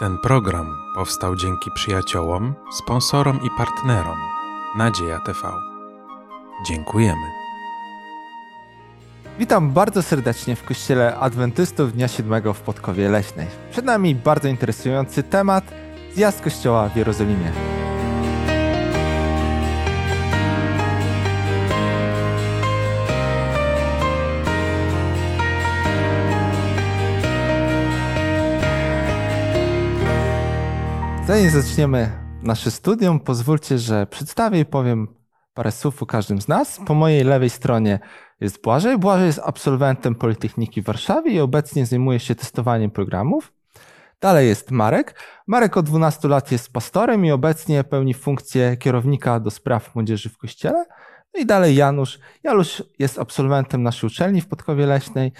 Ten 0.00 0.18
program 0.18 0.76
powstał 0.94 1.36
dzięki 1.36 1.70
przyjaciołom, 1.70 2.54
sponsorom 2.72 3.40
i 3.42 3.50
partnerom 3.58 4.18
Nadzieja 4.76 5.18
TV. 5.18 5.52
Dziękujemy. 6.66 7.26
Witam 9.38 9.70
bardzo 9.70 10.02
serdecznie 10.02 10.56
w 10.56 10.64
Kościele 10.64 11.16
Adwentystów 11.16 11.92
Dnia 11.92 12.08
Siódmego 12.08 12.54
w 12.54 12.60
Podkowie 12.60 13.08
Leśnej. 13.08 13.46
Przed 13.70 13.84
nami 13.84 14.14
bardzo 14.14 14.48
interesujący 14.48 15.22
temat 15.22 15.64
zjazd 16.14 16.40
Kościoła 16.40 16.88
w 16.88 16.96
Jerozolimie. 16.96 17.79
Zanim 31.30 31.50
zaczniemy 31.50 32.10
nasze 32.42 32.70
studium, 32.70 33.20
pozwólcie, 33.20 33.78
że 33.78 34.06
przedstawię 34.06 34.60
i 34.60 34.64
powiem 34.64 35.08
parę 35.54 35.72
słów 35.72 36.02
o 36.02 36.06
każdym 36.06 36.40
z 36.40 36.48
nas. 36.48 36.80
Po 36.86 36.94
mojej 36.94 37.24
lewej 37.24 37.50
stronie 37.50 38.00
jest 38.40 38.62
Błażej. 38.62 38.98
Błażej 38.98 39.26
jest 39.26 39.40
absolwentem 39.44 40.14
Politechniki 40.14 40.82
w 40.82 40.84
Warszawie 40.84 41.32
i 41.32 41.40
obecnie 41.40 41.86
zajmuje 41.86 42.20
się 42.20 42.34
testowaniem 42.34 42.90
programów. 42.90 43.52
Dalej 44.20 44.48
jest 44.48 44.70
Marek. 44.70 45.20
Marek 45.46 45.76
od 45.76 45.86
12 45.86 46.28
lat 46.28 46.52
jest 46.52 46.72
pastorem 46.72 47.24
i 47.24 47.30
obecnie 47.30 47.84
pełni 47.84 48.14
funkcję 48.14 48.76
kierownika 48.76 49.40
do 49.40 49.50
spraw 49.50 49.94
młodzieży 49.94 50.28
w 50.28 50.38
kościele. 50.38 50.84
No 51.34 51.40
i 51.40 51.46
dalej 51.46 51.76
Janusz. 51.76 52.18
Janusz 52.44 52.82
jest 52.98 53.18
absolwentem 53.18 53.82
naszej 53.82 54.06
uczelni 54.06 54.40
w 54.40 54.46
Podkowie 54.46 54.86
Leśnej, 54.86 55.32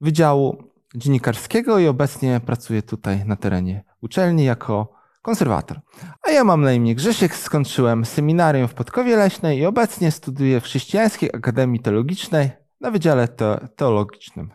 Wydziału 0.00 0.64
Dziennikarskiego 0.94 1.78
i 1.78 1.86
obecnie 1.86 2.40
pracuje 2.46 2.82
tutaj 2.82 3.24
na 3.26 3.36
terenie 3.36 3.89
uczelni 4.02 4.44
jako 4.44 4.92
konserwator. 5.22 5.80
A 6.22 6.30
ja 6.30 6.44
mam 6.44 6.62
na 6.62 6.72
imię 6.72 6.94
Grzesiek, 6.94 7.36
skończyłem 7.36 8.04
seminarium 8.04 8.68
w 8.68 8.74
Podkowie 8.74 9.16
Leśnej 9.16 9.58
i 9.58 9.66
obecnie 9.66 10.10
studiuję 10.10 10.60
w 10.60 10.64
Chrześcijańskiej 10.64 11.30
Akademii 11.34 11.80
Teologicznej 11.80 12.50
na 12.80 12.90
Wydziale 12.90 13.28
te 13.28 13.68
Teologicznym. 13.76 14.50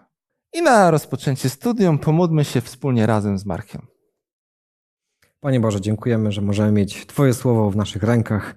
I 0.54 0.62
na 0.62 0.92
rozpoczęcie 0.92 1.50
studium 1.50 2.00
pomódlmy 2.00 2.46
się 2.46 2.62
wspólnie 2.62 3.06
razem 3.06 3.38
z 3.38 3.46
Markiem. 3.46 3.88
Panie 5.40 5.60
Boże, 5.60 5.82
dziękujemy, 5.82 6.32
że 6.32 6.42
możemy 6.42 6.72
mieć 6.72 7.06
Twoje 7.06 7.34
słowo 7.34 7.72
w 7.72 7.76
naszych 7.76 8.04
rękach. 8.04 8.56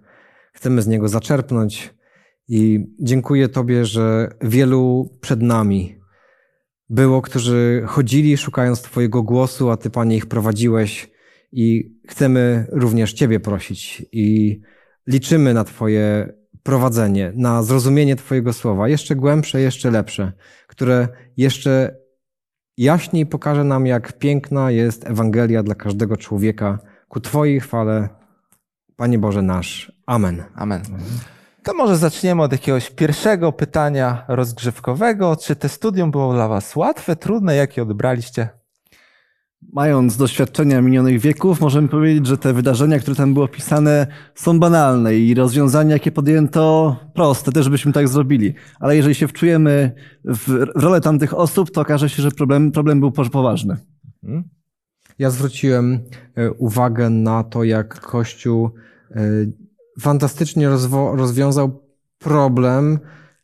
Chcemy 0.52 0.82
z 0.82 0.86
niego 0.86 1.08
zaczerpnąć 1.08 1.94
i 2.48 2.86
dziękuję 3.00 3.48
Tobie, 3.48 3.84
że 3.84 4.28
wielu 4.40 5.08
przed 5.20 5.42
nami 5.42 5.97
było, 6.90 7.22
którzy 7.22 7.82
chodzili 7.86 8.36
szukając 8.36 8.82
Twojego 8.82 9.22
głosu, 9.22 9.70
a 9.70 9.76
Ty, 9.76 9.90
Panie, 9.90 10.16
ich 10.16 10.26
prowadziłeś 10.26 11.10
i 11.52 11.96
chcemy 12.08 12.66
również 12.72 13.12
Ciebie 13.12 13.40
prosić 13.40 14.04
i 14.12 14.60
liczymy 15.06 15.54
na 15.54 15.64
Twoje 15.64 16.32
prowadzenie, 16.62 17.32
na 17.36 17.62
zrozumienie 17.62 18.16
Twojego 18.16 18.52
słowa, 18.52 18.88
jeszcze 18.88 19.16
głębsze, 19.16 19.60
jeszcze 19.60 19.90
lepsze, 19.90 20.32
które 20.66 21.08
jeszcze 21.36 21.96
jaśniej 22.76 23.26
pokaże 23.26 23.64
nam, 23.64 23.86
jak 23.86 24.18
piękna 24.18 24.70
jest 24.70 25.06
Ewangelia 25.06 25.62
dla 25.62 25.74
każdego 25.74 26.16
człowieka 26.16 26.78
ku 27.08 27.20
Twojej 27.20 27.60
chwale, 27.60 28.08
Panie 28.96 29.18
Boże 29.18 29.42
nasz. 29.42 29.92
Amen. 30.06 30.44
Amen. 30.54 30.82
To 31.68 31.74
może 31.74 31.96
zaczniemy 31.96 32.42
od 32.42 32.52
jakiegoś 32.52 32.90
pierwszego 32.90 33.52
pytania 33.52 34.24
rozgrzewkowego. 34.28 35.36
Czy 35.36 35.56
te 35.56 35.68
studium 35.68 36.10
było 36.10 36.32
dla 36.32 36.48
Was 36.48 36.76
łatwe, 36.76 37.16
trudne? 37.16 37.56
Jakie 37.56 37.82
odebraliście? 37.82 38.48
Mając 39.72 40.16
doświadczenia 40.16 40.80
minionych 40.82 41.20
wieków, 41.20 41.60
możemy 41.60 41.88
powiedzieć, 41.88 42.26
że 42.26 42.38
te 42.38 42.52
wydarzenia, 42.52 42.98
które 42.98 43.16
tam 43.16 43.34
były 43.34 43.44
opisane, 43.44 44.06
są 44.34 44.60
banalne 44.60 45.14
i 45.14 45.34
rozwiązania, 45.34 45.92
jakie 45.92 46.12
podjęto, 46.12 46.96
proste, 47.14 47.52
też 47.52 47.68
byśmy 47.68 47.92
tak 47.92 48.08
zrobili. 48.08 48.54
Ale 48.80 48.96
jeżeli 48.96 49.14
się 49.14 49.28
wczujemy 49.28 49.92
w 50.24 50.66
rolę 50.74 51.00
tamtych 51.00 51.34
osób, 51.34 51.70
to 51.70 51.80
okaże 51.80 52.08
się, 52.08 52.22
że 52.22 52.30
problem, 52.30 52.72
problem 52.72 53.00
był 53.00 53.12
poważny. 53.12 53.76
Ja 55.18 55.30
zwróciłem 55.30 56.00
e, 56.34 56.52
uwagę 56.52 57.10
na 57.10 57.44
to, 57.44 57.64
jak 57.64 58.00
Kościół 58.00 58.70
e, 59.10 59.20
fantastycznie 60.00 60.68
rozwo- 60.68 61.16
rozwiązał 61.16 61.80
problem, 62.18 62.98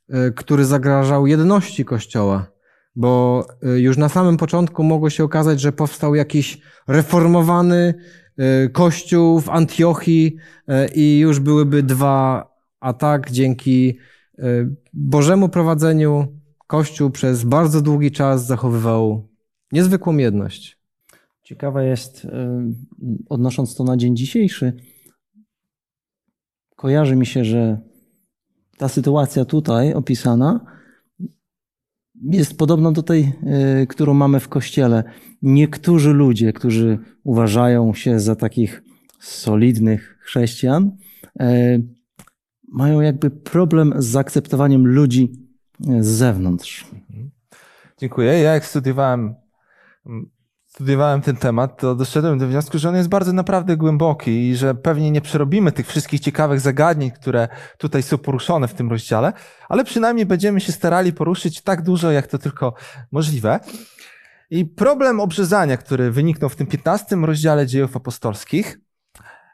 e, 0.09 0.31
który 0.31 0.65
zagrażał 0.65 1.27
jedności 1.27 1.85
Kościoła 1.85 2.55
bo 2.97 3.47
już 3.77 3.97
na 3.97 4.09
samym 4.09 4.37
początku 4.37 4.85
mogło 4.85 5.11
się 5.11 5.25
okazać, 5.25 5.61
że 5.61 5.73
powstał 5.73 6.15
jakiś 6.15 6.61
reformowany 6.89 7.95
kościół 8.73 9.41
w 9.41 9.49
Antiochii 9.49 10.37
i 10.95 11.19
już 11.19 11.41
byłyby 11.41 11.83
dwa, 11.83 12.51
a 12.81 12.93
tak 12.93 13.31
dzięki 13.31 13.99
Bożemu 14.93 15.49
prowadzeniu 15.49 16.27
kościół 16.67 17.11
przez 17.11 17.45
bardzo 17.45 17.81
długi 17.81 18.11
czas 18.11 18.47
zachowywał 18.47 19.29
niezwykłą 19.73 20.17
jedność. 20.17 20.79
Ciekawe 21.43 21.87
jest, 21.87 22.27
odnosząc 23.29 23.75
to 23.75 23.85
na 23.85 23.97
dzień 23.97 24.17
dzisiejszy, 24.17 24.73
kojarzy 26.85 27.17
mi 27.17 27.27
się, 27.27 27.45
że 27.45 27.79
ta 28.77 28.89
sytuacja 28.89 29.45
tutaj 29.45 29.95
opisana 29.95 30.61
jest 32.23 32.59
podobna 32.59 32.93
do 32.93 33.03
tej, 33.03 33.33
y, 33.83 33.87
którą 33.87 34.15
mamy 34.15 34.41
w 34.41 34.49
kościele. 34.49 35.05
Niektórzy 35.43 36.13
ludzie, 36.13 36.53
którzy 36.53 36.99
uważają 37.23 37.95
się 37.95 38.21
za 38.21 38.37
takich 38.37 38.83
solidnych 39.21 40.19
chrześcijan, 40.21 40.97
y, 41.41 41.89
mają 42.69 43.01
jakby 43.01 43.31
problem 43.31 43.95
z 43.97 44.07
zaakceptowaniem 44.07 44.87
ludzi 44.87 45.33
z 45.81 46.07
zewnątrz. 46.07 46.87
Dziękuję. 47.99 48.33
Ja 48.33 48.55
jak 48.55 48.65
studiowałem, 48.65 49.35
studiowałem 50.75 51.23
ten 51.23 51.37
temat, 51.37 51.81
to 51.81 51.95
doszedłem 51.95 52.39
do 52.39 52.49
wniosku, 52.49 52.79
że 52.79 52.89
on 52.89 52.97
jest 52.97 53.09
bardzo 53.09 53.33
naprawdę 53.33 53.77
głęboki 53.77 54.49
i 54.49 54.57
że 54.57 54.75
pewnie 54.75 55.11
nie 55.11 55.21
przerobimy 55.21 55.73
tych 55.73 55.87
wszystkich 55.87 56.21
ciekawych 56.21 56.61
zagadnień, 56.61 57.11
które 57.11 57.49
tutaj 57.79 58.03
są 58.03 58.19
poruszone 58.19 58.69
w 58.69 58.75
tym 58.75 58.91
rozdziale, 58.91 59.33
ale 59.69 59.85
przynajmniej 59.85 60.27
będziemy 60.27 60.61
się 60.61 60.73
starali 60.73 61.13
poruszyć 61.13 61.63
tak 61.63 61.83
dużo, 61.83 62.11
jak 62.11 62.27
to 62.27 62.39
tylko 62.39 62.75
możliwe. 63.13 63.61
I 64.51 64.65
problem 64.65 65.21
obrzezania, 65.21 65.77
który 65.77 66.11
wyniknął 66.11 66.51
w 66.51 66.57
tym 66.57 66.67
15 66.67 67.17
rozdziale 67.17 67.67
dziejów 67.67 67.97
apostolskich, 67.97 68.79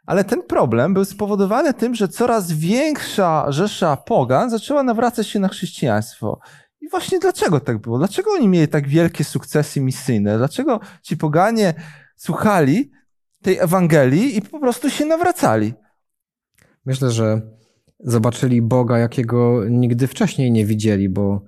ale 0.06 0.24
ten 0.24 0.42
problem 0.42 0.94
był 0.94 1.04
spowodowany 1.04 1.74
tym, 1.74 1.94
że 1.94 2.08
coraz 2.08 2.52
większa 2.52 3.52
rzesza 3.52 3.96
pogan 3.96 4.50
zaczęła 4.50 4.82
nawracać 4.82 5.28
się 5.28 5.38
na 5.38 5.48
chrześcijaństwo. 5.48 6.40
Właśnie 6.90 7.18
dlaczego 7.18 7.60
tak 7.60 7.78
było? 7.78 7.98
Dlaczego 7.98 8.30
oni 8.30 8.48
mieli 8.48 8.68
tak 8.68 8.88
wielkie 8.88 9.24
sukcesy 9.24 9.80
misyjne? 9.80 10.38
Dlaczego 10.38 10.80
ci 11.02 11.16
poganie 11.16 11.74
słuchali 12.16 12.90
tej 13.42 13.58
Ewangelii 13.58 14.36
i 14.36 14.42
po 14.42 14.60
prostu 14.60 14.90
się 14.90 15.06
nawracali? 15.06 15.74
Myślę, 16.86 17.10
że 17.10 17.40
zobaczyli 18.00 18.62
Boga, 18.62 18.98
jakiego 18.98 19.64
nigdy 19.68 20.06
wcześniej 20.06 20.52
nie 20.52 20.66
widzieli, 20.66 21.08
bo 21.08 21.44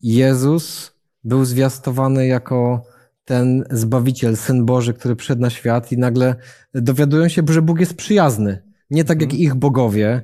Jezus 0.00 0.92
był 1.24 1.44
zwiastowany 1.44 2.26
jako 2.26 2.82
ten 3.24 3.64
Zbawiciel, 3.70 4.36
Syn 4.36 4.66
Boży, 4.66 4.94
który 4.94 5.16
przyszedł 5.16 5.42
na 5.42 5.50
świat 5.50 5.92
i 5.92 5.98
nagle 5.98 6.34
dowiadują 6.74 7.28
się, 7.28 7.42
że 7.48 7.62
Bóg 7.62 7.80
jest 7.80 7.94
przyjazny. 7.94 8.62
Nie 8.90 9.04
tak 9.04 9.20
jak 9.20 9.34
ich 9.34 9.54
bogowie, 9.54 10.22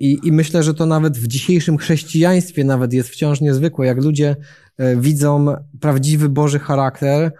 i, 0.00 0.18
I 0.24 0.32
myślę, 0.32 0.62
że 0.62 0.74
to 0.74 0.86
nawet 0.86 1.18
w 1.18 1.26
dzisiejszym 1.26 1.78
chrześcijaństwie 1.78 2.64
nawet 2.64 2.92
jest 2.92 3.08
wciąż 3.08 3.40
niezwykłe, 3.40 3.86
jak 3.86 4.04
ludzie 4.04 4.36
widzą 4.96 5.46
prawdziwy 5.80 6.28
Boży 6.28 6.58
charakter, 6.58 7.32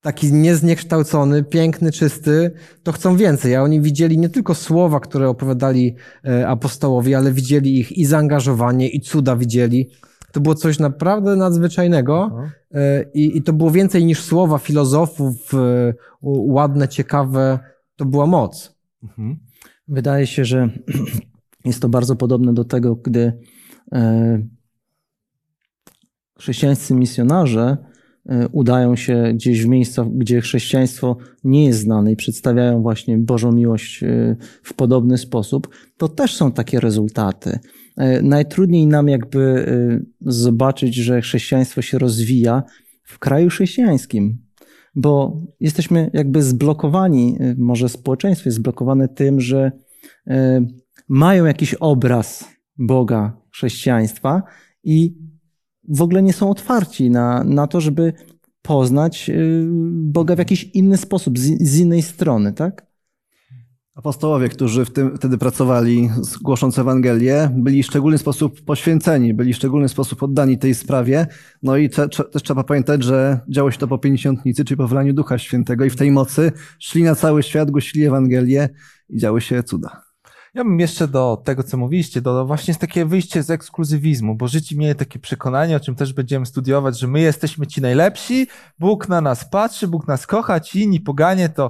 taki 0.00 0.32
niezniekształcony, 0.32 1.44
piękny, 1.44 1.92
czysty, 1.92 2.50
to 2.82 2.92
chcą 2.92 3.16
więcej. 3.16 3.56
A 3.56 3.62
oni 3.62 3.80
widzieli 3.80 4.18
nie 4.18 4.28
tylko 4.28 4.54
słowa, 4.54 5.00
które 5.00 5.28
opowiadali 5.28 5.96
apostołowie, 6.46 7.16
ale 7.18 7.32
widzieli 7.32 7.78
ich 7.78 7.92
i 7.92 8.04
zaangażowanie, 8.04 8.88
i 8.88 9.00
cuda 9.00 9.36
widzieli. 9.36 9.90
To 10.32 10.40
było 10.40 10.54
coś 10.54 10.78
naprawdę 10.78 11.36
nadzwyczajnego 11.36 12.42
i, 13.14 13.36
i 13.36 13.42
to 13.42 13.52
było 13.52 13.70
więcej 13.70 14.04
niż 14.04 14.22
słowa 14.22 14.58
filozofów, 14.58 15.52
ładne, 16.22 16.88
ciekawe. 16.88 17.58
To 17.96 18.04
była 18.04 18.26
moc. 18.26 18.76
Mhm. 19.02 19.38
Wydaje 19.88 20.26
się, 20.26 20.44
że 20.44 20.70
jest 21.64 21.82
to 21.82 21.88
bardzo 21.88 22.16
podobne 22.16 22.54
do 22.54 22.64
tego, 22.64 22.96
gdy 22.96 23.32
chrześcijańscy 26.38 26.94
misjonarze 26.94 27.76
udają 28.52 28.96
się 28.96 29.32
gdzieś 29.34 29.64
w 29.64 29.68
miejsca, 29.68 30.06
gdzie 30.14 30.40
chrześcijaństwo 30.40 31.16
nie 31.44 31.64
jest 31.64 31.80
znane 31.80 32.12
i 32.12 32.16
przedstawiają 32.16 32.82
właśnie 32.82 33.18
Bożą 33.18 33.52
miłość 33.52 34.04
w 34.62 34.74
podobny 34.74 35.18
sposób, 35.18 35.68
to 35.96 36.08
też 36.08 36.36
są 36.36 36.52
takie 36.52 36.80
rezultaty. 36.80 37.58
Najtrudniej 38.22 38.86
nam 38.86 39.08
jakby 39.08 39.66
zobaczyć, 40.20 40.94
że 40.94 41.20
chrześcijaństwo 41.20 41.82
się 41.82 41.98
rozwija 41.98 42.62
w 43.04 43.18
kraju 43.18 43.48
chrześcijańskim, 43.48 44.47
bo 44.98 45.40
jesteśmy 45.60 46.10
jakby 46.12 46.42
zblokowani, 46.42 47.36
y, 47.40 47.54
może 47.58 47.88
społeczeństwo 47.88 48.48
jest 48.48 48.56
zblokowane 48.56 49.08
tym, 49.08 49.40
że 49.40 49.72
y, 50.26 50.32
mają 51.08 51.44
jakiś 51.44 51.74
obraz 51.74 52.44
Boga, 52.78 53.40
chrześcijaństwa 53.52 54.42
i 54.84 55.14
w 55.88 56.02
ogóle 56.02 56.22
nie 56.22 56.32
są 56.32 56.50
otwarci 56.50 57.10
na, 57.10 57.44
na 57.44 57.66
to, 57.66 57.80
żeby 57.80 58.12
poznać 58.62 59.30
y, 59.30 59.66
Boga 59.92 60.34
w 60.34 60.38
jakiś 60.38 60.64
inny 60.64 60.96
sposób, 60.96 61.38
z, 61.38 61.62
z 61.62 61.78
innej 61.78 62.02
strony, 62.02 62.52
tak? 62.52 62.87
Apostołowie, 63.98 64.48
którzy 64.48 64.84
w 64.84 64.90
tym, 64.90 65.16
wtedy 65.16 65.38
pracowali, 65.38 66.10
głosząc 66.42 66.78
Ewangelię, 66.78 67.50
byli 67.54 67.82
w 67.82 67.86
szczególny 67.86 68.18
sposób 68.18 68.60
poświęceni, 68.60 69.34
byli 69.34 69.52
w 69.52 69.56
szczególny 69.56 69.88
sposób 69.88 70.22
oddani 70.22 70.58
tej 70.58 70.74
sprawie. 70.74 71.26
No 71.62 71.76
i 71.76 71.90
te, 71.90 72.08
też 72.08 72.42
trzeba 72.42 72.64
pamiętać, 72.64 73.02
że 73.02 73.40
działo 73.48 73.70
się 73.70 73.78
to 73.78 73.88
po 73.88 73.98
pięćdziesiątnicy, 73.98 74.64
czyli 74.64 74.78
po 74.78 74.88
wylaniu 74.88 75.12
Ducha 75.12 75.38
Świętego 75.38 75.84
i 75.84 75.90
w 75.90 75.96
tej 75.96 76.10
mocy 76.10 76.52
szli 76.78 77.02
na 77.02 77.14
cały 77.14 77.42
świat, 77.42 77.70
głosili 77.70 78.04
Ewangelię 78.04 78.68
i 79.08 79.18
działy 79.18 79.40
się 79.40 79.62
cuda. 79.62 80.02
Ja 80.54 80.64
bym 80.64 80.80
jeszcze 80.80 81.08
do 81.08 81.42
tego, 81.44 81.62
co 81.62 81.76
mówiliście, 81.76 82.20
do 82.20 82.46
właśnie 82.46 82.74
takie 82.74 83.04
wyjście 83.04 83.42
z 83.42 83.50
ekskluzywizmu, 83.50 84.34
bo 84.34 84.48
życi 84.48 84.78
mieli 84.78 84.94
takie 84.94 85.18
przekonanie, 85.18 85.76
o 85.76 85.80
czym 85.80 85.94
też 85.94 86.12
będziemy 86.12 86.46
studiować, 86.46 86.98
że 86.98 87.08
my 87.08 87.20
jesteśmy 87.20 87.66
ci 87.66 87.80
najlepsi, 87.80 88.46
Bóg 88.78 89.08
na 89.08 89.20
nas 89.20 89.50
patrzy, 89.50 89.88
Bóg 89.88 90.08
nas 90.08 90.26
kocha, 90.26 90.60
ci 90.60 90.82
inni 90.82 91.00
poganie 91.00 91.48
to 91.48 91.68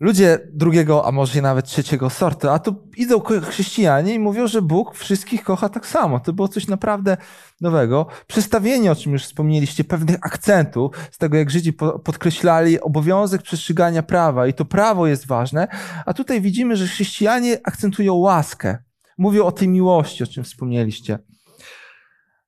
ludzie 0.00 0.38
drugiego, 0.52 1.06
a 1.06 1.12
może 1.12 1.42
nawet 1.42 1.66
trzeciego 1.66 2.10
sortu, 2.10 2.48
a 2.48 2.58
tu 2.58 2.88
idą 2.96 3.20
chrześcijanie 3.20 4.14
i 4.14 4.18
mówią, 4.18 4.46
że 4.46 4.62
Bóg 4.62 4.94
wszystkich 4.94 5.42
kocha 5.42 5.68
tak 5.68 5.86
samo. 5.86 6.20
To 6.20 6.32
było 6.32 6.48
coś 6.48 6.66
naprawdę 6.66 7.16
nowego. 7.60 8.06
Przestawienie, 8.26 8.92
o 8.92 8.96
czym 8.96 9.12
już 9.12 9.24
wspomnieliście, 9.24 9.84
pewnych 9.84 10.16
akcentów 10.20 10.96
z 11.10 11.18
tego, 11.18 11.36
jak 11.36 11.50
Żydzi 11.50 11.72
podkreślali 12.04 12.80
obowiązek 12.80 13.42
przestrzegania 13.42 14.02
prawa 14.02 14.46
i 14.46 14.54
to 14.54 14.64
prawo 14.64 15.06
jest 15.06 15.26
ważne, 15.26 15.68
a 16.06 16.14
tutaj 16.14 16.40
widzimy, 16.40 16.76
że 16.76 16.86
chrześcijanie 16.86 17.60
akcentują 17.64 18.14
łaskę. 18.14 18.78
Mówią 19.18 19.44
o 19.44 19.52
tej 19.52 19.68
miłości, 19.68 20.24
o 20.24 20.26
czym 20.26 20.44
wspomnieliście. 20.44 21.18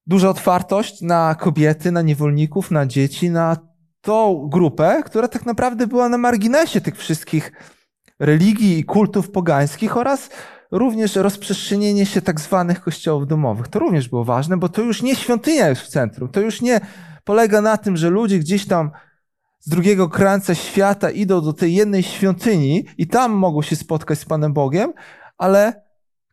Duża 0.06 0.29
otwartość 0.29 1.00
na 1.03 1.35
kobiety, 1.35 1.93
na 1.93 2.03
niewolników, 2.03 2.70
na 2.70 2.87
dzieci, 2.87 3.31
na 3.31 3.69
tą 4.00 4.49
grupę, 4.49 5.02
która 5.05 5.29
tak 5.29 5.47
naprawdę 5.47 5.87
była 5.87 6.08
na 6.08 6.19
marginesie 6.19 6.81
tych 6.81 6.97
wszystkich 6.97 7.52
religii 8.19 8.79
i 8.79 8.85
kultów 8.85 9.31
pogańskich 9.31 9.97
oraz 9.97 10.31
również 10.70 11.17
rozprzestrzenienie 11.17 12.06
się 12.06 12.23
tak 12.23 12.41
zwanych 12.41 12.81
kościołów 12.81 13.26
domowych. 13.26 13.69
To 13.69 13.79
również 13.79 14.08
było 14.08 14.25
ważne, 14.25 14.56
bo 14.56 14.69
to 14.69 14.82
już 14.82 15.02
nie 15.02 15.17
świątynia 15.17 15.69
jest 15.69 15.82
w 15.82 15.88
centrum. 15.88 16.29
To 16.29 16.41
już 16.41 16.61
nie 16.61 16.81
polega 17.25 17.61
na 17.61 17.76
tym, 17.76 17.97
że 17.97 18.11
ludzie 18.11 18.38
gdzieś 18.38 18.67
tam 18.67 18.91
z 19.58 19.69
drugiego 19.69 20.08
krańca 20.08 20.55
świata 20.55 21.11
idą 21.11 21.41
do 21.41 21.53
tej 21.53 21.75
jednej 21.75 22.03
świątyni 22.03 22.85
i 22.99 23.06
tam 23.06 23.32
mogą 23.32 23.62
się 23.62 23.76
spotkać 23.76 24.19
z 24.19 24.25
Panem 24.25 24.53
Bogiem, 24.53 24.93
ale 25.38 25.90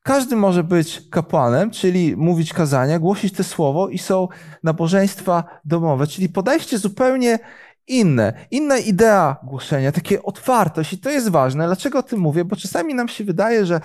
każdy 0.07 0.35
może 0.35 0.63
być 0.63 1.01
kapłanem, 1.09 1.71
czyli 1.71 2.17
mówić 2.17 2.53
kazania, 2.53 2.99
głosić 2.99 3.33
te 3.33 3.43
słowo 3.43 3.89
i 3.89 3.97
są 3.97 4.27
nabożeństwa 4.63 5.59
domowe, 5.65 6.07
czyli 6.07 6.29
podejście 6.29 6.77
zupełnie 6.77 7.39
inne, 7.87 8.33
inna 8.51 8.77
idea 8.77 9.37
głoszenia, 9.43 9.91
takie 9.91 10.23
otwartość 10.23 10.93
i 10.93 10.99
to 10.99 11.09
jest 11.09 11.29
ważne. 11.29 11.65
Dlaczego 11.65 11.99
o 11.99 12.03
tym 12.03 12.19
mówię? 12.19 12.45
Bo 12.45 12.55
czasami 12.55 12.93
nam 12.93 13.07
się 13.07 13.23
wydaje, 13.23 13.65
że 13.65 13.81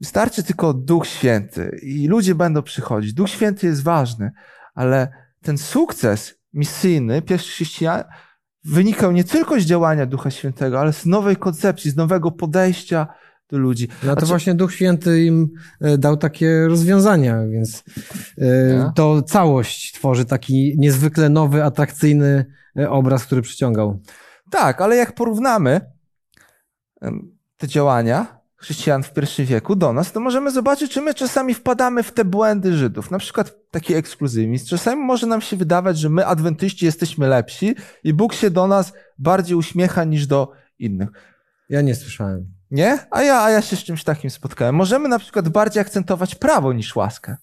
wystarczy 0.00 0.42
tylko 0.42 0.74
Duch 0.74 1.06
Święty 1.06 1.80
i 1.82 2.08
ludzie 2.08 2.34
będą 2.34 2.62
przychodzić. 2.62 3.12
Duch 3.12 3.28
Święty 3.28 3.66
jest 3.66 3.82
ważny, 3.82 4.32
ale 4.74 5.08
ten 5.42 5.58
sukces 5.58 6.34
misyjny 6.52 7.22
pierwszych 7.22 7.52
chrześcijan 7.52 8.04
wynikał 8.64 9.12
nie 9.12 9.24
tylko 9.24 9.60
z 9.60 9.64
działania 9.64 10.06
Ducha 10.06 10.30
Świętego, 10.30 10.80
ale 10.80 10.92
z 10.92 11.06
nowej 11.06 11.36
koncepcji, 11.36 11.90
z 11.90 11.96
nowego 11.96 12.30
podejścia 12.30 13.06
do 13.48 13.58
ludzi. 13.58 13.88
No 14.02 14.16
to 14.16 14.26
właśnie 14.26 14.54
Duch 14.54 14.74
Święty 14.74 15.24
im 15.24 15.48
e, 15.80 15.98
dał 15.98 16.16
takie 16.16 16.66
rozwiązania, 16.68 17.46
więc 17.46 17.84
e, 18.38 18.92
to 18.94 19.22
całość 19.22 19.92
tworzy 19.92 20.24
taki 20.24 20.74
niezwykle 20.78 21.28
nowy, 21.28 21.64
atrakcyjny 21.64 22.46
e, 22.78 22.90
obraz, 22.90 23.24
który 23.24 23.42
przyciągał. 23.42 24.00
Tak, 24.50 24.80
ale 24.80 24.96
jak 24.96 25.14
porównamy 25.14 25.80
te 27.56 27.68
działania 27.68 28.38
chrześcijan 28.56 29.02
w 29.02 29.12
pierwszym 29.12 29.46
wieku 29.46 29.76
do 29.76 29.92
nas, 29.92 30.12
to 30.12 30.20
możemy 30.20 30.50
zobaczyć, 30.50 30.92
czy 30.92 31.00
my 31.00 31.14
czasami 31.14 31.54
wpadamy 31.54 32.02
w 32.02 32.12
te 32.12 32.24
błędy 32.24 32.76
Żydów. 32.76 33.10
Na 33.10 33.18
przykład 33.18 33.54
taki 33.70 33.94
ekskluzywizm. 33.94 34.66
Czasami 34.66 35.02
może 35.02 35.26
nam 35.26 35.40
się 35.40 35.56
wydawać, 35.56 35.98
że 35.98 36.08
my, 36.08 36.26
adwentyści, 36.26 36.86
jesteśmy 36.86 37.28
lepsi 37.28 37.74
i 38.04 38.14
Bóg 38.14 38.34
się 38.34 38.50
do 38.50 38.66
nas 38.66 38.92
bardziej 39.18 39.56
uśmiecha 39.56 40.04
niż 40.04 40.26
do 40.26 40.52
innych. 40.78 41.08
Ja 41.68 41.80
nie 41.80 41.94
słyszałem. 41.94 42.57
Nie? 42.70 42.98
A 43.10 43.22
ja, 43.22 43.42
a 43.42 43.50
ja 43.50 43.62
się 43.62 43.76
z 43.76 43.84
czymś 43.84 44.04
takim 44.04 44.30
spotkałem. 44.30 44.74
Możemy 44.74 45.08
na 45.08 45.18
przykład 45.18 45.48
bardziej 45.48 45.80
akcentować 45.80 46.34
prawo 46.34 46.72
niż 46.72 46.96
łaskę. 46.96 47.36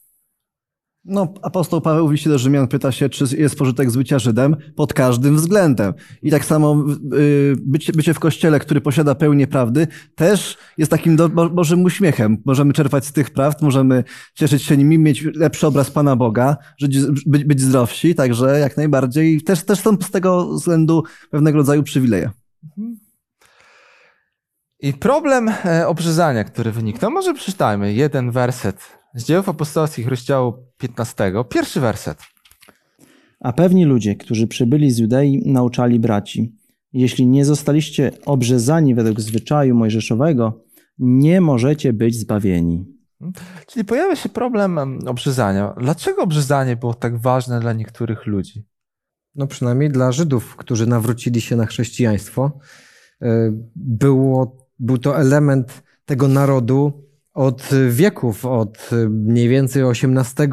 No, 1.05 1.33
apostoł 1.41 1.81
Paweł 1.81 2.07
w 2.07 2.11
liście 2.11 2.29
do 2.29 2.37
Rzymian 2.37 2.67
pyta 2.67 2.91
się, 2.91 3.09
czy 3.09 3.25
jest 3.37 3.57
pożytek 3.57 3.91
z 3.91 3.97
bycia 3.97 4.19
Żydem 4.19 4.55
pod 4.75 4.93
każdym 4.93 5.35
względem. 5.35 5.93
I 6.21 6.31
tak 6.31 6.45
samo 6.45 6.83
yy, 7.11 7.55
bycie, 7.65 7.93
bycie 7.93 8.13
w 8.13 8.19
kościele, 8.19 8.59
który 8.59 8.81
posiada 8.81 9.15
pełnię 9.15 9.47
prawdy, 9.47 9.87
też 10.15 10.57
jest 10.77 10.91
takim 10.91 11.15
do, 11.15 11.29
Bożym 11.29 11.83
uśmiechem. 11.83 12.37
Możemy 12.45 12.73
czerpać 12.73 13.05
z 13.05 13.13
tych 13.13 13.29
prawd, 13.29 13.61
możemy 13.61 14.03
cieszyć 14.33 14.63
się 14.63 14.77
nimi, 14.77 14.99
mieć 14.99 15.23
lepszy 15.35 15.67
obraz 15.67 15.91
Pana 15.91 16.15
Boga, 16.15 16.57
żyć, 16.77 16.97
być, 17.25 17.43
być 17.43 17.61
zdrowsi, 17.61 18.15
także 18.15 18.59
jak 18.59 18.77
najbardziej 18.77 19.41
też, 19.41 19.65
też 19.65 19.79
są 19.79 19.97
z 20.01 20.11
tego 20.11 20.53
względu 20.53 21.03
pewnego 21.31 21.57
rodzaju 21.57 21.83
przywileje. 21.83 22.31
Mhm. 22.63 23.04
I 24.85 24.93
problem 24.93 25.49
e, 25.49 25.87
obrzezania, 25.87 26.43
który 26.43 26.71
wyniknął, 26.71 27.11
może 27.11 27.33
przeczytajmy 27.33 27.93
jeden 27.93 28.31
werset 28.31 28.79
z 29.13 29.25
dziejów 29.25 29.49
apostolskich 29.49 30.07
rozdziału 30.07 30.53
15, 30.77 31.33
pierwszy 31.49 31.79
werset. 31.79 32.17
A 33.39 33.53
pewni 33.53 33.85
ludzie, 33.85 34.15
którzy 34.15 34.47
przybyli 34.47 34.91
z 34.91 34.97
Judei, 34.97 35.41
nauczali 35.45 35.99
braci, 35.99 36.55
jeśli 36.93 37.27
nie 37.27 37.45
zostaliście 37.45 38.11
obrzezani 38.25 38.95
według 38.95 39.21
zwyczaju 39.21 39.75
mojżeszowego, 39.75 40.63
nie 40.99 41.41
możecie 41.41 41.93
być 41.93 42.15
zbawieni. 42.15 42.85
Hmm? 43.19 43.33
Czyli 43.67 43.85
pojawia 43.85 44.15
się 44.15 44.29
problem 44.29 44.99
obrzezania. 45.07 45.73
Dlaczego 45.77 46.21
obrzezanie 46.21 46.75
było 46.75 46.93
tak 46.93 47.17
ważne 47.17 47.59
dla 47.59 47.73
niektórych 47.73 48.25
ludzi? 48.25 48.67
No 49.35 49.47
przynajmniej 49.47 49.89
dla 49.89 50.11
Żydów, 50.11 50.55
którzy 50.55 50.87
nawrócili 50.87 51.41
się 51.41 51.55
na 51.55 51.65
chrześcijaństwo. 51.65 52.59
E, 53.21 53.51
było 53.75 54.64
był 54.79 54.97
to 54.97 55.19
element 55.19 55.83
tego 56.05 56.27
narodu 56.27 57.05
od 57.33 57.69
wieków, 57.89 58.45
od 58.45 58.89
mniej 59.09 59.49
więcej 59.49 59.83
XVIII 59.83 60.49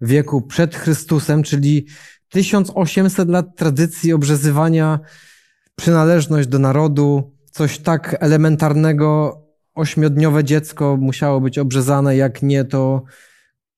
wieku 0.00 0.42
przed 0.42 0.74
Chrystusem, 0.74 1.42
czyli 1.42 1.86
1800 2.28 3.28
lat 3.28 3.56
tradycji 3.56 4.12
obrzezywania, 4.12 5.00
przynależność 5.76 6.48
do 6.48 6.58
narodu, 6.58 7.36
coś 7.50 7.78
tak 7.78 8.16
elementarnego, 8.20 9.40
ośmiodniowe 9.74 10.44
dziecko 10.44 10.96
musiało 11.00 11.40
być 11.40 11.58
obrzezane, 11.58 12.16
jak 12.16 12.42
nie, 12.42 12.64
to 12.64 13.02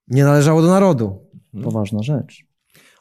nie 0.09 0.25
należało 0.25 0.62
do 0.62 0.68
narodu. 0.68 1.30
Poważna 1.64 2.02
rzecz. 2.02 2.48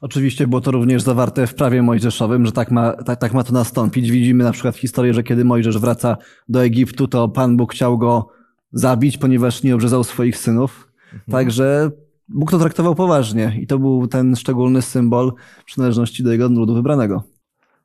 Oczywiście 0.02 0.48
było 0.48 0.62
to 0.62 0.72
również 0.72 1.02
zawarte 1.02 1.48
w 1.48 1.56
prawie 1.56 1.82
mojżeszowym, 1.82 2.46
że 2.46 2.52
tak 2.52 2.72
ma, 2.72 2.94
tak, 2.94 3.20
tak 3.20 3.34
ma 3.34 3.44
to 3.44 3.54
nastąpić. 3.54 4.12
Widzimy 4.12 4.44
na 4.44 4.52
przykład 4.52 4.76
w 4.76 4.80
historii, 4.80 5.14
że 5.14 5.24
kiedy 5.24 5.46
Mojżesz 5.46 5.78
wraca 5.78 6.18
do 6.50 6.64
Egiptu, 6.64 7.08
to 7.08 7.30
Pan 7.30 7.58
Bóg 7.58 7.74
chciał 7.74 7.98
go 7.98 8.30
zabić, 8.72 9.18
ponieważ 9.18 9.64
nie 9.64 9.76
obrzezał 9.76 10.04
swoich 10.04 10.38
synów. 10.38 10.92
Mhm. 11.06 11.32
Także 11.32 11.92
Bóg 12.30 12.52
to 12.52 12.60
traktował 12.60 12.96
poważnie 12.96 13.58
i 13.62 13.68
to 13.68 13.80
był 13.80 14.08
ten 14.08 14.36
szczególny 14.36 14.82
symbol 14.82 15.34
przynależności 15.66 16.24
do 16.24 16.32
jego 16.32 16.48
ludu 16.48 16.74
wybranego. 16.74 17.24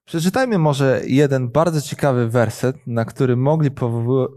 Przeczytajmy 0.05 0.59
może 0.59 1.01
jeden 1.07 1.49
bardzo 1.49 1.81
ciekawy 1.81 2.29
werset, 2.29 2.77
na 2.87 3.05
który 3.05 3.37
mogli 3.37 3.71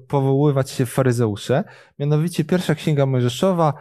powoływać 0.07 0.71
się 0.71 0.85
faryzeusze, 0.85 1.63
mianowicie 1.99 2.43
pierwsza 2.43 2.75
księga 2.75 3.05
Mojżeszowa 3.05 3.73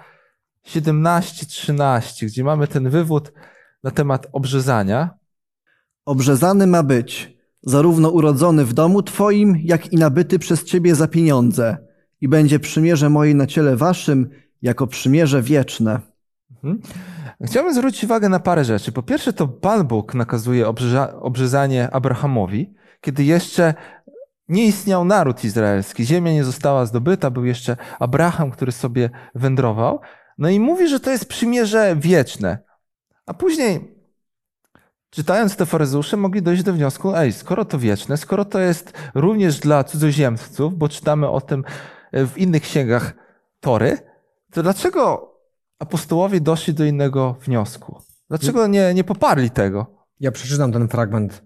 17-13, 0.67 2.27
gdzie 2.27 2.45
mamy 2.45 2.67
ten 2.67 2.91
wywód 2.91 3.33
na 3.85 3.91
temat 3.91 4.27
obrzezania. 4.33 5.11
Obrzezany 6.07 6.67
ma 6.67 6.83
być 6.83 7.37
zarówno 7.63 8.11
urodzony 8.11 8.65
w 8.65 8.73
domu 8.73 9.03
Twoim, 9.03 9.57
jak 9.63 9.93
i 9.93 9.97
nabyty 9.97 10.39
przez 10.39 10.65
Ciebie 10.65 10.95
za 10.95 11.09
pieniądze 11.09 11.77
i 12.21 12.29
będzie 12.29 12.59
przymierze 12.59 13.11
moje 13.11 13.35
na 13.35 13.47
ciele 13.47 13.77
Waszym 13.77 14.31
jako 14.63 14.87
przymierze 14.87 15.43
wieczne. 15.43 16.01
Mhm. 16.51 16.81
Chciałbym 17.45 17.75
zwrócić 17.75 18.05
uwagę 18.05 18.29
na 18.29 18.41
parę 18.41 18.65
rzeczy. 18.65 18.93
Po 18.93 19.03
pierwsze, 19.03 19.33
to 19.33 19.49
Pan 19.49 19.87
Bóg 19.87 20.15
nakazuje 20.15 20.69
obrzeza 20.69 21.21
obrzezanie 21.21 21.91
Abrahamowi, 21.91 22.75
kiedy 23.01 23.25
jeszcze 23.25 23.75
nie 24.49 24.67
istniał 24.67 25.05
naród 25.05 25.45
izraelski, 25.45 26.05
ziemia 26.05 26.33
nie 26.33 26.45
została 26.45 26.87
zdobyta, 26.87 27.31
był 27.31 27.45
jeszcze 27.45 27.77
Abraham, 27.99 28.51
który 28.51 28.73
sobie 28.73 29.11
wędrował. 29.35 30.01
No 30.39 30.49
i 30.49 30.61
mówi, 30.61 30.89
że 30.89 31.01
to 31.01 31.11
jest 31.11 31.27
przymierze 31.29 31.97
wieczne. 31.99 32.59
A 33.27 33.35
później 33.35 33.95
czytając 35.11 35.57
te 35.57 35.67
faryzeusze, 35.67 36.17
mogli 36.17 36.43
dojść 36.43 36.63
do 36.63 36.73
wniosku, 36.73 37.15
ej, 37.15 37.33
skoro 37.33 37.65
to 37.65 37.79
wieczne, 37.79 38.17
skoro 38.17 38.45
to 38.45 38.59
jest 38.59 38.93
również 39.15 39.59
dla 39.59 39.85
cudzoziemców, 39.85 40.79
bo 40.79 40.89
czytamy 40.89 41.29
o 41.29 41.41
tym 41.41 41.65
w 42.13 42.33
innych 42.37 42.63
księgach 42.63 43.15
Tory, 43.61 43.99
to 44.53 44.63
dlaczego 44.63 45.35
apostołowie 45.79 46.41
doszli 46.41 46.75
do 46.75 46.85
innego 46.85 47.37
wniosku? 47.45 47.99
Dlaczego 48.29 48.67
nie, 48.67 48.95
nie 48.95 49.05
poparli 49.05 49.51
tego? 49.51 50.07
Ja 50.21 50.33
przeczytam 50.33 50.73
ten 50.73 50.89
fragment 50.89 51.43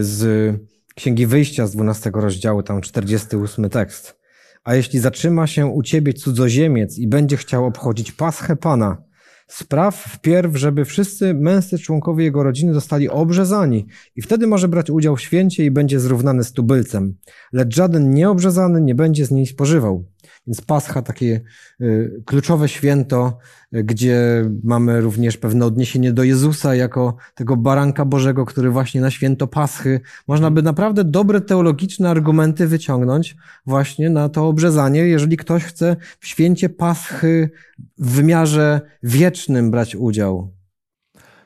z 0.00 0.54
Księgi 0.94 1.26
Wyjścia 1.26 1.66
z 1.66 1.72
12 1.72 2.10
rozdziału, 2.14 2.62
tam 2.62 2.80
48 2.80 3.70
tekst. 3.70 4.18
A 4.64 4.74
jeśli 4.74 4.98
zatrzyma 4.98 5.46
się 5.46 5.66
u 5.66 5.82
ciebie 5.82 6.12
cudzoziemiec 6.12 6.98
i 6.98 7.08
będzie 7.08 7.36
chciał 7.36 7.66
obchodzić 7.66 8.12
paschę 8.12 8.56
Pana, 8.56 9.02
spraw 9.48 9.96
wpierw, 9.96 10.56
żeby 10.56 10.84
wszyscy 10.84 11.34
męscy 11.34 11.78
członkowie 11.78 12.24
jego 12.24 12.42
rodziny 12.42 12.74
zostali 12.74 13.08
obrzezani 13.08 13.86
i 14.16 14.22
wtedy 14.22 14.46
może 14.46 14.68
brać 14.68 14.90
udział 14.90 15.16
w 15.16 15.20
święcie 15.20 15.64
i 15.64 15.70
będzie 15.70 16.00
zrównany 16.00 16.44
z 16.44 16.52
tubylcem. 16.52 17.14
Lecz 17.52 17.74
żaden 17.74 18.10
nieobrzezany 18.14 18.80
nie 18.80 18.94
będzie 18.94 19.26
z 19.26 19.30
niej 19.30 19.46
spożywał. 19.46 20.04
Więc 20.46 20.60
Pascha, 20.60 21.02
takie 21.02 21.40
y, 21.80 22.22
kluczowe 22.26 22.68
święto, 22.68 23.38
y, 23.74 23.84
gdzie 23.84 24.44
mamy 24.64 25.00
również 25.00 25.36
pewne 25.36 25.66
odniesienie 25.66 26.12
do 26.12 26.22
Jezusa 26.22 26.74
jako 26.74 27.16
tego 27.34 27.56
baranka 27.56 28.04
Bożego, 28.04 28.46
który 28.46 28.70
właśnie 28.70 29.00
na 29.00 29.10
święto 29.10 29.46
Paschy. 29.46 30.00
Można 30.28 30.50
by 30.50 30.62
naprawdę 30.62 31.04
dobre 31.04 31.40
teologiczne 31.40 32.10
argumenty 32.10 32.66
wyciągnąć 32.66 33.36
właśnie 33.66 34.10
na 34.10 34.28
to 34.28 34.48
obrzezanie, 34.48 35.00
jeżeli 35.00 35.36
ktoś 35.36 35.64
chce 35.64 35.96
w 36.20 36.26
święcie 36.26 36.68
Paschy 36.68 37.50
w 37.98 38.10
wymiarze 38.10 38.80
wiecznym 39.02 39.70
brać 39.70 39.96
udział. 39.96 40.58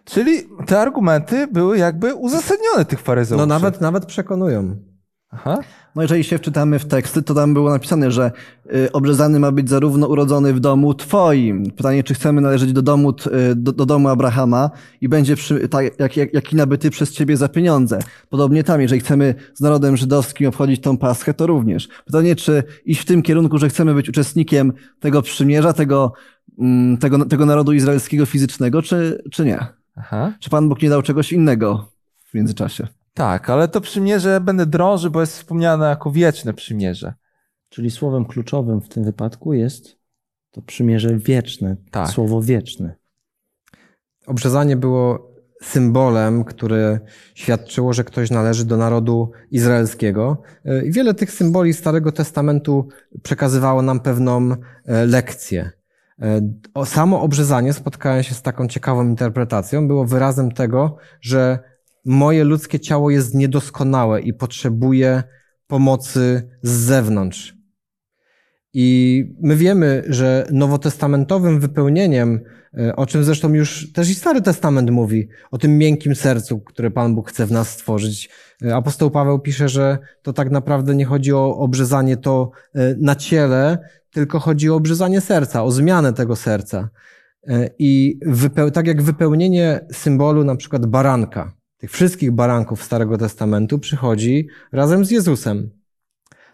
Czyli 0.04 0.32
te 0.66 0.80
argumenty 0.80 1.46
były 1.46 1.78
jakby 1.78 2.14
uzasadnione 2.14 2.84
tych 2.84 3.00
faryzeuszy. 3.00 3.40
No 3.40 3.46
nawet, 3.46 3.80
nawet 3.80 4.06
przekonują. 4.06 4.91
Aha. 5.32 5.58
No 5.94 6.02
jeżeli 6.02 6.24
się 6.24 6.38
wczytamy 6.38 6.78
w 6.78 6.84
teksty, 6.84 7.22
to 7.22 7.34
tam 7.34 7.54
było 7.54 7.70
napisane, 7.70 8.10
że 8.10 8.30
y, 8.74 8.92
obrzezany 8.92 9.40
ma 9.40 9.52
być 9.52 9.68
zarówno 9.68 10.06
urodzony 10.06 10.54
w 10.54 10.60
domu 10.60 10.94
Twoim. 10.94 11.70
Pytanie, 11.70 12.04
czy 12.04 12.14
chcemy 12.14 12.40
należeć 12.40 12.72
do 12.72 12.82
domu, 12.82 13.10
y, 13.10 13.54
do, 13.56 13.72
do 13.72 13.86
domu 13.86 14.08
Abrahama 14.08 14.70
i 15.00 15.08
będzie 15.08 15.36
przy, 15.36 15.68
tak, 15.68 15.84
jak, 15.98 16.16
jak, 16.16 16.34
jaki 16.34 16.56
nabyty 16.56 16.90
przez 16.90 17.12
Ciebie 17.12 17.36
za 17.36 17.48
pieniądze. 17.48 17.98
Podobnie 18.30 18.64
tam, 18.64 18.80
jeżeli 18.80 19.00
chcemy 19.00 19.34
z 19.54 19.60
narodem 19.60 19.96
żydowskim 19.96 20.48
obchodzić 20.48 20.80
tą 20.80 20.98
paschę, 20.98 21.34
to 21.34 21.46
również. 21.46 21.88
Pytanie, 22.04 22.36
czy 22.36 22.62
iść 22.84 23.00
w 23.00 23.04
tym 23.04 23.22
kierunku, 23.22 23.58
że 23.58 23.68
chcemy 23.68 23.94
być 23.94 24.08
uczestnikiem 24.08 24.72
tego 25.00 25.22
przymierza, 25.22 25.72
tego, 25.72 26.12
mm, 26.58 26.98
tego, 26.98 27.24
tego 27.24 27.46
narodu 27.46 27.72
izraelskiego 27.72 28.26
fizycznego, 28.26 28.82
czy, 28.82 29.22
czy 29.30 29.44
nie? 29.44 29.66
Aha. 29.96 30.32
Czy 30.40 30.50
Pan 30.50 30.68
Bóg 30.68 30.82
nie 30.82 30.90
dał 30.90 31.02
czegoś 31.02 31.32
innego 31.32 31.88
w 32.24 32.34
międzyczasie? 32.34 33.01
Tak, 33.14 33.50
ale 33.50 33.68
to 33.68 33.80
przymierze 33.80 34.40
będę 34.40 34.66
drąży, 34.66 35.10
bo 35.10 35.20
jest 35.20 35.32
wspomniane 35.36 35.86
jako 35.88 36.10
wieczne 36.10 36.54
przymierze. 36.54 37.14
Czyli 37.68 37.90
słowem 37.90 38.24
kluczowym 38.24 38.80
w 38.80 38.88
tym 38.88 39.04
wypadku 39.04 39.52
jest 39.52 39.96
to 40.50 40.62
przymierze 40.62 41.16
wieczne, 41.16 41.76
Tak. 41.90 42.08
słowo 42.08 42.42
wieczne. 42.42 42.94
Obrzezanie 44.26 44.76
było 44.76 45.32
symbolem, 45.62 46.44
które 46.44 47.00
świadczyło, 47.34 47.92
że 47.92 48.04
ktoś 48.04 48.30
należy 48.30 48.64
do 48.64 48.76
narodu 48.76 49.30
izraelskiego. 49.50 50.42
Wiele 50.84 51.14
tych 51.14 51.30
symboli 51.32 51.72
Starego 51.72 52.12
Testamentu 52.12 52.88
przekazywało 53.22 53.82
nam 53.82 54.00
pewną 54.00 54.50
e, 54.86 55.06
lekcję. 55.06 55.70
E, 56.22 56.40
o- 56.74 56.86
Samo 56.86 57.20
obrzezanie, 57.20 57.72
spotkałem 57.72 58.22
się 58.22 58.34
z 58.34 58.42
taką 58.42 58.68
ciekawą 58.68 59.04
interpretacją, 59.04 59.86
było 59.88 60.04
wyrazem 60.06 60.52
tego, 60.52 60.96
że 61.20 61.58
moje 62.04 62.44
ludzkie 62.44 62.80
ciało 62.80 63.10
jest 63.10 63.34
niedoskonałe 63.34 64.20
i 64.20 64.34
potrzebuje 64.34 65.22
pomocy 65.66 66.48
z 66.62 66.70
zewnątrz. 66.70 67.62
I 68.74 69.24
my 69.40 69.56
wiemy, 69.56 70.02
że 70.06 70.46
nowotestamentowym 70.50 71.60
wypełnieniem, 71.60 72.40
e, 72.78 72.96
o 72.96 73.06
czym 73.06 73.24
zresztą 73.24 73.54
już 73.54 73.92
też 73.92 74.10
i 74.10 74.14
Stary 74.14 74.42
Testament 74.42 74.90
mówi, 74.90 75.28
o 75.50 75.58
tym 75.58 75.78
miękkim 75.78 76.14
sercu, 76.14 76.60
które 76.60 76.90
Pan 76.90 77.14
Bóg 77.14 77.28
chce 77.28 77.46
w 77.46 77.52
nas 77.52 77.70
stworzyć. 77.70 78.30
E, 78.64 78.76
Apostoł 78.76 79.10
Paweł 79.10 79.38
pisze, 79.38 79.68
że 79.68 79.98
to 80.22 80.32
tak 80.32 80.50
naprawdę 80.50 80.94
nie 80.94 81.04
chodzi 81.04 81.32
o 81.32 81.56
obrzezanie 81.56 82.16
to 82.16 82.50
e, 82.74 82.94
na 82.98 83.14
ciele, 83.14 83.78
tylko 84.10 84.38
chodzi 84.38 84.70
o 84.70 84.74
obrzezanie 84.74 85.20
serca, 85.20 85.64
o 85.64 85.70
zmianę 85.70 86.12
tego 86.12 86.36
serca. 86.36 86.88
I 87.78 88.18
tak 88.72 88.86
jak 88.86 89.02
wypełnienie 89.02 89.80
symbolu 89.92 90.44
na 90.44 90.56
przykład 90.56 90.86
baranka, 90.86 91.52
tych 91.82 91.90
wszystkich 91.90 92.32
baranków 92.32 92.84
Starego 92.84 93.18
Testamentu 93.18 93.78
przychodzi 93.78 94.48
razem 94.72 95.04
z 95.04 95.10
Jezusem. 95.10 95.70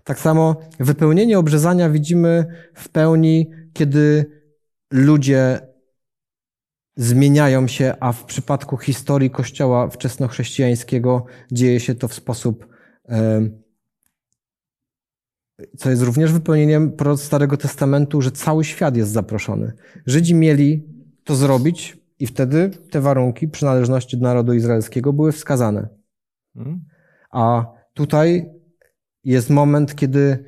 Tak 0.05 0.19
samo 0.19 0.57
wypełnienie 0.81 1.39
obrzezania 1.39 1.91
widzimy 1.91 2.47
w 2.75 2.89
pełni, 2.89 3.51
kiedy 3.73 4.27
ludzie 4.93 5.61
zmieniają 6.97 7.67
się, 7.67 7.95
a 8.01 8.13
w 8.13 8.25
przypadku 8.25 8.77
historii 8.77 9.31
Kościoła 9.31 9.89
wczesnochrześcijańskiego 9.89 11.25
dzieje 11.53 11.81
się 11.81 11.95
to 11.95 12.09
w 12.09 12.15
sposób, 12.15 12.67
co 15.79 15.91
jest 15.91 16.03
również 16.03 16.33
wypełnieniem 16.33 16.93
Starego 17.17 17.57
Testamentu, 17.57 18.23
że 18.23 18.31
cały 18.31 18.65
świat 18.65 18.97
jest 18.97 19.11
zaproszony. 19.11 19.73
Żydzi 20.07 20.35
mieli 20.35 20.89
to 21.25 21.35
zrobić 21.35 21.98
i 22.21 22.27
wtedy 22.27 22.71
te 22.91 23.01
warunki 23.01 23.49
przynależności 23.49 24.17
do 24.17 24.23
narodu 24.23 24.55
izraelskiego 24.55 25.13
były 25.13 25.33
wskazane. 25.33 25.89
Hmm? 26.55 26.85
A 27.31 27.67
tutaj 27.95 28.51
jest 29.25 29.51
moment, 29.51 29.95
kiedy 29.95 30.45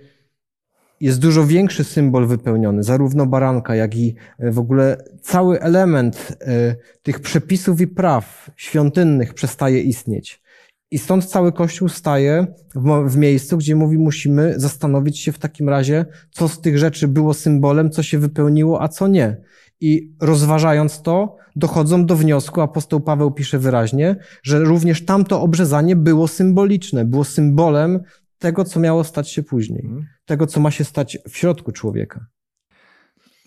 jest 1.00 1.20
dużo 1.20 1.46
większy 1.46 1.84
symbol 1.84 2.26
wypełniony, 2.26 2.82
zarówno 2.82 3.26
baranka, 3.26 3.74
jak 3.74 3.96
i 3.96 4.14
e, 4.38 4.50
w 4.50 4.58
ogóle 4.58 5.04
cały 5.22 5.60
element 5.60 6.36
e, 6.40 6.76
tych 7.02 7.20
przepisów 7.20 7.80
i 7.80 7.86
praw 7.86 8.50
świątynnych 8.56 9.34
przestaje 9.34 9.80
istnieć. 9.80 10.42
I 10.90 10.98
stąd 10.98 11.24
cały 11.24 11.52
Kościół 11.52 11.88
staje 11.88 12.46
w, 13.06 13.16
miejscu, 13.16 13.56
gdzie 13.56 13.76
mówi, 13.76 13.98
musimy 13.98 14.54
zastanowić 14.56 15.18
się 15.18 15.32
w 15.32 15.38
takim 15.38 15.68
razie, 15.68 16.04
co 16.30 16.48
z 16.48 16.60
tych 16.60 16.78
rzeczy 16.78 17.08
było 17.08 17.34
symbolem, 17.34 17.90
co 17.90 18.02
się 18.02 18.18
wypełniło, 18.18 18.82
a 18.82 18.88
co 18.88 19.08
nie. 19.08 19.36
I 19.80 20.12
rozważając 20.20 21.02
to, 21.02 21.37
dochodzą 21.56 22.06
do 22.06 22.16
wniosku, 22.16 22.60
apostoł 22.60 23.00
Paweł 23.00 23.30
pisze 23.30 23.58
wyraźnie, 23.58 24.16
że 24.42 24.58
również 24.58 25.04
tamto 25.04 25.42
obrzezanie 25.42 25.96
było 25.96 26.28
symboliczne, 26.28 27.04
było 27.04 27.25
symbolem 27.25 28.00
tego, 28.38 28.64
co 28.64 28.80
miało 28.80 29.04
stać 29.04 29.30
się 29.30 29.42
później, 29.42 29.88
tego, 30.25 30.46
co 30.46 30.60
ma 30.60 30.70
się 30.70 30.84
stać 30.84 31.18
w 31.28 31.37
środku 31.37 31.72
człowieka. 31.72 32.26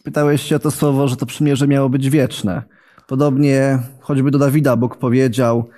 Pytałeś 0.03 0.41
się 0.41 0.55
o 0.55 0.59
to 0.59 0.71
słowo, 0.71 1.07
że 1.07 1.15
to 1.15 1.25
przymierze 1.25 1.67
miało 1.67 1.89
być 1.89 2.09
wieczne. 2.09 2.63
Podobnie 3.07 3.79
choćby 3.99 4.31
do 4.31 4.37
Dawida 4.37 4.75
Bóg 4.75 4.97
powiedział, 4.97 5.69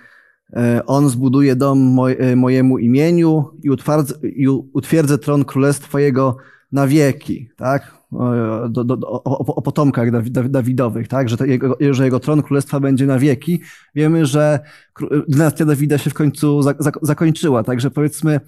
e, 0.54 0.86
on 0.86 1.10
zbuduje 1.10 1.56
dom 1.56 1.98
e, 2.20 2.36
mojemu 2.36 2.78
imieniu 2.78 3.52
i, 3.64 3.70
i 4.24 4.48
utwierdzę 4.74 5.18
tron 5.18 5.46
królestwa 5.46 6.00
jego 6.00 6.38
na 6.72 6.88
wieki, 6.88 7.50
tak? 7.58 7.95
O, 8.12 8.70
do, 8.70 8.84
do, 8.84 8.98
o, 9.12 9.38
o, 9.56 9.62
potomkach 9.62 10.12
Dawi- 10.12 10.32
Dawi- 10.32 10.50
Dawidowych, 10.50 11.08
tak? 11.08 11.30
Że, 11.30 11.38
jego, 11.46 11.78
że 11.92 12.06
jego 12.06 12.20
tron 12.20 12.42
królestwa 12.44 12.80
będzie 12.80 13.06
na 13.06 13.20
wieki. 13.20 13.62
Wiemy, 13.96 14.26
że 14.26 14.60
dynastia 15.28 15.66
Dawida 15.66 15.98
się 15.98 16.10
w 16.10 16.14
końcu 16.14 16.62
za, 16.62 16.74
za, 16.80 16.92
zakończyła, 17.02 17.64
także 17.64 17.92
powiedzmy, 17.92 18.40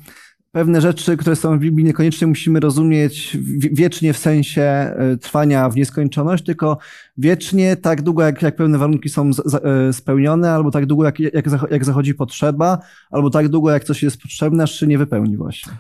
pewne 0.51 0.81
rzeczy, 0.81 1.17
które 1.17 1.35
są 1.35 1.57
w 1.57 1.61
Biblii, 1.61 1.85
niekoniecznie 1.85 2.27
musimy 2.27 2.59
rozumieć 2.59 3.37
wiecznie 3.71 4.13
w 4.13 4.17
sensie 4.17 4.61
e, 4.61 5.17
trwania 5.21 5.69
w 5.69 5.75
nieskończoność, 5.75 6.43
tylko 6.43 6.77
wiecznie 7.17 7.75
tak 7.75 8.01
długo, 8.01 8.23
jak, 8.23 8.41
jak 8.41 8.55
pewne 8.55 8.77
warunki 8.77 9.09
są 9.09 9.29
e, 9.63 9.93
spełnione, 9.93 10.51
albo 10.51 10.71
tak 10.71 10.85
długo, 10.85 11.05
jak, 11.05 11.19
jak, 11.19 11.45
jak 11.71 11.85
zachodzi 11.85 12.15
potrzeba, 12.15 12.77
albo 13.11 13.29
tak 13.29 13.47
długo, 13.49 13.71
jak 13.71 13.83
coś 13.83 14.03
jest 14.03 14.21
potrzebne, 14.21 14.63
aż 14.63 14.79
się 14.79 14.87
nie 14.87 14.97
wypełni 14.97 15.37
właśnie. 15.37 15.73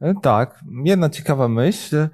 E, 0.00 0.14
Tak, 0.22 0.60
jedna 0.84 1.10
ciekawa 1.10 1.48
myśl. 1.48 2.08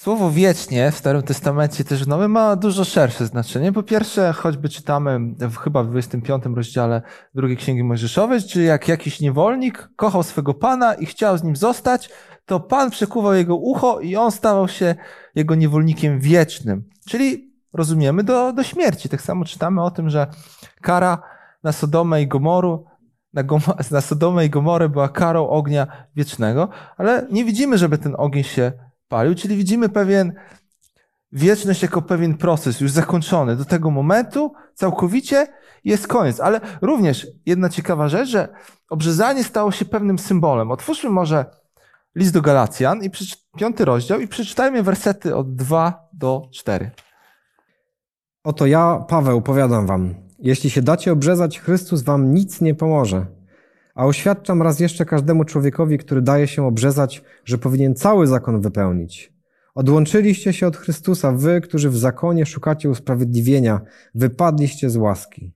Słowo 0.00 0.30
wiecznie 0.30 0.90
w 0.90 0.96
Starym 0.96 1.22
Testamencie 1.22 1.84
też 1.84 2.04
w 2.04 2.08
Nowym 2.08 2.30
ma 2.30 2.56
dużo 2.56 2.84
szersze 2.84 3.26
znaczenie. 3.26 3.72
Po 3.72 3.82
pierwsze, 3.82 4.32
choćby 4.32 4.68
czytamy 4.68 5.18
w, 5.38 5.56
chyba 5.56 5.82
w 5.82 5.90
25 5.90 6.44
rozdziale 6.54 7.02
drugiej 7.34 7.56
Księgi 7.56 7.84
Mojżeszowej, 7.84 8.40
że 8.40 8.62
jak 8.62 8.88
jakiś 8.88 9.20
niewolnik 9.20 9.90
kochał 9.96 10.22
swego 10.22 10.54
pana 10.54 10.94
i 10.94 11.06
chciał 11.06 11.38
z 11.38 11.42
nim 11.42 11.56
zostać, 11.56 12.10
to 12.44 12.60
pan 12.60 12.90
przekuwał 12.90 13.34
jego 13.34 13.56
ucho 13.56 14.00
i 14.00 14.16
on 14.16 14.32
stawał 14.32 14.68
się 14.68 14.94
jego 15.34 15.54
niewolnikiem 15.54 16.20
wiecznym. 16.20 16.84
Czyli 17.08 17.52
rozumiemy 17.72 18.24
do, 18.24 18.52
do 18.52 18.62
śmierci. 18.62 19.08
Tak 19.08 19.22
samo 19.22 19.44
czytamy 19.44 19.82
o 19.82 19.90
tym, 19.90 20.10
że 20.10 20.26
kara 20.80 21.22
na 21.62 21.72
Sodomę 21.72 22.22
i 22.22 22.26
Gomoru 22.26 22.84
na, 23.32 23.44
Gom- 23.44 23.90
na 23.92 24.00
Sodomę 24.00 24.46
i 24.46 24.50
Gomorę 24.50 24.88
była 24.88 25.08
karą 25.08 25.48
ognia 25.48 25.86
wiecznego, 26.16 26.68
ale 26.96 27.26
nie 27.30 27.44
widzimy, 27.44 27.78
żeby 27.78 27.98
ten 27.98 28.14
ogień 28.18 28.44
się 28.44 28.72
palił, 29.10 29.34
czyli 29.34 29.56
widzimy 29.56 29.88
pewien 29.88 30.32
wieczność 31.32 31.82
jako 31.82 32.02
pewien 32.02 32.36
proces 32.36 32.80
już 32.80 32.90
zakończony. 32.90 33.56
Do 33.56 33.64
tego 33.64 33.90
momentu 33.90 34.52
całkowicie 34.74 35.46
jest 35.84 36.06
koniec. 36.08 36.40
Ale 36.40 36.60
również 36.82 37.26
jedna 37.46 37.68
ciekawa 37.68 38.08
rzecz, 38.08 38.28
że 38.28 38.48
obrzezanie 38.88 39.44
stało 39.44 39.72
się 39.72 39.84
pewnym 39.84 40.18
symbolem. 40.18 40.70
Otwórzmy 40.70 41.10
może 41.10 41.44
list 42.14 42.32
do 42.32 42.42
Galacjan 42.42 43.02
i 43.04 43.10
piąty 43.58 43.84
rozdział 43.84 44.20
i 44.20 44.28
przeczytajmy 44.28 44.82
wersety 44.82 45.36
od 45.36 45.54
2 45.54 46.08
do 46.12 46.48
4. 46.52 46.90
Oto 48.44 48.66
ja, 48.66 49.04
Paweł, 49.08 49.42
powiadam 49.42 49.86
wam, 49.86 50.14
jeśli 50.38 50.70
się 50.70 50.82
dacie 50.82 51.12
obrzezać, 51.12 51.60
Chrystus 51.60 52.02
wam 52.02 52.34
nic 52.34 52.60
nie 52.60 52.74
pomoże. 52.74 53.26
A 54.00 54.06
oświadczam 54.06 54.62
raz 54.62 54.80
jeszcze 54.80 55.04
każdemu 55.04 55.44
człowiekowi, 55.44 55.98
który 55.98 56.22
daje 56.22 56.48
się 56.48 56.66
obrzezać, 56.66 57.22
że 57.44 57.58
powinien 57.58 57.94
cały 57.94 58.26
zakon 58.26 58.60
wypełnić. 58.60 59.32
Odłączyliście 59.74 60.52
się 60.52 60.66
od 60.66 60.76
Chrystusa, 60.76 61.32
wy, 61.32 61.60
którzy 61.60 61.90
w 61.90 61.98
zakonie 61.98 62.46
szukacie 62.46 62.90
usprawiedliwienia, 62.90 63.80
wypadliście 64.14 64.90
z 64.90 64.96
łaski. 64.96 65.52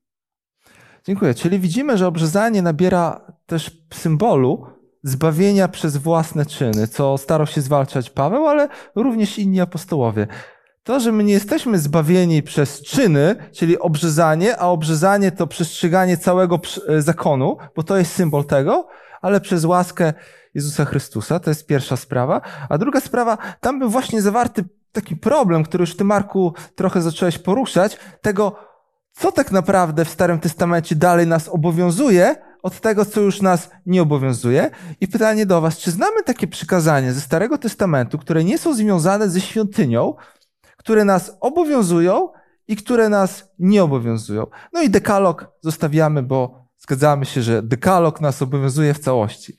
Dziękuję. 1.05 1.35
Czyli 1.35 1.59
widzimy, 1.59 1.99
że 1.99 2.07
obrzezanie 2.07 2.63
nabiera 2.63 3.33
też 3.47 3.85
symbolu 3.93 4.67
zbawienia 5.03 5.69
przez 5.69 5.97
własne 5.97 6.47
czyny, 6.47 6.89
co 6.89 7.19
starał 7.19 7.47
się 7.47 7.61
zwalczać 7.61 8.11
Paweł, 8.11 8.47
ale 8.47 8.69
również 8.95 9.39
inni 9.39 9.61
apostołowie. 9.61 10.27
To, 10.85 11.01
że 11.01 11.13
my 11.13 11.25
nie 11.25 11.33
jesteśmy 11.33 11.79
zbawieni 11.79 12.43
przez 12.43 12.83
czyny, 12.83 13.37
czyli 13.53 13.79
obrzezanie, 13.79 14.57
a 14.57 14.67
obrzezanie 14.67 15.33
to 15.33 15.47
przestrzeganie 15.47 16.17
całego 16.17 16.61
e, 16.89 17.03
zakonu, 17.03 17.57
bo 17.77 17.83
to 17.83 17.97
jest 17.97 18.13
symbol 18.13 18.45
tego, 18.45 18.89
ale 19.23 19.41
przez 19.41 19.65
łaskę 19.65 20.13
Jezusa 20.55 20.85
Chrystusa, 20.85 21.41
to 21.41 21.51
jest 21.51 21.67
pierwsza 21.67 21.97
sprawa. 21.97 22.41
A 22.69 22.79
druga 22.79 23.01
sprawa, 23.01 23.39
tam 23.61 23.79
był 23.79 23.91
właśnie 23.91 24.23
zawarty 24.23 24.65
taki 24.93 25.17
problem, 25.17 25.65
który 25.65 25.83
już 25.83 25.97
ty, 25.97 26.05
Marku, 26.05 26.55
trochę 26.75 27.03
zacząłeś 27.03 27.39
poruszać, 27.39 27.99
tego, 28.21 28.57
co 29.13 29.33
tak 29.33 29.53
naprawdę 29.53 30.05
w 30.05 30.11
Starym 30.11 30.41
Testamencie 30.41 30.97
dalej 30.97 31.27
nas 31.27 31.49
obowiązuje, 31.49 32.37
od 32.63 32.81
tego, 32.81 33.05
co 33.05 33.21
już 33.21 33.43
nas 33.43 33.71
nie 33.87 34.03
obowiązuje. 34.03 34.71
I 35.01 35.09
pytanie 35.09 35.47
do 35.47 35.61
Was, 35.61 35.79
czy 35.79 35.91
znamy 35.91 36.23
takie 36.23 36.47
przykazania 36.47 37.13
ze 37.13 37.21
Starego 37.21 37.59
Testamentu, 37.59 38.19
które 38.19 38.45
nie 38.45 38.59
są 38.59 38.75
związane 38.75 39.29
ze 39.29 39.41
świątynią, 39.41 40.15
które 40.85 41.05
nas 41.05 41.37
obowiązują 41.41 42.29
i 42.69 42.77
które 42.77 43.09
nas 43.09 43.49
nie 43.59 43.85
obowiązują? 43.85 44.47
No 44.73 44.83
i 44.83 44.91
dekalog 44.91 45.53
zostawiamy, 45.61 46.23
bo 46.23 46.69
zgadzamy 46.79 47.25
się, 47.25 47.43
że 47.43 47.63
dekalog 47.63 48.21
nas 48.21 48.43
obowiązuje 48.43 48.95
w 48.95 48.99
całości. 48.99 49.57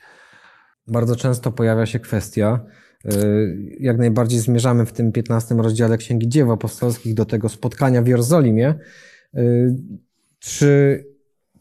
Bardzo 0.88 1.16
często 1.16 1.52
pojawia 1.52 1.86
się 1.86 2.00
kwestia, 2.00 2.60
y, 3.06 3.76
jak 3.80 3.98
najbardziej 3.98 4.40
zmierzamy 4.40 4.86
w 4.86 4.94
tym 4.94 5.12
15 5.12 5.56
rozdziale 5.56 5.98
Księgi 5.98 6.30
Dzieł 6.30 6.52
Apostolskich 6.52 7.14
do 7.14 7.26
tego 7.26 7.50
spotkania 7.50 8.02
w 8.02 8.08
Jerozolimie, 8.08 8.76
y, 9.36 9.76
czy 10.40 11.04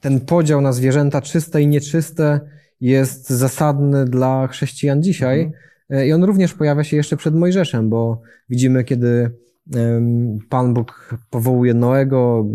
ten 0.01 0.21
podział 0.21 0.61
na 0.61 0.73
zwierzęta 0.73 1.21
czyste 1.21 1.63
i 1.63 1.67
nieczyste 1.67 2.41
jest 2.81 3.31
zasadny 3.31 4.05
dla 4.05 4.47
chrześcijan 4.47 5.03
dzisiaj. 5.03 5.41
Mhm. 5.91 6.09
I 6.09 6.13
on 6.13 6.25
również 6.25 6.55
pojawia 6.55 6.85
się 6.85 6.97
jeszcze 6.97 7.17
przed 7.17 7.35
Mojżeszem, 7.35 7.91
bo 7.91 8.21
widzimy, 8.49 8.85
kiedy 8.85 9.44
Pan 10.49 10.75
Bóg 10.75 11.19
powołuje 11.31 11.75
Noego 11.75 12.47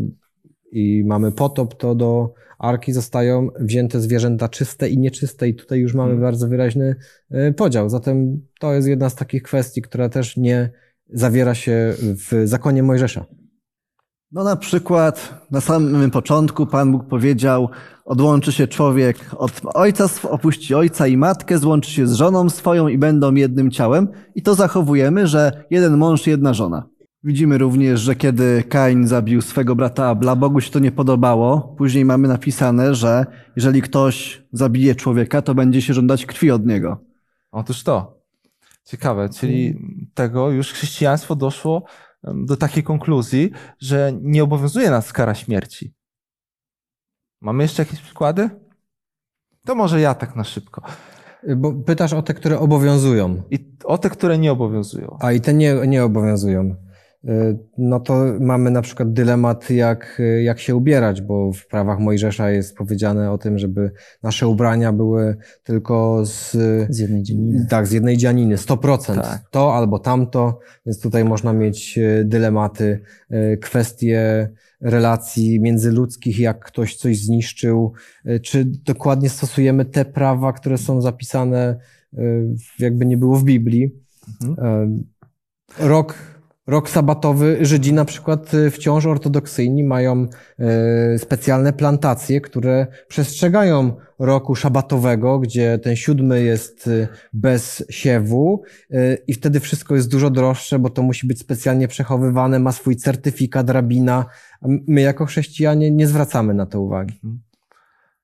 i 0.72 1.04
mamy 1.06 1.32
potop, 1.32 1.75
to 1.75 1.96
do 1.96 2.34
arki 2.60 2.94
zostają 2.94 3.48
wzięte 3.60 4.01
zwierzęta 4.01 4.50
czyste 4.50 4.89
i 4.89 4.98
nieczyste, 4.98 5.50
i 5.50 5.56
tutaj 5.56 5.80
już 5.80 5.94
mamy 5.94 6.12
mhm. 6.12 6.22
bardzo 6.22 6.48
wyraźny 6.48 6.96
e, 7.32 7.54
podział. 7.54 7.89
Zatem 7.89 8.42
to 8.60 8.74
jest 8.74 8.88
jedna 8.88 9.10
z 9.10 9.16
takich 9.16 9.44
kwestii, 9.44 9.82
która 9.82 10.10
też 10.10 10.38
nie 10.38 10.72
zawiera 11.13 11.56
się 11.56 11.94
w 12.00 12.42
zakonie 12.46 12.84
Mojżesza. 12.84 13.25
No 14.32 14.44
na 14.44 14.56
przykład 14.56 15.46
na 15.51 15.62
samym 15.62 16.12
początku 16.12 16.66
Pan 16.66 16.92
Bóg 16.92 17.08
powiedział, 17.08 17.70
odłączy 18.06 18.51
się 18.51 18.68
człowiek 18.68 19.18
od 19.38 19.62
ojca, 19.63 20.10
opuści 20.24 20.75
ojca 20.75 21.08
i 21.08 21.18
matkę, 21.18 21.58
złączy 21.58 21.92
się 21.92 22.08
z 22.08 22.13
żoną 22.13 22.50
swoją 22.50 22.88
i 22.88 22.98
będą 22.98 23.36
jednym 23.36 23.72
ciałem. 23.72 24.08
I 24.36 24.41
to 24.41 24.56
zachowujemy, 24.56 25.28
że 25.28 25.63
jeden 25.69 25.98
mąż, 25.98 26.28
jedna 26.28 26.54
żona. 26.54 26.89
Widzimy 27.23 27.58
również, 27.58 27.99
że 27.99 28.15
kiedy 28.15 28.63
Kain 28.63 29.08
zabił 29.08 29.41
swego 29.41 29.75
brata 29.75 30.08
Abla, 30.08 30.36
Bogu 30.36 30.62
się 30.62 30.71
to 30.71 30.79
nie 30.79 30.91
podobało. 30.91 31.75
Później 31.77 32.05
mamy 32.05 32.27
napisane, 32.27 32.95
że 32.95 33.25
jeżeli 33.55 33.82
ktoś 33.82 34.43
zabije 34.51 34.95
człowieka, 34.95 35.41
to 35.41 35.55
będzie 35.55 35.82
się 35.82 35.93
żądać 35.93 36.25
krwi 36.25 36.51
od 36.51 36.65
niego. 36.65 36.97
Otóż 37.51 37.84
to. 37.84 38.19
Ciekawe, 38.84 39.29
czyli 39.29 39.79
tego 40.13 40.49
już 40.49 40.73
chrześcijaństwo 40.73 41.36
doszło 41.36 41.84
do 42.23 42.58
takiej 42.58 42.84
konkluzji, 42.84 43.51
że 43.79 44.13
nie 44.21 44.43
obowiązuje 44.43 44.89
nas 44.89 45.13
kara 45.13 45.36
śmierci. 45.36 45.93
Mamy 47.41 47.63
jeszcze 47.63 47.82
jakieś 47.82 48.01
przykłady? 48.01 48.49
To 49.65 49.75
może 49.75 50.01
ja 50.01 50.15
tak 50.15 50.36
na 50.36 50.43
szybko. 50.43 50.82
Bo 51.58 51.73
pytasz 51.73 52.13
o 52.13 52.21
te, 52.21 52.34
które 52.34 52.60
obowiązują. 52.60 53.43
I 53.51 53.75
o 53.84 53.97
te, 53.97 54.10
które 54.10 54.38
nie 54.38 54.51
obowiązują. 54.51 55.17
A 55.21 55.32
i 55.32 55.41
te 55.41 55.53
nie, 55.53 55.75
nie 55.88 56.03
obowiązują. 56.03 56.75
Y, 57.25 57.58
no 57.77 57.99
to 57.99 58.25
mamy 58.39 58.71
na 58.71 58.82
przykład 58.82 59.13
dylemat, 59.13 59.69
jak, 59.69 60.21
jak 60.41 60.60
się 60.60 60.75
ubierać, 60.75 61.21
bo 61.21 61.53
w 61.53 61.67
prawach 61.67 61.99
Mojżesza 61.99 62.49
jest 62.51 62.75
powiedziane 62.75 63.32
o 63.32 63.38
tym, 63.38 63.58
żeby 63.58 63.91
nasze 64.23 64.47
ubrania 64.47 64.93
były 64.93 65.38
tylko 65.63 66.25
z, 66.25 66.51
z 66.89 66.99
jednej 66.99 67.23
dzianiny. 67.23 67.67
Tak, 67.69 67.88
z 67.88 67.91
jednej 67.91 68.17
dzianiny, 68.17 68.55
100%. 68.55 69.21
Tak. 69.21 69.49
To 69.51 69.75
albo 69.75 69.99
tamto, 69.99 70.60
więc 70.86 71.01
tutaj 71.01 71.25
można 71.25 71.53
mieć 71.53 71.97
y, 71.97 72.23
dylematy, 72.25 72.99
kwestie 73.62 74.49
relacji 74.82 75.60
międzyludzkich, 75.60 76.39
jak 76.39 76.65
ktoś 76.65 76.95
coś 76.95 77.19
zniszczył, 77.19 77.93
czy 78.43 78.65
dokładnie 78.65 79.29
stosujemy 79.29 79.86
te 79.86 80.05
prawa, 80.05 80.53
które 80.53 80.77
są 80.77 81.01
zapisane, 81.01 81.79
jakby 82.79 83.05
nie 83.05 83.17
było 83.17 83.36
w 83.36 83.43
Biblii. 83.43 83.91
Mhm. 84.41 85.03
Rok 85.79 86.15
Rok 86.69 86.89
sabatowy 86.89 87.58
Żydzi 87.62 87.93
na 87.93 88.05
przykład 88.05 88.53
y, 88.53 88.71
wciąż 88.71 89.05
ortodoksyjni 89.05 89.84
mają 89.84 90.27
y, 91.15 91.19
specjalne 91.19 91.73
plantacje, 91.73 92.41
które 92.41 92.88
przestrzegają 93.08 93.93
roku 94.19 94.55
szabatowego, 94.55 95.39
gdzie 95.39 95.79
ten 95.79 95.95
siódmy 95.95 96.43
jest 96.43 96.88
y, 96.88 97.08
bez 97.34 97.86
siewu 97.89 98.63
i 99.27 99.34
wtedy 99.34 99.60
wszystko 99.60 99.95
jest 99.95 100.12
dużo 100.12 100.29
droższe, 100.29 100.79
bo 100.79 100.89
to 100.89 101.01
musi 101.01 101.27
być 101.27 101.39
specjalnie 101.39 101.88
przechowywane, 101.88 102.60
ma 102.60 102.71
swój 102.71 102.95
certyfikat 102.95 103.69
rabina. 103.69 104.25
My 104.88 105.01
jako 105.01 105.25
chrześcijanie 105.25 105.91
nie 105.91 106.08
zwracamy 106.08 106.53
na 106.53 106.65
to 106.65 106.82
uwagi. 106.82 107.13
Mhm. 107.23 107.39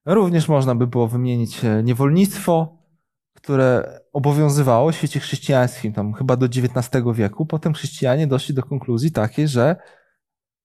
Również 0.05 0.47
można 0.47 0.75
by 0.75 0.87
było 0.87 1.07
wymienić 1.07 1.65
e, 1.65 1.83
niewolnictwo, 1.83 2.74
które 3.35 3.99
obowiązywało 4.13 4.91
w 4.91 4.95
świecie 4.95 5.19
chrześcijańskim, 5.19 5.93
tam 5.93 6.13
chyba 6.13 6.35
do 6.35 6.45
XIX 6.45 7.03
wieku, 7.13 7.45
potem 7.45 7.73
chrześcijanie 7.73 8.27
doszli 8.27 8.55
do 8.55 8.63
konkluzji 8.63 9.11
takiej, 9.11 9.47
że, 9.47 9.75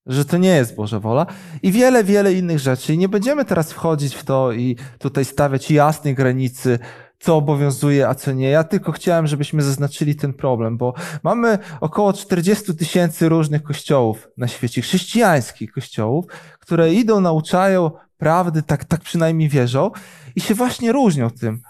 że 0.07 0.25
to 0.25 0.37
nie 0.37 0.49
jest 0.49 0.77
Boża 0.77 1.01
wola 1.01 1.27
i 1.63 1.73
wiele, 1.73 2.05
wiele 2.05 2.33
innych 2.33 2.59
rzeczy. 2.59 2.95
I 2.95 2.99
nie 2.99 3.09
będziemy 3.09 3.45
teraz 3.45 3.73
wchodzić 3.73 4.15
w 4.15 4.25
to 4.25 4.53
i 4.53 4.77
tutaj 4.99 5.25
stawiać 5.25 5.71
jasnej 5.71 6.15
granicy, 6.15 6.79
co 7.19 7.37
obowiązuje, 7.37 8.09
a 8.09 8.15
co 8.15 8.33
nie. 8.33 8.51
Ja 8.51 8.65
tylko 8.65 8.93
chciałem, 8.93 9.27
żebyśmy 9.27 9.63
zaznaczyli 9.63 10.17
ten 10.17 10.33
problem, 10.33 10.77
bo 10.77 10.95
mamy 11.23 11.59
około 11.81 12.13
40 12.13 12.77
tysięcy 12.77 13.29
różnych 13.29 13.63
kościołów 13.63 14.29
na 14.37 14.49
świecie, 14.49 14.83
chrześcijańskich 14.83 15.73
kościołów, 15.73 16.25
które 16.61 16.95
idą, 16.95 17.21
nauczają 17.21 17.91
prawdy, 18.19 18.63
tak, 18.63 18.85
tak 18.85 19.01
przynajmniej 19.01 19.49
wierzą 19.49 19.91
i 20.37 20.41
się 20.41 20.55
właśnie 20.55 20.93
różnią 20.93 21.31
tym 21.31 21.63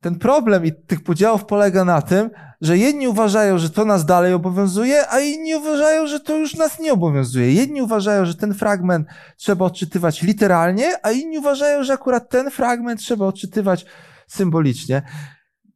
ten 0.00 0.18
problem 0.18 0.64
i 0.64 0.72
tych 0.72 1.02
podziałów 1.02 1.44
polega 1.44 1.84
na 1.84 2.02
tym, 2.02 2.30
że 2.60 2.78
jedni 2.78 3.08
uważają, 3.08 3.58
że 3.58 3.70
to 3.70 3.84
nas 3.84 4.04
dalej 4.04 4.34
obowiązuje, 4.34 5.10
a 5.10 5.20
inni 5.20 5.54
uważają, 5.54 6.06
że 6.06 6.20
to 6.20 6.36
już 6.36 6.54
nas 6.54 6.80
nie 6.80 6.92
obowiązuje. 6.92 7.52
Jedni 7.52 7.82
uważają, 7.82 8.24
że 8.24 8.34
ten 8.34 8.54
fragment 8.54 9.08
trzeba 9.36 9.64
odczytywać 9.64 10.22
literalnie, 10.22 10.92
a 11.02 11.10
inni 11.10 11.38
uważają, 11.38 11.84
że 11.84 11.92
akurat 11.92 12.30
ten 12.30 12.50
fragment 12.50 13.00
trzeba 13.00 13.26
odczytywać 13.26 13.86
symbolicznie. 14.26 15.02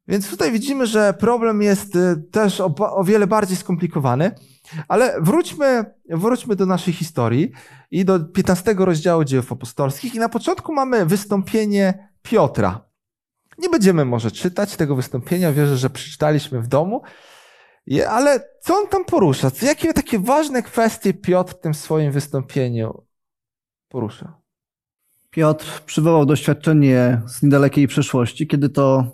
Więc 0.08 0.30
tutaj 0.30 0.52
widzimy, 0.52 0.86
że 0.86 1.14
problem 1.14 1.62
jest 1.62 1.96
y, 1.96 2.22
też 2.30 2.60
o, 2.60 2.74
o 2.78 3.04
wiele 3.04 3.26
bardziej 3.26 3.56
skomplikowany. 3.56 4.30
Ale 4.88 5.20
wróćmy, 5.20 5.84
wróćmy 6.10 6.56
do 6.56 6.66
naszej 6.66 6.94
historii 6.94 7.52
i 7.90 8.04
do 8.04 8.20
15 8.20 8.74
rozdziału 8.78 9.24
dziejów 9.24 9.52
apostolskich. 9.52 10.14
I 10.14 10.18
na 10.18 10.28
początku 10.28 10.72
mamy 10.72 11.06
wystąpienie 11.06 12.08
Piotra. 12.22 12.91
Nie 13.58 13.68
będziemy 13.68 14.04
może 14.04 14.30
czytać 14.30 14.76
tego 14.76 14.96
wystąpienia, 14.96 15.52
wierzę, 15.52 15.76
że 15.76 15.90
przeczytaliśmy 15.90 16.62
w 16.62 16.68
domu, 16.68 17.02
ale 18.08 18.40
co 18.60 18.74
on 18.74 18.88
tam 18.88 19.04
porusza? 19.04 19.50
Jakie 19.62 19.94
takie 19.94 20.18
ważne 20.18 20.62
kwestie 20.62 21.14
Piotr 21.14 21.54
w 21.54 21.60
tym 21.60 21.74
swoim 21.74 22.12
wystąpieniu 22.12 23.06
porusza? 23.88 24.42
Piotr 25.30 25.82
przywołał 25.86 26.26
doświadczenie 26.26 27.22
z 27.26 27.42
niedalekiej 27.42 27.88
przeszłości, 27.88 28.46
kiedy 28.46 28.68
to 28.68 29.12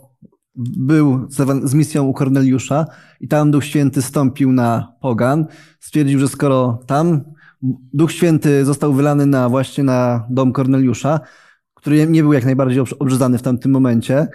był 0.59 1.27
z, 1.65 1.75
misją 1.75 2.05
u 2.05 2.13
Korneliusza 2.13 2.87
i 3.21 3.29
tam 3.29 3.51
Duch 3.51 3.65
Święty 3.65 4.03
stąpił 4.03 4.53
na 4.53 4.97
pogan. 5.01 5.47
Stwierdził, 5.81 6.19
że 6.19 6.29
skoro 6.29 6.81
tam 6.87 7.25
Duch 7.93 8.13
Święty 8.13 8.65
został 8.65 8.93
wylany 8.93 9.27
na 9.27 9.49
właśnie 9.49 9.85
na 9.85 10.27
dom 10.31 10.53
Korneliusza, 10.53 11.21
który 11.89 12.07
nie 12.07 12.23
był 12.23 12.33
jak 12.33 12.45
najbardziej 12.45 12.83
obrz- 12.83 12.97
obrzezany 12.99 13.39
w 13.39 13.43
tamtym 13.43 13.71
momencie, 13.71 14.27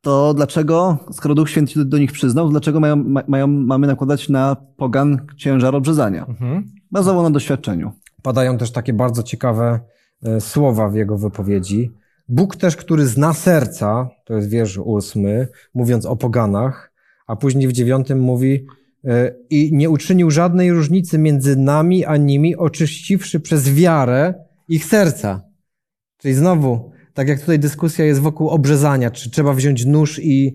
to 0.00 0.34
dlaczego, 0.34 0.98
skoro 1.12 1.34
Duch 1.34 1.50
Święty 1.50 1.72
się 1.72 1.84
do, 1.84 1.98
nich 1.98 2.12
przyznał, 2.12 2.48
dlaczego 2.48 2.80
mają, 2.80 2.96
ma, 2.96 3.22
mają, 3.28 3.46
mamy 3.46 3.86
nakładać 3.86 4.28
na 4.28 4.56
pogan 4.76 5.26
ciężar 5.36 5.76
obrzezania? 5.76 6.26
Mhm. 6.26 6.64
Bazowo 6.90 7.22
na 7.22 7.30
doświadczeniu. 7.30 7.92
Padają 8.22 8.58
też 8.58 8.70
takie 8.70 8.92
bardzo 8.92 9.22
ciekawe 9.22 9.80
e, 10.22 10.40
słowa 10.40 10.88
w 10.88 10.94
jego 10.94 11.18
wypowiedzi. 11.18 11.92
Bóg 12.28 12.56
też, 12.56 12.76
który 12.76 13.06
zna 13.06 13.32
serca, 13.32 14.08
to 14.24 14.34
jest 14.34 14.48
wiersz 14.48 14.78
ósmy, 14.78 15.48
mówiąc 15.74 16.06
o 16.06 16.16
poganach, 16.16 16.92
a 17.26 17.36
później 17.36 17.68
w 17.68 17.72
dziewiątym 17.72 18.20
mówi 18.20 18.66
e, 19.04 19.32
i 19.50 19.70
nie 19.72 19.90
uczynił 19.90 20.30
żadnej 20.30 20.72
różnicy 20.72 21.18
między 21.18 21.56
nami 21.56 22.04
a 22.04 22.16
nimi, 22.16 22.56
oczyściwszy 22.56 23.40
przez 23.40 23.74
wiarę 23.74 24.34
ich 24.68 24.84
serca. 24.84 25.42
Czyli 26.18 26.34
znowu, 26.34 26.95
tak 27.16 27.28
jak 27.28 27.40
tutaj 27.40 27.58
dyskusja 27.58 28.04
jest 28.04 28.20
wokół 28.20 28.48
obrzezania, 28.48 29.10
czy 29.10 29.30
trzeba 29.30 29.52
wziąć 29.52 29.84
nóż 29.84 30.20
i 30.22 30.46
e, 30.46 30.52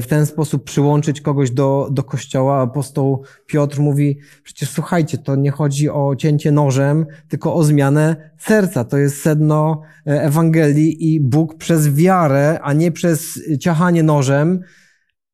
w 0.00 0.04
ten 0.08 0.26
sposób 0.26 0.64
przyłączyć 0.64 1.20
kogoś 1.20 1.50
do, 1.50 1.88
do 1.92 2.02
kościoła, 2.02 2.62
apostoł 2.62 3.24
Piotr 3.46 3.80
mówi, 3.80 4.18
przecież 4.42 4.70
słuchajcie, 4.70 5.18
to 5.18 5.36
nie 5.36 5.50
chodzi 5.50 5.90
o 5.90 6.16
cięcie 6.16 6.52
nożem, 6.52 7.06
tylko 7.28 7.54
o 7.54 7.64
zmianę 7.64 8.30
serca. 8.38 8.84
To 8.84 8.96
jest 8.96 9.22
sedno 9.22 9.82
e, 10.06 10.22
Ewangelii 10.22 11.14
i 11.14 11.20
Bóg 11.20 11.54
przez 11.54 11.94
wiarę, 11.94 12.60
a 12.62 12.72
nie 12.72 12.92
przez 12.92 13.40
ciachanie 13.60 14.02
nożem, 14.02 14.60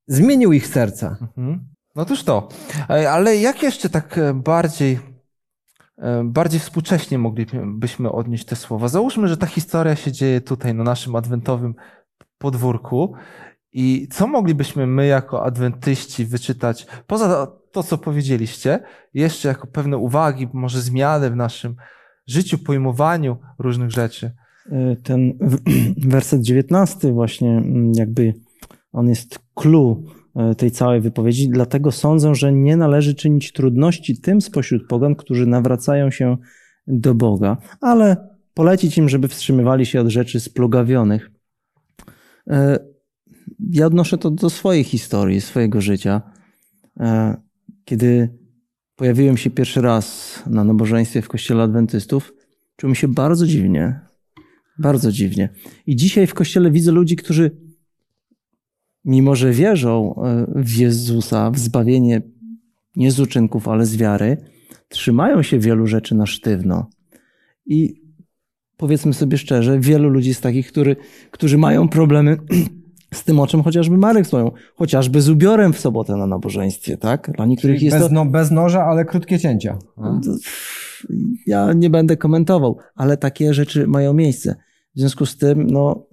zmienił 0.06 0.52
ich 0.52 0.66
serca. 0.66 1.16
Mhm. 1.20 1.64
No 1.96 2.04
toż 2.04 2.24
to. 2.24 2.48
E, 2.90 3.10
Ale 3.10 3.36
jak 3.36 3.62
jeszcze 3.62 3.88
tak 3.88 4.20
bardziej, 4.34 4.98
bardziej 6.24 6.60
współcześnie 6.60 7.18
moglibyśmy 7.18 8.12
odnieść 8.12 8.44
te 8.44 8.56
słowa? 8.56 8.88
Załóżmy, 8.88 9.28
że 9.28 9.36
ta 9.36 9.46
historia 9.46 9.96
się 9.96 10.12
dzieje 10.12 10.40
tutaj 10.40 10.74
na 10.74 10.84
naszym 10.84 11.16
adwentowym 11.16 11.74
podwórku 12.38 13.14
i 13.72 14.08
co 14.10 14.26
moglibyśmy 14.26 14.86
my 14.86 15.06
jako 15.06 15.44
adwentyści 15.44 16.24
wyczytać, 16.24 16.86
poza 17.06 17.46
to, 17.72 17.82
co 17.82 17.98
powiedzieliście, 17.98 18.80
jeszcze 19.14 19.48
jako 19.48 19.66
pewne 19.66 19.96
uwagi, 19.96 20.48
może 20.52 20.80
zmiany 20.80 21.30
w 21.30 21.36
naszym 21.36 21.76
życiu, 22.26 22.58
pojmowaniu 22.58 23.36
różnych 23.58 23.90
rzeczy? 23.90 24.32
E, 24.70 24.96
ten 24.96 25.38
werset 26.14 26.42
19 26.42 27.12
właśnie 27.12 27.50
mm, 27.50 27.92
jakby 27.94 28.34
on 28.92 29.08
jest 29.08 29.38
clue 29.54 30.02
e, 30.06 30.21
tej 30.56 30.70
całej 30.70 31.00
wypowiedzi, 31.00 31.48
dlatego 31.48 31.92
sądzę, 31.92 32.34
że 32.34 32.52
nie 32.52 32.76
należy 32.76 33.14
czynić 33.14 33.52
trudności 33.52 34.20
tym 34.20 34.40
spośród 34.40 34.86
pogan, 34.88 35.14
którzy 35.14 35.46
nawracają 35.46 36.10
się 36.10 36.36
do 36.86 37.14
Boga, 37.14 37.56
ale 37.80 38.28
polecić 38.54 38.98
im, 38.98 39.08
żeby 39.08 39.28
wstrzymywali 39.28 39.86
się 39.86 40.00
od 40.00 40.08
rzeczy 40.08 40.40
splugawionych. 40.40 41.30
E, 42.50 42.78
Ja 43.70 43.86
odnoszę 43.86 44.18
to 44.18 44.30
do 44.30 44.50
swojej 44.50 44.84
historii, 44.84 45.40
swojego 45.40 45.80
życia. 45.80 46.22
E, 47.00 47.36
Kiedy 47.84 48.38
pojawiłem 48.96 49.36
się 49.36 49.50
pierwszy 49.50 49.80
raz 49.80 50.06
na 50.46 50.64
nabożeństwie 50.64 51.22
w 51.22 51.28
kościele 51.28 51.62
adwentystów, 51.62 52.32
czułem 52.76 52.94
się 52.94 53.08
bardzo 53.08 53.46
dziwnie, 53.46 54.00
bardzo 54.78 55.12
dziwnie. 55.12 55.48
I 55.86 55.96
dzisiaj 55.96 56.26
w 56.26 56.34
kościele 56.34 56.70
widzę 56.70 56.92
ludzi, 56.92 57.16
którzy, 57.16 57.50
mimo 59.04 59.34
że 59.34 59.52
wierzą 59.52 60.14
e, 60.14 60.46
w 60.54 60.76
Jezusa, 60.76 61.50
w 61.50 61.58
zbawienie 61.58 62.22
nie 62.96 63.10
z 63.10 63.20
uczynków, 63.20 63.68
ale 63.68 63.86
z 63.86 63.96
wiary, 63.96 64.36
trzymają 64.88 65.42
się 65.42 65.58
wielu 65.58 65.86
rzeczy 65.86 66.14
na 66.14 66.26
sztywno. 66.26 66.90
I 67.66 68.02
powiedzmy 68.76 69.14
sobie 69.14 69.38
szczerze, 69.38 69.80
wielu 69.80 70.08
ludzi 70.08 70.28
jest 70.28 70.42
takich, 70.42 70.68
który, 70.68 70.96
którzy 71.30 71.58
mają 71.58 71.88
problemy 71.88 72.36
z 73.14 73.24
tym, 73.24 73.40
o 73.40 73.46
czym 73.46 73.62
chociażby 73.62 73.96
Marek 73.96 74.24
wspomniał, 74.24 74.52
chociażby 74.74 75.20
z 75.20 75.28
ubiorem 75.28 75.72
w 75.72 75.80
sobotę 75.80 76.16
na 76.16 76.26
nabożeństwie, 76.26 76.96
tak? 76.96 77.30
Dla 77.36 77.46
niektórych 77.46 77.82
jest 77.82 77.96
Bez, 77.96 78.08
to... 78.08 78.14
no, 78.14 78.26
bez 78.26 78.50
noża, 78.50 78.84
ale 78.84 79.04
krótkie 79.04 79.38
cięcia. 79.38 79.78
Ja 81.46 81.72
nie 81.72 81.90
będę 81.90 82.16
komentował, 82.16 82.78
ale 82.94 83.16
takie 83.16 83.54
rzeczy 83.54 83.86
mają 83.86 84.14
miejsce. 84.14 84.56
W 84.96 85.00
związku 85.00 85.26
z 85.26 85.36
tym, 85.36 85.66
no, 85.66 86.06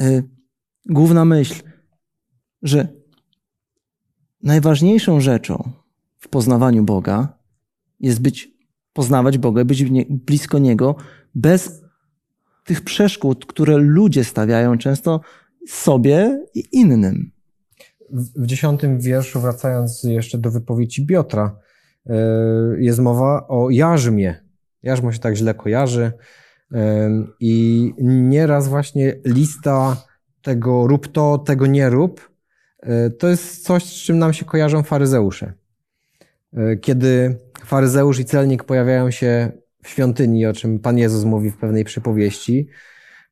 y, 0.00 0.22
główna 0.86 1.24
myśl, 1.24 1.62
że 2.62 2.88
najważniejszą 4.42 5.20
rzeczą 5.20 5.72
w 6.18 6.28
poznawaniu 6.28 6.84
Boga 6.84 7.38
jest 8.00 8.22
być, 8.22 8.50
poznawać 8.92 9.38
Boga, 9.38 9.64
być 9.64 9.84
blisko 10.08 10.58
Niego 10.58 10.96
bez 11.34 11.82
tych 12.64 12.84
przeszkód, 12.84 13.46
które 13.46 13.76
ludzie 13.76 14.24
stawiają 14.24 14.78
często 14.78 15.20
sobie 15.68 16.46
i 16.54 16.64
innym. 16.72 17.30
W 18.36 18.46
dziesiątym 18.46 19.00
wierszu, 19.00 19.40
wracając 19.40 20.02
jeszcze 20.02 20.38
do 20.38 20.50
wypowiedzi 20.50 21.06
Piotra, 21.06 21.58
e, 22.06 22.14
jest 22.78 22.98
mowa 22.98 23.46
o 23.48 23.70
jarzmie. 23.70 24.44
Jarzmo 24.82 25.12
się 25.12 25.18
tak 25.18 25.34
źle 25.36 25.54
kojarzy 25.54 26.12
e, 26.74 27.10
i 27.40 27.94
nieraz 28.02 28.68
właśnie 28.68 29.16
lista 29.24 29.96
tego 30.42 30.86
rób 30.86 31.08
to, 31.08 31.38
tego 31.38 31.66
nie 31.66 31.90
rób, 31.90 32.30
e, 32.80 33.10
to 33.10 33.28
jest 33.28 33.64
coś, 33.64 33.84
z 33.84 34.02
czym 34.02 34.18
nam 34.18 34.32
się 34.32 34.44
kojarzą 34.44 34.82
faryzeusze. 34.82 35.52
E, 36.56 36.76
Kiedy 36.76 37.36
faryzeusz 37.64 38.18
i 38.18 38.24
celnik 38.24 38.64
pojawiają 38.64 39.10
się 39.10 39.52
w 39.82 39.88
świątyni, 39.88 40.46
o 40.46 40.52
czym 40.52 40.78
Pan 40.78 40.98
Jezus 40.98 41.24
mówi 41.24 41.50
w 41.50 41.56
pewnej 41.56 41.84
przypowieści, 41.84 42.68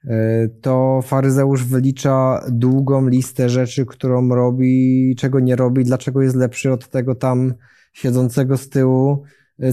e, 0.04 0.48
to 0.48 1.00
faryzeusz 1.02 1.64
wylicza 1.64 2.44
długą 2.48 3.08
listę 3.08 3.48
rzeczy, 3.48 3.86
którą 3.86 4.28
robi, 4.28 5.14
czego 5.18 5.40
nie 5.40 5.56
robi, 5.56 5.84
dlaczego 5.84 6.22
jest 6.22 6.36
lepszy 6.36 6.72
od 6.72 6.88
tego 6.88 7.14
tam 7.14 7.54
siedzącego 7.92 8.56
z 8.56 8.68
tyłu 8.68 9.22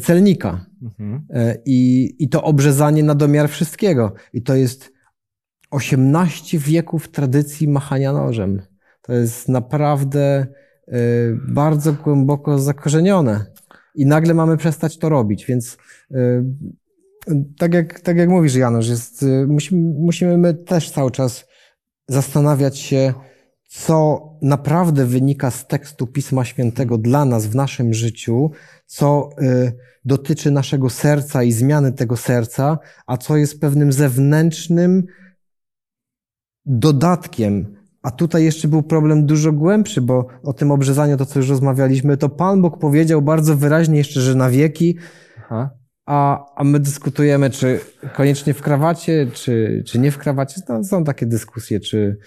celnika. 0.02 0.66
Mhm. 0.84 1.22
I, 1.66 2.16
I 2.20 2.30
to 2.30 2.44
obrzezanie 2.44 3.04
na 3.04 3.16
domiar 3.16 3.50
wszystkiego. 3.50 4.14
I 4.34 4.42
to 4.42 4.56
jest 4.56 4.97
18 5.72 6.60
wieków 6.60 7.08
tradycji 7.08 7.68
machania 7.68 8.14
nożem. 8.14 8.62
To 9.02 9.14
jest 9.14 9.50
naprawdę 9.50 10.48
e, 10.88 10.98
bardzo 11.48 11.94
głęboko 11.94 12.60
zakorzenione. 12.60 13.46
I 13.96 14.06
nagle 14.06 14.34
mamy 14.34 14.58
przestać 14.58 14.98
to 14.98 15.10
robić, 15.10 15.46
więc 15.46 15.78
e, 16.12 16.44
tak 17.58 17.74
jak, 17.74 18.00
tak 18.00 18.18
jak 18.18 18.30
mówisz, 18.30 18.56
Janusz, 18.56 18.88
jest, 18.88 19.24
e, 19.24 19.46
musimy, 19.48 19.94
musimy 20.00 20.38
my 20.38 20.54
też 20.54 20.92
cały 20.92 21.12
czas 21.12 21.46
zastanawiać 22.08 22.80
się, 22.80 23.14
co 23.68 24.22
naprawdę 24.42 25.06
wynika 25.06 25.52
z 25.52 25.68
tekstu 25.68 26.08
Pisma 26.08 26.46
Świętego 26.46 26.98
dla 26.98 27.26
nas 27.26 27.46
w 27.46 27.56
naszym 27.56 27.94
życiu, 27.94 28.52
co 28.86 29.30
y, 29.42 29.72
dotyczy 30.06 30.52
naszego 30.52 30.90
serca 30.90 31.44
i 31.44 31.52
zmiany 31.52 31.92
tego 31.92 32.18
serca, 32.18 32.80
a 33.08 33.18
co 33.18 33.38
jest 33.38 33.62
pewnym 33.62 33.92
zewnętrznym 33.92 35.06
dodatkiem. 36.68 37.78
A 38.02 38.12
tutaj 38.12 38.44
jeszcze 38.44 38.68
był 38.68 38.84
problem 38.84 39.26
dużo 39.26 39.52
głębszy, 39.52 40.02
bo 40.02 40.28
o 40.44 40.54
tym 40.54 40.72
obrzezaniu, 40.72 41.18
to 41.18 41.26
co 41.26 41.40
już 41.40 41.50
rozmawialiśmy, 41.50 42.18
to 42.18 42.30
Pan 42.30 42.62
Bóg 42.62 42.80
powiedział 42.80 43.22
bardzo 43.22 43.58
wyraźnie 43.58 43.98
jeszcze, 43.98 44.22
że 44.22 44.36
na 44.36 44.50
wieki, 44.50 44.98
Aha. 45.38 45.70
a, 46.06 46.46
a 46.56 46.64
my 46.64 46.80
dyskutujemy, 46.80 47.50
czy 47.50 47.80
koniecznie 48.16 48.54
w 48.54 48.62
krawacie, 48.62 49.28
czy, 49.34 49.84
czy 49.88 50.00
nie 50.00 50.12
w 50.12 50.18
krawacie. 50.18 50.62
No, 50.70 50.84
są 50.84 51.04
takie 51.04 51.26
dyskusje, 51.26 51.80
czy 51.80 52.18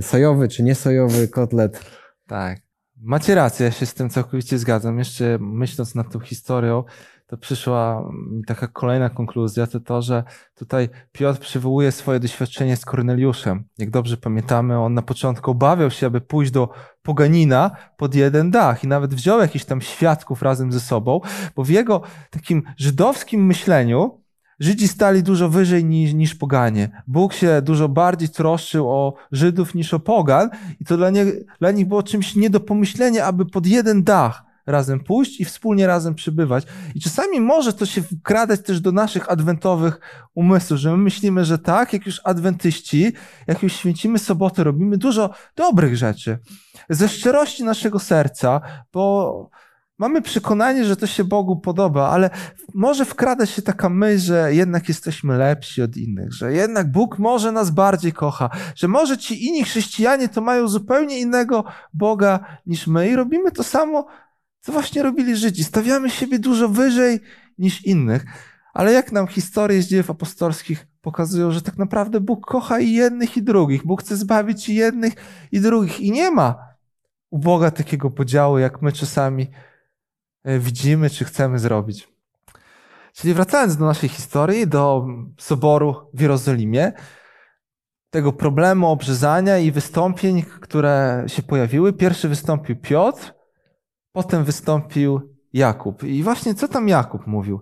sojowy, 0.00 0.48
czy 0.48 0.62
niesojowy 0.62 1.28
kotlet. 1.28 1.80
Tak. 2.26 2.58
Macie 3.00 3.34
rację, 3.34 3.66
ja 3.66 3.72
się 3.72 3.86
z 3.86 3.94
tym 3.94 4.10
całkowicie 4.10 4.58
zgadzam. 4.58 4.98
Jeszcze 4.98 5.38
myśląc 5.40 5.94
nad 5.94 6.12
tą 6.12 6.20
historią, 6.20 6.84
to 7.28 7.36
przyszła 7.36 8.10
taka 8.46 8.68
kolejna 8.68 9.10
konkluzja, 9.10 9.66
to 9.66 9.80
to, 9.80 10.02
że 10.02 10.24
tutaj 10.54 10.88
Piotr 11.12 11.40
przywołuje 11.40 11.92
swoje 11.92 12.20
doświadczenie 12.20 12.76
z 12.76 12.84
Korneliuszem. 12.84 13.64
Jak 13.78 13.90
dobrze 13.90 14.16
pamiętamy, 14.16 14.78
on 14.78 14.94
na 14.94 15.02
początku 15.02 15.50
obawiał 15.50 15.90
się, 15.90 16.06
aby 16.06 16.20
pójść 16.20 16.50
do 16.52 16.68
poganina 17.02 17.70
pod 17.96 18.14
jeden 18.14 18.50
dach 18.50 18.84
i 18.84 18.88
nawet 18.88 19.14
wziął 19.14 19.40
jakichś 19.40 19.64
tam 19.64 19.80
świadków 19.80 20.42
razem 20.42 20.72
ze 20.72 20.80
sobą, 20.80 21.20
bo 21.56 21.64
w 21.64 21.68
jego 21.68 22.02
takim 22.30 22.62
żydowskim 22.76 23.46
myśleniu 23.46 24.20
Żydzi 24.60 24.88
stali 24.88 25.22
dużo 25.22 25.48
wyżej 25.48 25.84
niż, 25.84 26.14
niż 26.14 26.34
poganie. 26.34 27.02
Bóg 27.06 27.32
się 27.32 27.62
dużo 27.62 27.88
bardziej 27.88 28.28
troszczył 28.28 28.90
o 28.90 29.14
Żydów 29.32 29.74
niż 29.74 29.94
o 29.94 30.00
pogan 30.00 30.50
i 30.80 30.84
to 30.84 30.96
dla, 30.96 31.10
nie, 31.10 31.26
dla 31.58 31.70
nich 31.70 31.88
było 31.88 32.02
czymś 32.02 32.36
nie 32.36 32.50
do 32.50 32.60
pomyślenia, 32.60 33.24
aby 33.24 33.46
pod 33.46 33.66
jeden 33.66 34.02
dach 34.02 34.47
razem 34.68 35.00
pójść 35.00 35.40
i 35.40 35.44
wspólnie 35.44 35.86
razem 35.86 36.14
przybywać. 36.14 36.66
I 36.94 37.00
czasami 37.00 37.40
może 37.40 37.72
to 37.72 37.86
się 37.86 38.02
wkradać 38.02 38.60
też 38.60 38.80
do 38.80 38.92
naszych 38.92 39.30
adwentowych 39.30 40.00
umysłów, 40.34 40.80
że 40.80 40.90
my 40.90 40.96
myślimy, 40.96 41.44
że 41.44 41.58
tak, 41.58 41.92
jak 41.92 42.06
już 42.06 42.20
adwentyści, 42.24 43.12
jak 43.46 43.62
już 43.62 43.72
święcimy 43.72 44.18
sobotę, 44.18 44.64
robimy 44.64 44.98
dużo 44.98 45.30
dobrych 45.56 45.96
rzeczy. 45.96 46.38
Ze 46.90 47.08
szczerości 47.08 47.64
naszego 47.64 47.98
serca, 47.98 48.60
bo 48.92 49.50
mamy 49.98 50.22
przekonanie, 50.22 50.84
że 50.84 50.96
to 50.96 51.06
się 51.06 51.24
Bogu 51.24 51.56
podoba, 51.56 52.08
ale 52.08 52.30
może 52.74 53.04
wkrada 53.04 53.46
się 53.46 53.62
taka 53.62 53.88
myśl, 53.88 54.24
że 54.24 54.54
jednak 54.54 54.88
jesteśmy 54.88 55.38
lepsi 55.38 55.82
od 55.82 55.96
innych, 55.96 56.32
że 56.32 56.52
jednak 56.52 56.90
Bóg 56.90 57.18
może 57.18 57.52
nas 57.52 57.70
bardziej 57.70 58.12
kocha, 58.12 58.50
że 58.74 58.88
może 58.88 59.18
ci 59.18 59.46
inni 59.46 59.64
chrześcijanie 59.64 60.28
to 60.28 60.40
mają 60.40 60.68
zupełnie 60.68 61.20
innego 61.20 61.64
Boga 61.94 62.40
niż 62.66 62.86
my 62.86 63.10
i 63.10 63.16
robimy 63.16 63.52
to 63.52 63.62
samo, 63.62 64.06
co 64.60 64.72
właśnie 64.72 65.02
robili 65.02 65.36
Żydzi. 65.36 65.64
Stawiamy 65.64 66.10
siebie 66.10 66.38
dużo 66.38 66.68
wyżej 66.68 67.20
niż 67.58 67.84
innych. 67.84 68.24
Ale 68.74 68.92
jak 68.92 69.12
nam 69.12 69.26
historie 69.26 69.82
z 69.82 69.88
dziejów 69.88 70.10
apostolskich 70.10 70.86
pokazują, 71.00 71.50
że 71.50 71.62
tak 71.62 71.78
naprawdę 71.78 72.20
Bóg 72.20 72.46
kocha 72.46 72.80
i 72.80 72.92
jednych, 72.92 73.36
i 73.36 73.42
drugich. 73.42 73.86
Bóg 73.86 74.02
chce 74.02 74.16
zbawić 74.16 74.68
i 74.68 74.74
jednych, 74.74 75.14
i 75.52 75.60
drugich. 75.60 76.00
I 76.00 76.10
nie 76.10 76.30
ma 76.30 76.68
u 77.30 77.38
Boga 77.38 77.70
takiego 77.70 78.10
podziału, 78.10 78.58
jak 78.58 78.82
my 78.82 78.92
czasami 78.92 79.50
e, 80.44 80.58
widzimy, 80.58 81.10
czy 81.10 81.24
chcemy 81.24 81.58
zrobić. 81.58 82.08
Czyli 83.12 83.34
wracając 83.34 83.76
do 83.76 83.84
naszej 83.84 84.08
historii, 84.08 84.66
do 84.66 85.06
soboru 85.38 86.10
w 86.14 86.20
Jerozolimie, 86.20 86.92
tego 88.10 88.32
problemu 88.32 88.86
obrzezania 88.86 89.58
i 89.58 89.72
wystąpień, 89.72 90.42
które 90.42 91.24
się 91.26 91.42
pojawiły. 91.42 91.92
Pierwszy 91.92 92.28
wystąpił 92.28 92.76
Piotr, 92.76 93.37
potem 94.12 94.44
wystąpił 94.44 95.20
Jakub. 95.52 96.04
I 96.04 96.22
właśnie 96.22 96.54
co 96.54 96.68
tam 96.68 96.88
Jakub 96.88 97.26
mówił? 97.26 97.60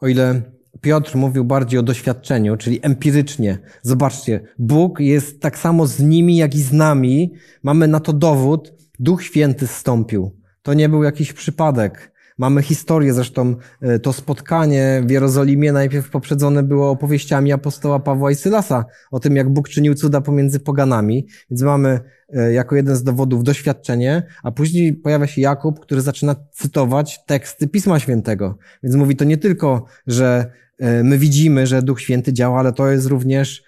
O 0.00 0.08
ile 0.08 0.42
Piotr 0.80 1.16
mówił 1.16 1.44
bardziej 1.44 1.80
o 1.80 1.82
doświadczeniu, 1.82 2.56
czyli 2.56 2.80
empirycznie. 2.82 3.58
Zobaczcie, 3.82 4.40
Bóg 4.58 5.00
jest 5.00 5.40
tak 5.40 5.58
samo 5.58 5.86
z 5.86 6.00
nimi, 6.00 6.36
jak 6.36 6.54
i 6.54 6.62
z 6.62 6.72
nami. 6.72 7.32
Mamy 7.62 7.88
na 7.88 8.00
to 8.00 8.12
dowód. 8.12 8.72
Duch 8.98 9.22
Święty 9.22 9.66
zstąpił. 9.66 10.36
To 10.62 10.74
nie 10.74 10.88
był 10.88 11.02
jakiś 11.02 11.32
przypadek. 11.32 12.12
Mamy 12.38 12.62
historię, 12.62 13.14
zresztą 13.14 13.54
e, 13.80 13.98
to 13.98 14.12
spotkanie 14.12 15.02
w 15.06 15.10
Jerozolimie 15.10 15.72
najpierw 15.72 16.10
poprzedzone 16.10 16.62
było 16.62 16.90
opowieściami 16.90 17.52
apostoła 17.52 17.98
Pawła 18.00 18.30
i 18.30 18.34
Sylasa 18.34 18.84
o 19.10 19.20
tym, 19.20 19.36
jak 19.36 19.48
Bóg 19.48 19.68
czynił 19.68 19.94
cuda 19.94 20.20
pomiędzy 20.20 20.60
poganami. 20.60 21.26
Więc 21.50 21.62
mamy 21.62 22.00
e, 22.28 22.52
jako 22.52 22.76
jeden 22.76 22.96
z 22.96 23.02
dowodów 23.02 23.44
doświadczenie, 23.44 24.22
a 24.42 24.50
później 24.50 24.94
pojawia 24.94 25.26
się 25.26 25.40
Jakub, 25.40 25.80
który 25.80 26.00
zaczyna 26.00 26.36
cytować 26.52 27.24
teksty 27.26 27.68
Pisma 27.68 27.98
Świętego. 27.98 28.58
Więc 28.82 28.96
mówi 28.96 29.16
to 29.16 29.24
nie 29.24 29.38
tylko, 29.38 29.84
że 30.06 30.50
e, 30.78 31.02
my 31.02 31.18
widzimy, 31.18 31.66
że 31.66 31.82
Duch 31.82 32.00
Święty 32.00 32.32
działa, 32.32 32.58
ale 32.58 32.72
to 32.72 32.90
jest 32.90 33.06
również 33.06 33.62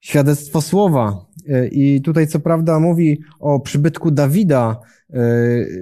świadectwo 0.00 0.60
słowa. 0.60 1.26
I 1.70 2.02
tutaj 2.02 2.26
co 2.26 2.40
prawda 2.40 2.80
mówi 2.80 3.20
o 3.40 3.60
przybytku 3.60 4.10
Dawida, 4.10 4.80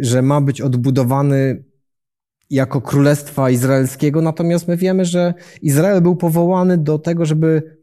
że 0.01 0.23
ma 0.23 0.41
być 0.41 0.61
odbudowany 0.61 1.65
jako 2.51 2.81
królestwa 2.81 3.51
izraelskiego, 3.51 4.23
natomiast 4.23 4.69
my 4.69 4.77
wiemy, 4.77 5.05
że 5.05 5.35
Izrael 5.63 6.01
był 6.01 6.17
powołany 6.17 6.79
do 6.79 6.99
tego, 6.99 7.27
żeby 7.27 7.77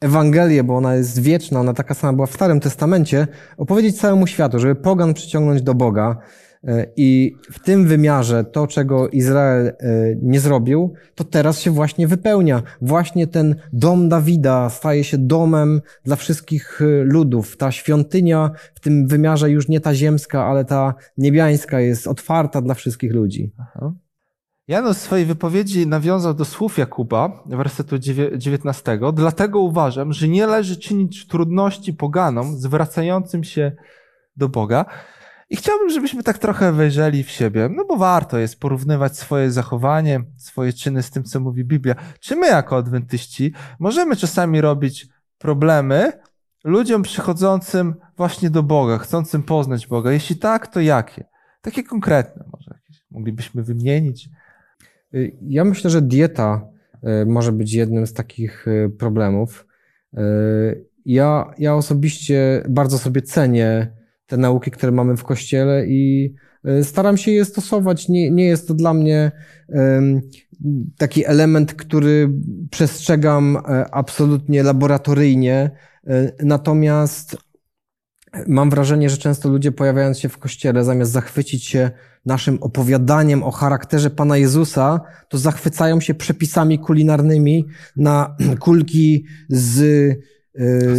Ewangelię, 0.00 0.64
bo 0.64 0.76
ona 0.76 0.94
jest 0.94 1.22
wieczna, 1.22 1.60
ona 1.60 1.74
taka 1.74 1.94
sama 1.94 2.12
była 2.12 2.26
w 2.26 2.34
Starym 2.34 2.60
Testamencie, 2.60 3.26
opowiedzieć 3.56 4.00
całemu 4.00 4.26
światu, 4.26 4.58
żeby 4.58 4.74
pogan 4.74 5.14
przyciągnąć 5.14 5.62
do 5.62 5.74
Boga. 5.74 6.16
E, 6.64 6.86
I 6.96 7.36
w 7.52 7.60
tym 7.60 7.86
wymiarze 7.86 8.44
to, 8.44 8.66
czego 8.66 9.08
Izrael 9.08 9.66
e, 9.66 9.74
nie 10.22 10.40
zrobił, 10.40 10.94
to 11.14 11.24
teraz 11.24 11.60
się 11.60 11.70
właśnie 11.70 12.06
wypełnia. 12.06 12.62
Właśnie 12.80 13.26
ten 13.26 13.56
dom 13.72 14.08
Dawida 14.08 14.70
staje 14.70 15.04
się 15.04 15.18
domem 15.18 15.80
dla 16.04 16.16
wszystkich 16.16 16.82
e, 16.82 16.84
ludów. 17.04 17.56
Ta 17.56 17.72
świątynia 17.72 18.50
w 18.74 18.80
tym 18.80 19.08
wymiarze 19.08 19.50
już 19.50 19.68
nie 19.68 19.80
ta 19.80 19.94
ziemska, 19.94 20.44
ale 20.44 20.64
ta 20.64 20.94
niebiańska 21.18 21.80
jest 21.80 22.06
otwarta 22.06 22.60
dla 22.60 22.74
wszystkich 22.74 23.12
ludzi. 23.12 23.52
Aha. 23.58 23.92
Janusz 24.68 24.96
w 24.96 25.00
swojej 25.00 25.26
wypowiedzi 25.26 25.86
nawiązał 25.86 26.34
do 26.34 26.44
słów 26.44 26.78
Jakuba, 26.78 27.42
wersetu 27.46 27.98
19. 28.36 28.98
Dlatego 29.14 29.60
uważam, 29.60 30.12
że 30.12 30.28
nie 30.28 30.46
leży 30.46 30.76
czynić 30.76 31.26
trudności 31.26 31.94
poganom 31.94 32.56
zwracającym 32.56 33.44
się 33.44 33.72
do 34.36 34.48
Boga. 34.48 34.84
I 35.52 35.56
chciałbym, 35.56 35.90
żebyśmy 35.90 36.22
tak 36.22 36.38
trochę 36.38 36.72
wejrzeli 36.72 37.24
w 37.24 37.30
siebie, 37.30 37.68
no 37.76 37.84
bo 37.84 37.96
warto 37.96 38.38
jest 38.38 38.60
porównywać 38.60 39.18
swoje 39.18 39.50
zachowanie, 39.50 40.20
swoje 40.36 40.72
czyny 40.72 41.02
z 41.02 41.10
tym, 41.10 41.24
co 41.24 41.40
mówi 41.40 41.64
Biblia. 41.64 41.94
Czy 42.20 42.36
my 42.36 42.46
jako 42.46 42.76
adwentyści 42.76 43.52
możemy 43.78 44.16
czasami 44.16 44.60
robić 44.60 45.08
problemy 45.38 46.12
ludziom 46.64 47.02
przychodzącym 47.02 47.94
właśnie 48.16 48.50
do 48.50 48.62
Boga, 48.62 48.98
chcącym 48.98 49.42
poznać 49.42 49.86
Boga? 49.86 50.12
Jeśli 50.12 50.36
tak, 50.36 50.66
to 50.66 50.80
jakie? 50.80 51.24
Takie 51.62 51.82
konkretne 51.82 52.44
może 52.52 52.70
jakieś 52.74 53.04
moglibyśmy 53.10 53.62
wymienić. 53.62 54.28
Ja 55.48 55.64
myślę, 55.64 55.90
że 55.90 56.02
dieta 56.02 56.68
y, 57.22 57.26
może 57.26 57.52
być 57.52 57.72
jednym 57.72 58.06
z 58.06 58.12
takich 58.12 58.68
y, 58.68 58.90
problemów. 58.98 59.66
Ja, 61.04 61.54
ja 61.58 61.74
osobiście 61.74 62.62
bardzo 62.68 62.98
sobie 62.98 63.22
cenię 63.22 64.01
te 64.26 64.36
nauki, 64.36 64.70
które 64.70 64.92
mamy 64.92 65.16
w 65.16 65.24
kościele 65.24 65.86
i 65.86 66.34
staram 66.82 67.16
się 67.16 67.30
je 67.30 67.44
stosować. 67.44 68.08
Nie, 68.08 68.30
nie 68.30 68.44
jest 68.44 68.68
to 68.68 68.74
dla 68.74 68.94
mnie 68.94 69.32
taki 70.98 71.26
element, 71.26 71.74
który 71.74 72.30
przestrzegam 72.70 73.58
absolutnie 73.90 74.62
laboratoryjnie. 74.62 75.70
Natomiast 76.42 77.36
mam 78.48 78.70
wrażenie, 78.70 79.10
że 79.10 79.16
często 79.18 79.48
ludzie 79.48 79.72
pojawiając 79.72 80.18
się 80.18 80.28
w 80.28 80.38
kościele, 80.38 80.84
zamiast 80.84 81.12
zachwycić 81.12 81.64
się 81.64 81.90
naszym 82.26 82.62
opowiadaniem 82.62 83.42
o 83.42 83.50
charakterze 83.50 84.10
Pana 84.10 84.36
Jezusa, 84.36 85.00
to 85.28 85.38
zachwycają 85.38 86.00
się 86.00 86.14
przepisami 86.14 86.78
kulinarnymi 86.78 87.66
na 87.96 88.36
kulki 88.60 89.24
z 89.48 90.16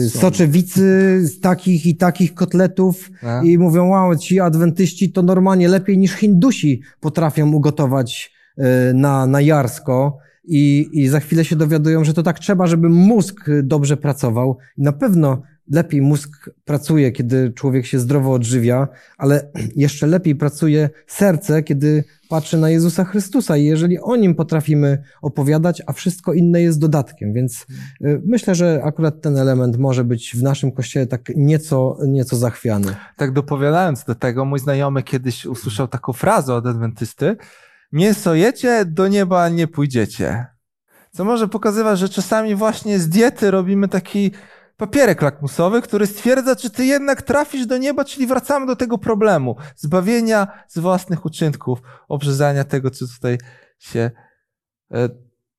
soczewicy, 0.10 1.20
z 1.28 1.40
takich 1.40 1.86
i 1.86 1.96
takich 1.96 2.34
kotletów 2.34 3.12
A? 3.24 3.42
i 3.44 3.58
mówią, 3.58 3.90
wow, 3.90 4.16
ci 4.16 4.40
adwentyści 4.40 5.12
to 5.12 5.22
normalnie 5.22 5.68
lepiej 5.68 5.98
niż 5.98 6.12
Hindusi 6.14 6.82
potrafią 7.00 7.52
ugotować 7.52 8.34
y, 8.58 8.64
na, 8.94 9.28
na 9.28 9.42
jarsko. 9.42 10.18
I, 10.46 10.90
I 10.94 11.08
za 11.08 11.20
chwilę 11.20 11.46
się 11.46 11.56
dowiadują, 11.56 12.04
że 12.04 12.14
to 12.14 12.24
tak 12.24 12.40
trzeba, 12.40 12.68
żeby 12.68 12.90
mózg 12.90 13.50
dobrze 13.64 13.98
pracował. 13.98 14.58
I 14.78 14.82
na 14.82 14.92
pewno 14.92 15.42
lepiej 15.72 16.02
mózg 16.02 16.50
pracuje, 16.66 17.12
kiedy 17.12 17.52
człowiek 17.52 17.86
się 17.86 18.00
zdrowo 18.00 18.34
odżywia, 18.34 18.88
ale 19.18 19.52
jeszcze 19.76 20.08
lepiej 20.08 20.36
pracuje 20.36 20.90
serce, 21.08 21.64
kiedy 21.64 22.04
patrzy 22.30 22.58
na 22.58 22.70
Jezusa 22.70 23.04
Chrystusa 23.04 23.58
i 23.58 23.66
jeżeli 23.66 24.00
o 24.00 24.16
nim 24.16 24.36
potrafimy 24.36 25.04
opowiadać, 25.22 25.82
a 25.88 25.94
wszystko 25.94 26.34
inne 26.34 26.62
jest 26.62 26.80
dodatkiem. 26.80 27.34
Więc 27.34 27.66
y, 28.02 28.22
myślę, 28.26 28.56
że 28.56 28.82
akurat 28.84 29.22
ten 29.22 29.38
element 29.38 29.78
może 29.78 30.04
być 30.04 30.36
w 30.36 30.44
naszym 30.44 30.72
kościele 30.72 31.08
tak 31.08 31.22
nieco, 31.36 31.98
nieco 32.08 32.36
zachwiany. 32.36 32.96
Tak 33.18 33.32
dopowiadając 33.32 34.04
do 34.04 34.16
tego, 34.16 34.46
mój 34.46 34.60
znajomy 34.60 35.04
kiedyś 35.04 35.46
usłyszał 35.46 35.88
taką 35.88 36.14
frazę 36.14 36.56
od 36.56 36.68
adwentysty, 36.68 37.38
mięso 37.92 38.36
jecie, 38.36 38.86
do 38.86 39.08
nieba 39.08 39.50
nie 39.50 39.68
pójdziecie. 39.68 40.46
Co 41.12 41.26
może 41.26 41.48
pokazywać, 41.48 42.00
że 42.00 42.10
czasami 42.10 42.56
właśnie 42.56 43.00
z 43.00 43.10
diety 43.10 43.52
robimy 43.52 43.88
taki 43.88 44.32
papierek 44.78 45.22
lakmusowy, 45.22 45.82
który 45.82 46.08
stwierdza, 46.08 46.56
czy 46.56 46.70
ty 46.70 46.86
jednak 46.86 47.22
trafisz 47.22 47.66
do 47.66 47.78
nieba, 47.78 48.06
czyli 48.06 48.28
wracamy 48.28 48.66
do 48.66 48.76
tego 48.76 48.98
problemu 48.98 49.56
zbawienia 49.76 50.48
z 50.68 50.80
własnych 50.80 51.26
uczynków, 51.26 51.80
obrzezania 52.08 52.64
tego, 52.64 52.92
co 52.92 53.08
tutaj 53.08 53.38
się, 53.80 54.12
e, 54.94 55.10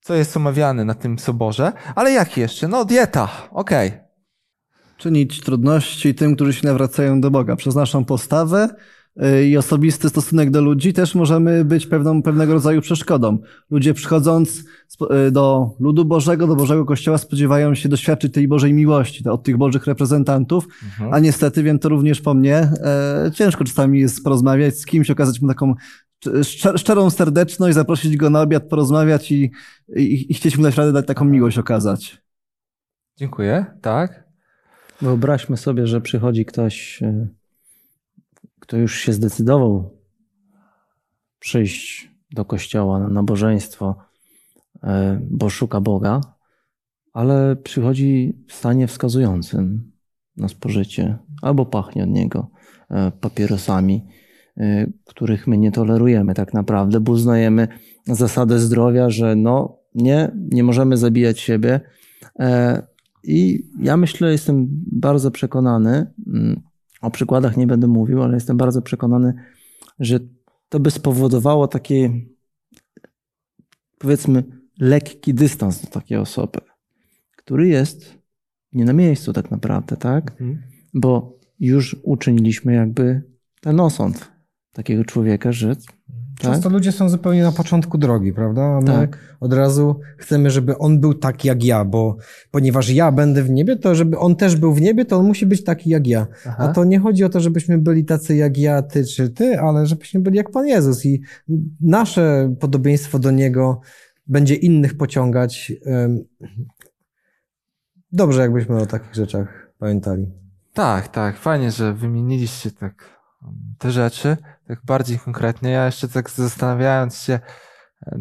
co 0.01 0.15
jest 0.15 0.37
omawiane 0.37 0.85
na 0.85 0.95
tym 0.95 1.19
soborze. 1.19 1.73
Ale 1.95 2.13
jak 2.13 2.37
jeszcze? 2.37 2.69
No, 2.69 2.85
dieta, 2.85 3.29
okej. 3.51 3.89
Okay. 3.89 4.05
Czynić 4.97 5.41
trudności 5.41 6.15
tym, 6.15 6.35
którzy 6.35 6.53
się 6.53 6.67
nawracają 6.67 7.21
do 7.21 7.31
Boga 7.31 7.57
przez 7.57 7.75
naszą 7.75 8.05
postawę, 8.05 8.69
i 9.47 9.57
osobisty 9.57 10.09
stosunek 10.09 10.51
do 10.51 10.61
ludzi 10.61 10.93
też 10.93 11.15
możemy 11.15 11.65
być 11.65 11.87
pewną, 11.87 12.23
pewnego 12.23 12.53
rodzaju 12.53 12.81
przeszkodą. 12.81 13.39
Ludzie 13.71 13.95
przychodząc 13.95 14.65
y, 15.27 15.31
do 15.31 15.71
ludu 15.81 16.05
Bożego, 16.05 16.47
do 16.47 16.57
Bożego 16.57 16.85
Kościoła 16.85 17.19
spodziewają 17.19 17.75
się 17.75 17.89
doświadczyć 17.89 18.33
tej 18.35 18.49
Bożej 18.49 18.75
miłości 18.75 19.29
od 19.29 19.43
tych 19.43 19.57
Bożych 19.57 19.87
reprezentantów, 19.87 20.69
mhm. 20.85 21.15
a 21.15 21.19
niestety 21.19 21.63
wiem 21.63 21.79
to 21.79 21.89
również 21.89 22.21
po 22.21 22.35
mnie. 22.35 22.57
E, 22.57 23.31
ciężko 23.35 23.65
czasami 23.65 24.01
jest 24.01 24.25
porozmawiać 24.25 24.79
z 24.79 24.87
kimś, 24.87 25.11
okazać 25.11 25.41
mu 25.41 25.49
taką 25.49 25.75
szczerą 26.77 27.11
serdeczność, 27.11 27.75
zaprosić 27.75 28.17
go 28.17 28.31
na 28.31 28.43
obiad, 28.43 28.69
porozmawiać 28.69 29.33
i, 29.33 29.51
i, 29.97 30.33
i 30.33 30.35
chcieć 30.35 30.57
mu 30.57 30.65
naprawdę 30.65 30.93
dać 30.93 31.07
taką 31.07 31.25
miłość 31.25 31.59
okazać. 31.59 32.23
Dziękuję. 33.17 33.67
Tak? 33.81 34.25
Wyobraźmy 35.03 35.57
sobie, 35.57 35.87
że 35.87 36.01
przychodzi 36.01 36.45
ktoś 36.45 37.03
y, 37.03 37.29
kto 38.65 38.77
już 38.77 38.99
się 38.99 39.13
zdecydował 39.13 39.91
przyjść 41.39 42.11
do 42.33 42.45
kościoła 42.45 42.99
na 42.99 43.09
nabożeństwo, 43.09 43.97
e, 44.83 45.21
bo 45.31 45.51
szuka 45.51 45.81
Boga, 45.81 46.21
ale 47.13 47.57
przychodzi 47.57 48.39
w 48.49 48.53
stanie 48.53 48.87
wskazującym 48.87 49.93
na 50.37 50.49
spożycie, 50.49 51.19
albo 51.43 51.67
pachnie 51.67 52.03
od 52.05 52.11
niego 52.11 52.51
e, 52.91 53.13
papierosami, 53.21 54.07
e, 54.57 54.87
których 55.05 55.47
my 55.47 55.59
nie 55.59 55.73
tolerujemy 55.73 56.35
tak 56.35 56.55
naprawdę, 56.55 57.01
bo 57.01 57.13
uznajemy 57.13 57.69
zasadę 58.07 58.59
zdrowia, 58.59 59.11
że 59.11 59.37
no 59.37 59.79
nie, 59.95 60.31
nie 60.53 60.65
możemy 60.65 60.97
zabijać 60.97 61.41
siebie. 61.41 61.81
I 63.25 63.65
ja 63.81 63.97
myślę, 63.97 64.33
jestem 64.33 64.67
bardzo 64.93 65.31
przekonany, 65.31 66.13
mm, 66.27 66.63
o 67.05 67.11
przykładach 67.11 67.57
nie 67.57 67.67
będę 67.67 67.87
mówił, 67.87 68.23
ale 68.23 68.35
jestem 68.35 68.57
bardzo 68.57 68.83
przekonany, 68.83 69.35
że 69.99 70.21
to 70.69 70.81
by 70.81 70.91
spowodowało 70.91 71.69
taki, 71.69 72.27
powiedzmy, 73.99 74.45
lekki 74.79 75.35
dystans 75.35 75.83
do 75.83 75.91
takiej 75.91 76.19
osoby, 76.19 76.61
który 77.37 77.69
jest 77.69 78.19
nie 78.73 78.85
na 78.85 78.93
miejscu 78.93 79.33
tak 79.33 79.51
naprawdę, 79.51 79.97
tak? 79.97 80.31
Mhm. 80.31 80.63
Bo 80.95 81.39
już 81.61 81.97
uczyniliśmy 82.03 82.75
jakby 82.75 83.23
ten 83.61 83.81
osąd 83.81 84.33
takiego 84.73 85.05
człowieka, 85.05 85.53
że 85.53 85.77
Często 86.39 86.63
tak? 86.63 86.73
ludzie 86.73 86.93
są 86.93 87.09
zupełnie 87.09 87.43
na 87.43 87.53
początku 87.53 87.99
drogi, 87.99 88.33
prawda? 88.33 88.63
A 88.63 88.81
my 88.81 88.87
tak. 88.87 89.37
od 89.41 89.53
razu 89.53 90.01
chcemy, 90.19 90.51
żeby 90.51 90.79
on 90.79 91.01
był 91.01 91.15
tak 91.15 91.45
jak 91.45 91.65
ja, 91.65 91.85
bo 91.85 92.17
ponieważ 92.51 92.91
ja 92.91 93.13
będę 93.13 93.43
w 93.43 93.51
niebie, 93.51 93.77
to 93.77 93.95
żeby 93.95 94.19
on 94.19 94.37
też 94.37 94.57
był 94.57 94.75
w 94.75 94.81
niebie, 94.81 95.05
to 95.05 95.17
on 95.17 95.27
musi 95.27 95.47
być 95.47 95.65
taki 95.65 95.91
jak 95.91 96.07
ja. 96.07 96.27
Aha. 96.47 96.57
A 96.59 96.69
to 96.69 96.85
nie 96.85 96.99
chodzi 96.99 97.25
o 97.25 97.29
to, 97.29 97.41
żebyśmy 97.41 97.79
byli 97.79 98.05
tacy 98.05 98.37
jak 98.37 98.59
ja, 98.59 98.83
ty 98.83 99.05
czy 99.05 99.31
ty, 99.31 99.61
ale 99.61 99.87
żebyśmy 99.87 100.21
byli 100.21 100.37
jak 100.37 100.51
Pan 100.51 100.67
Jezus 100.67 101.07
i 101.07 101.23
nasze 101.81 102.55
podobieństwo 102.61 103.19
do 103.19 103.31
Niego 103.31 103.81
będzie 104.27 104.55
innych 104.55 104.97
pociągać. 104.97 105.73
Dobrze, 108.13 108.41
jakbyśmy 108.41 108.77
o 108.77 108.87
takich 108.87 109.15
rzeczach 109.15 109.73
pamiętali. 109.79 110.27
Tak, 110.73 111.09
tak. 111.09 111.37
Fajnie, 111.37 111.71
że 111.71 111.95
wymieniliście 111.95 112.71
tak 112.71 113.21
te 113.79 113.91
rzeczy 113.91 114.37
tak 114.69 114.85
bardziej 114.85 115.19
konkretnie. 115.19 115.71
Ja 115.71 115.87
jeszcze 115.87 116.09
tak 116.09 116.31
zastanawiając 116.31 117.23
się, 117.23 117.41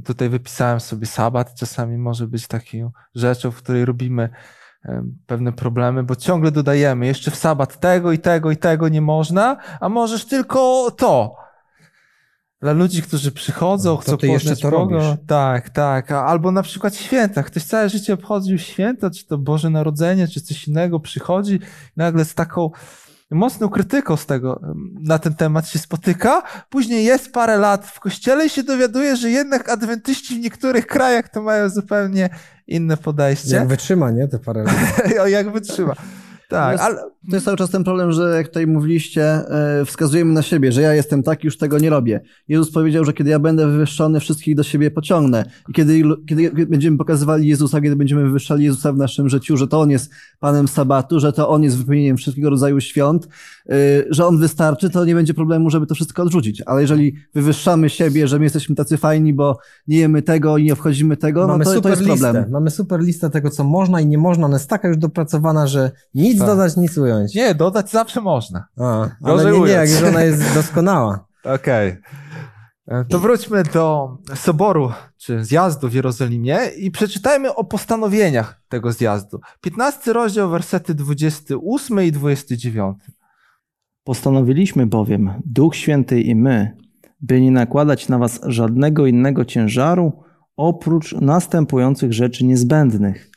tutaj 0.05 0.29
wypisałem 0.29 0.79
sobie 0.79 1.05
sabat, 1.05 1.55
czasami 1.55 1.97
może 1.97 2.27
być 2.27 2.47
taką 2.47 2.91
rzeczą, 3.15 3.51
w 3.51 3.57
której 3.57 3.85
robimy 3.85 4.29
pewne 5.25 5.53
problemy, 5.53 6.03
bo 6.03 6.15
ciągle 6.15 6.51
dodajemy 6.51 7.05
jeszcze 7.05 7.31
w 7.31 7.35
sabat 7.35 7.79
tego 7.79 8.11
i 8.11 8.19
tego 8.19 8.51
i 8.51 8.57
tego 8.57 8.89
nie 8.89 9.01
można, 9.01 9.57
a 9.79 9.89
możesz 9.89 10.25
tylko 10.25 10.91
to. 10.91 11.35
Dla 12.61 12.73
ludzi, 12.73 13.01
którzy 13.01 13.31
przychodzą, 13.31 13.91
no, 13.91 13.97
chcą 13.97 14.17
ty 14.17 14.27
jeszcze 14.27 14.55
to 14.55 14.71
Boga. 14.71 14.95
robisz. 14.95 15.19
Tak, 15.27 15.69
tak. 15.69 16.11
Albo 16.11 16.51
na 16.51 16.63
przykład 16.63 16.95
święta. 16.95 17.43
Ktoś 17.43 17.63
całe 17.63 17.89
życie 17.89 18.13
obchodził 18.13 18.57
święta, 18.57 19.09
czy 19.09 19.25
to 19.27 19.37
Boże 19.37 19.69
Narodzenie, 19.69 20.27
czy 20.27 20.41
coś 20.41 20.67
innego, 20.67 20.99
przychodzi 20.99 21.59
nagle 21.97 22.25
z 22.25 22.33
taką 22.33 22.71
mocną 23.33 23.69
krytyką 23.69 24.17
z 24.17 24.25
tego, 24.25 24.61
na 24.99 25.19
ten 25.19 25.33
temat 25.33 25.67
się 25.67 25.79
spotyka. 25.79 26.43
Później 26.69 27.05
jest 27.05 27.33
parę 27.33 27.57
lat 27.57 27.85
w 27.87 27.99
kościele 27.99 28.45
i 28.45 28.49
się 28.49 28.63
dowiaduje, 28.63 29.15
że 29.15 29.29
jednak 29.29 29.69
adwentyści 29.69 30.35
w 30.35 30.39
niektórych 30.39 30.87
krajach 30.87 31.29
to 31.29 31.41
mają 31.41 31.69
zupełnie 31.69 32.29
inne 32.67 32.97
podejście. 32.97 33.55
Jak 33.55 33.67
wytrzyma, 33.67 34.11
nie? 34.11 34.27
Te 34.27 34.39
parę 34.39 34.63
lat. 34.63 34.75
o, 35.21 35.27
jak 35.27 35.51
wytrzyma. 35.51 35.93
Tak, 36.53 36.71
jest, 36.71 36.83
ale... 36.83 36.95
To 37.29 37.35
jest 37.35 37.45
cały 37.45 37.57
czas 37.57 37.69
ten 37.69 37.83
problem, 37.83 38.11
że 38.11 38.35
jak 38.35 38.47
tutaj 38.47 38.67
mówiliście, 38.67 39.23
e, 39.23 39.85
wskazujemy 39.85 40.33
na 40.33 40.41
siebie, 40.41 40.71
że 40.71 40.81
ja 40.81 40.93
jestem 40.93 41.23
tak, 41.23 41.43
już 41.43 41.57
tego 41.57 41.79
nie 41.79 41.89
robię. 41.89 42.21
Jezus 42.47 42.71
powiedział, 42.71 43.05
że 43.05 43.13
kiedy 43.13 43.29
ja 43.29 43.39
będę 43.39 43.67
wywyższony, 43.67 44.19
wszystkich 44.19 44.55
do 44.55 44.63
siebie 44.63 44.91
pociągnę. 44.91 45.45
I 45.69 45.73
kiedy, 45.73 46.01
kiedy 46.29 46.65
będziemy 46.65 46.97
pokazywali 46.97 47.47
Jezusa, 47.47 47.81
kiedy 47.81 47.95
będziemy 47.95 48.23
wywyższali 48.23 48.65
Jezusa 48.65 48.93
w 48.93 48.97
naszym 48.97 49.29
życiu, 49.29 49.57
że 49.57 49.67
to 49.67 49.79
On 49.79 49.89
jest 49.89 50.11
Panem 50.39 50.67
Sabatu, 50.67 51.19
że 51.19 51.33
to 51.33 51.49
On 51.49 51.63
jest 51.63 51.77
wypełnieniem 51.77 52.17
wszystkiego 52.17 52.49
rodzaju 52.49 52.81
świąt, 52.81 53.27
e, 53.69 53.73
że 54.09 54.27
On 54.27 54.37
wystarczy, 54.37 54.89
to 54.89 55.05
nie 55.05 55.15
będzie 55.15 55.33
problemu, 55.33 55.69
żeby 55.69 55.87
to 55.87 55.95
wszystko 55.95 56.23
odrzucić. 56.23 56.61
Ale 56.65 56.81
jeżeli 56.81 57.15
wywyższamy 57.33 57.89
siebie, 57.89 58.27
że 58.27 58.37
my 58.37 58.43
jesteśmy 58.43 58.75
tacy 58.75 58.97
fajni, 58.97 59.33
bo 59.33 59.57
nie 59.87 59.97
jemy 59.97 60.21
tego 60.21 60.57
i 60.57 60.63
nie 60.63 60.75
wchodzimy 60.75 61.17
tego, 61.17 61.47
Mamy 61.47 61.65
no 61.65 61.71
to, 61.71 61.75
super 61.75 61.93
to 61.93 61.99
jest 61.99 62.11
listę. 62.11 62.31
problem. 62.31 62.51
Mamy 62.51 62.69
super 62.69 62.99
listę 62.99 63.29
tego, 63.29 63.49
co 63.49 63.63
można 63.63 64.01
i 64.01 64.07
nie 64.07 64.17
można. 64.17 64.45
Ona 64.45 64.55
jest 64.55 64.69
taka 64.69 64.87
już 64.87 64.97
dopracowana, 64.97 65.67
że 65.67 65.91
nic. 66.15 66.42
Dodać, 66.45 66.77
nic 66.77 66.97
ująć. 66.97 67.35
Nie, 67.35 67.55
dodać 67.55 67.91
zawsze 67.91 68.21
można. 68.21 68.67
A, 68.79 69.09
ale 69.23 69.51
nie, 69.51 69.59
nie, 69.59 69.71
jak 69.71 69.89
już 69.89 70.03
ona 70.03 70.21
jest 70.21 70.53
doskonała. 70.53 71.25
Okej. 71.55 71.91
Okay. 71.91 72.03
To 73.09 73.19
wróćmy 73.19 73.63
do 73.63 74.17
soboru, 74.35 74.91
czy 75.17 75.45
zjazdu 75.45 75.89
w 75.89 75.93
Jerozolimie 75.93 76.57
i 76.77 76.91
przeczytajmy 76.91 77.55
o 77.55 77.63
postanowieniach 77.63 78.61
tego 78.69 78.91
zjazdu. 78.91 79.39
15 79.61 80.13
rozdział, 80.13 80.49
wersety 80.49 80.93
28 80.93 82.03
i 82.03 82.11
29. 82.11 82.97
Postanowiliśmy 84.03 84.87
bowiem, 84.87 85.33
Duch 85.45 85.75
Święty 85.75 86.21
i 86.21 86.35
my, 86.35 86.77
by 87.21 87.41
nie 87.41 87.51
nakładać 87.51 88.09
na 88.09 88.17
was 88.17 88.39
żadnego 88.43 89.05
innego 89.05 89.45
ciężaru, 89.45 90.23
oprócz 90.57 91.13
następujących 91.13 92.13
rzeczy 92.13 92.45
niezbędnych. 92.45 93.32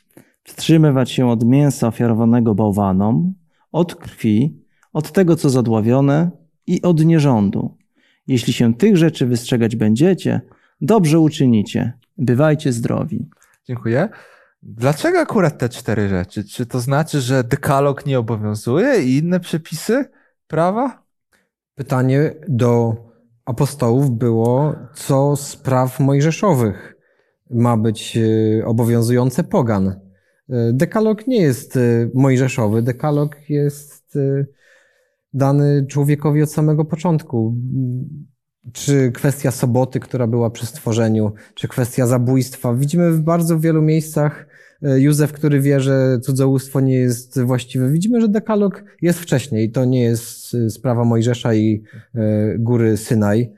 Wstrzymywać 0.47 1.11
się 1.11 1.29
od 1.29 1.45
mięsa 1.45 1.87
ofiarowanego 1.87 2.55
bałwanom, 2.55 3.33
od 3.71 3.95
krwi, 3.95 4.63
od 4.93 5.11
tego, 5.11 5.35
co 5.35 5.49
zadławione 5.49 6.31
i 6.67 6.81
od 6.81 7.05
nierządu. 7.05 7.77
Jeśli 8.27 8.53
się 8.53 8.73
tych 8.73 8.97
rzeczy 8.97 9.25
wystrzegać 9.25 9.75
będziecie, 9.75 10.41
dobrze 10.81 11.19
uczynicie. 11.19 11.93
Bywajcie 12.17 12.73
zdrowi. 12.73 13.29
Dziękuję. 13.65 14.09
Dlaczego 14.63 15.19
akurat 15.19 15.57
te 15.57 15.69
cztery 15.69 16.09
rzeczy? 16.09 16.43
Czy 16.43 16.65
to 16.65 16.79
znaczy, 16.79 17.21
że 17.21 17.43
dekalog 17.43 18.05
nie 18.05 18.19
obowiązuje 18.19 19.03
i 19.03 19.17
inne 19.17 19.39
przepisy 19.39 20.05
prawa? 20.47 21.03
Pytanie 21.75 22.33
do 22.47 22.95
apostołów 23.45 24.11
było, 24.11 24.75
co 24.93 25.35
z 25.35 25.55
praw 25.55 25.99
mojżeszowych 25.99 26.95
ma 27.49 27.77
być 27.77 28.17
e, 28.17 28.65
obowiązujące 28.65 29.43
pogan. 29.43 30.06
E, 30.49 30.73
dekalog 30.73 31.27
nie 31.27 31.41
jest 31.41 31.77
e, 31.77 32.09
mojżeszowy, 32.13 32.81
dekalog 32.81 33.49
jest 33.49 34.15
e, 34.15 34.45
dany 35.33 35.85
człowiekowi 35.89 36.41
od 36.41 36.51
samego 36.51 36.85
początku. 36.85 37.55
Czy 38.73 39.11
kwestia 39.11 39.51
soboty, 39.51 39.99
która 39.99 40.27
była 40.27 40.49
przy 40.49 40.65
stworzeniu, 40.65 41.33
czy 41.53 41.67
kwestia 41.67 42.07
zabójstwa. 42.07 42.73
Widzimy 42.73 43.11
w 43.11 43.21
bardzo 43.21 43.59
wielu 43.59 43.81
miejscach 43.81 44.47
Józef, 44.81 45.33
który 45.33 45.61
wie, 45.61 45.79
że 45.79 46.19
cudzołóstwo 46.19 46.79
nie 46.81 46.95
jest 46.95 47.41
właściwe. 47.41 47.91
Widzimy, 47.91 48.21
że 48.21 48.27
dekalog 48.27 48.83
jest 49.01 49.19
wcześniej. 49.19 49.71
To 49.71 49.85
nie 49.85 50.03
jest 50.03 50.55
sprawa 50.69 51.03
Mojżesza 51.03 51.53
i 51.53 51.83
góry 52.59 52.97
Synaj. 52.97 53.53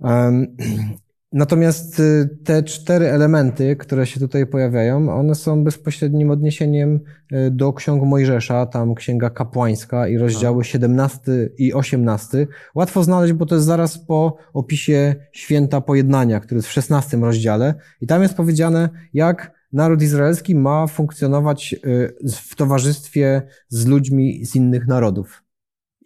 Natomiast 1.34 2.00
y, 2.00 2.28
te 2.44 2.62
cztery 2.62 3.06
elementy, 3.06 3.76
które 3.76 4.06
się 4.06 4.20
tutaj 4.20 4.46
pojawiają, 4.46 5.14
one 5.14 5.34
są 5.34 5.64
bezpośrednim 5.64 6.30
odniesieniem 6.30 7.00
y, 7.32 7.50
do 7.50 7.72
ksiąg 7.72 8.02
Mojżesza, 8.02 8.66
tam 8.66 8.94
księga 8.94 9.30
kapłańska 9.30 10.08
i 10.08 10.18
rozdziały 10.18 10.64
17 10.64 11.50
i 11.58 11.72
18. 11.72 12.46
Łatwo 12.74 13.04
znaleźć, 13.04 13.32
bo 13.32 13.46
to 13.46 13.54
jest 13.54 13.66
zaraz 13.66 13.98
po 13.98 14.36
opisie 14.52 15.14
święta 15.32 15.80
pojednania, 15.80 16.40
który 16.40 16.58
jest 16.58 16.68
w 16.68 16.72
16 16.72 17.16
rozdziale 17.16 17.74
i 18.00 18.06
tam 18.06 18.22
jest 18.22 18.34
powiedziane, 18.34 18.88
jak 19.14 19.52
naród 19.72 20.02
izraelski 20.02 20.54
ma 20.54 20.86
funkcjonować 20.86 21.72
y, 21.72 22.14
w 22.30 22.56
towarzystwie 22.56 23.42
z 23.68 23.86
ludźmi 23.86 24.46
z 24.46 24.56
innych 24.56 24.86
narodów. 24.86 25.42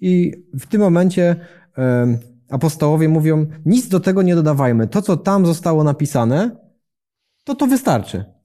I 0.01 0.33
w 0.59 0.67
tym 0.67 0.81
momencie 0.81 1.37
apostołowie 2.51 3.09
mówią, 3.09 3.47
nic 3.67 3.89
do 3.89 4.01
tego 4.01 4.23
nie 4.23 4.35
dodawajmy. 4.35 4.87
To, 4.87 5.03
co 5.03 5.17
tam 5.17 5.47
zostało 5.47 5.85
napisane, 5.85 6.57
to 7.45 7.55
to 7.55 7.67
wystarczy. 7.67 8.38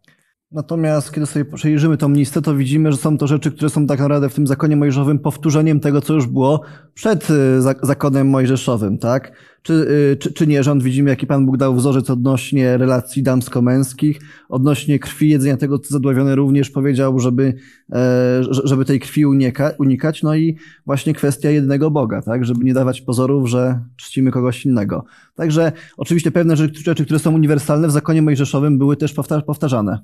Natomiast 0.54 1.12
kiedy 1.12 1.26
sobie 1.26 1.46
przejrzymy 1.46 1.98
tą 1.98 2.10
listę, 2.10 2.42
to 2.42 2.56
widzimy, 2.56 2.92
że 2.92 2.98
są 2.98 3.18
to 3.18 3.28
rzeczy, 3.28 3.52
które 3.52 3.70
są 3.70 3.88
tak 3.88 4.00
naprawdę 4.00 4.30
w 4.30 4.36
tym 4.36 4.48
zakonie 4.48 4.76
mojżeszowym 4.76 5.20
powtórzeniem 5.20 5.80
tego, 5.80 6.02
co 6.02 6.13
już 6.13 6.28
było 6.28 6.62
przed 6.94 7.30
y, 7.30 7.62
zakonem 7.62 8.30
mojżeszowym, 8.30 8.98
tak? 8.98 9.32
Czy, 9.62 9.74
y, 9.74 10.18
czy, 10.18 10.34
czy 10.34 10.48
nie 10.48 10.63
rząd 10.63 10.84
widzimy, 10.84 11.10
jaki 11.10 11.28
Pan 11.28 11.46
Bóg 11.46 11.58
dał 11.58 11.76
wzorzec 11.76 12.10
odnośnie 12.10 12.77
relacji 12.77 13.23
damsko-męskich, 13.23 14.19
odnośnie 14.50 15.00
krwi, 15.00 15.30
jedzenia 15.30 15.58
tego, 15.58 15.80
co 15.80 15.90
zadławione 15.90 16.36
również 16.36 16.69
powiedział, 16.69 17.19
żeby, 17.19 17.54
e, 17.94 18.42
żeby 18.63 18.86
tej 18.86 19.00
krwi 19.00 19.25
unika, 19.25 19.71
unikać. 19.80 20.23
No 20.23 20.36
i 20.36 20.58
właśnie 20.86 21.13
kwestia 21.13 21.50
jednego 21.50 21.92
Boga, 21.92 22.21
tak? 22.21 22.46
Żeby 22.46 22.65
nie 22.65 22.73
dawać 22.73 23.02
pozorów, 23.02 23.50
że 23.50 23.80
czcimy 23.98 24.32
kogoś 24.32 24.65
innego. 24.65 25.06
Także 25.36 25.71
oczywiście 25.98 26.32
pewne 26.32 26.56
rzeczy, 26.58 27.06
które 27.06 27.19
są 27.19 27.34
uniwersalne 27.34 27.88
w 27.88 27.92
zakonie 27.92 28.21
mojżeszowym 28.21 28.77
były 28.77 28.98
też 28.98 29.13
powtarzane. 29.48 30.00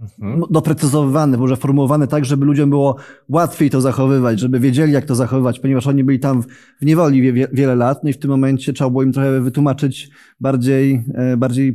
Mhm. 0.00 0.42
doprecyzowane, 0.50 1.36
może 1.36 1.56
formułowane 1.56 2.06
tak, 2.06 2.24
żeby 2.24 2.44
ludziom 2.44 2.70
było 2.70 2.96
łatwiej 3.28 3.70
to 3.70 3.80
zachowywać, 3.80 4.40
żeby 4.40 4.60
wiedzieli, 4.60 4.92
jak 4.92 5.04
to 5.04 5.14
zachowywać, 5.14 5.60
ponieważ 5.60 5.86
oni 5.86 6.04
byli 6.04 6.18
tam 6.20 6.42
w, 6.42 6.46
niewoli 6.82 7.22
wie, 7.22 7.32
wie, 7.32 7.48
wiele 7.52 7.74
lat, 7.74 8.04
no 8.04 8.10
i 8.10 8.12
w 8.12 8.18
tym 8.18 8.30
momencie 8.30 8.72
trzeba 8.72 8.90
było 8.90 9.02
im 9.02 9.12
trochę 9.12 9.40
wytłumaczyć 9.40 10.10
bardziej, 10.40 11.04
e, 11.14 11.36
bardziej 11.36 11.68
e, 11.68 11.74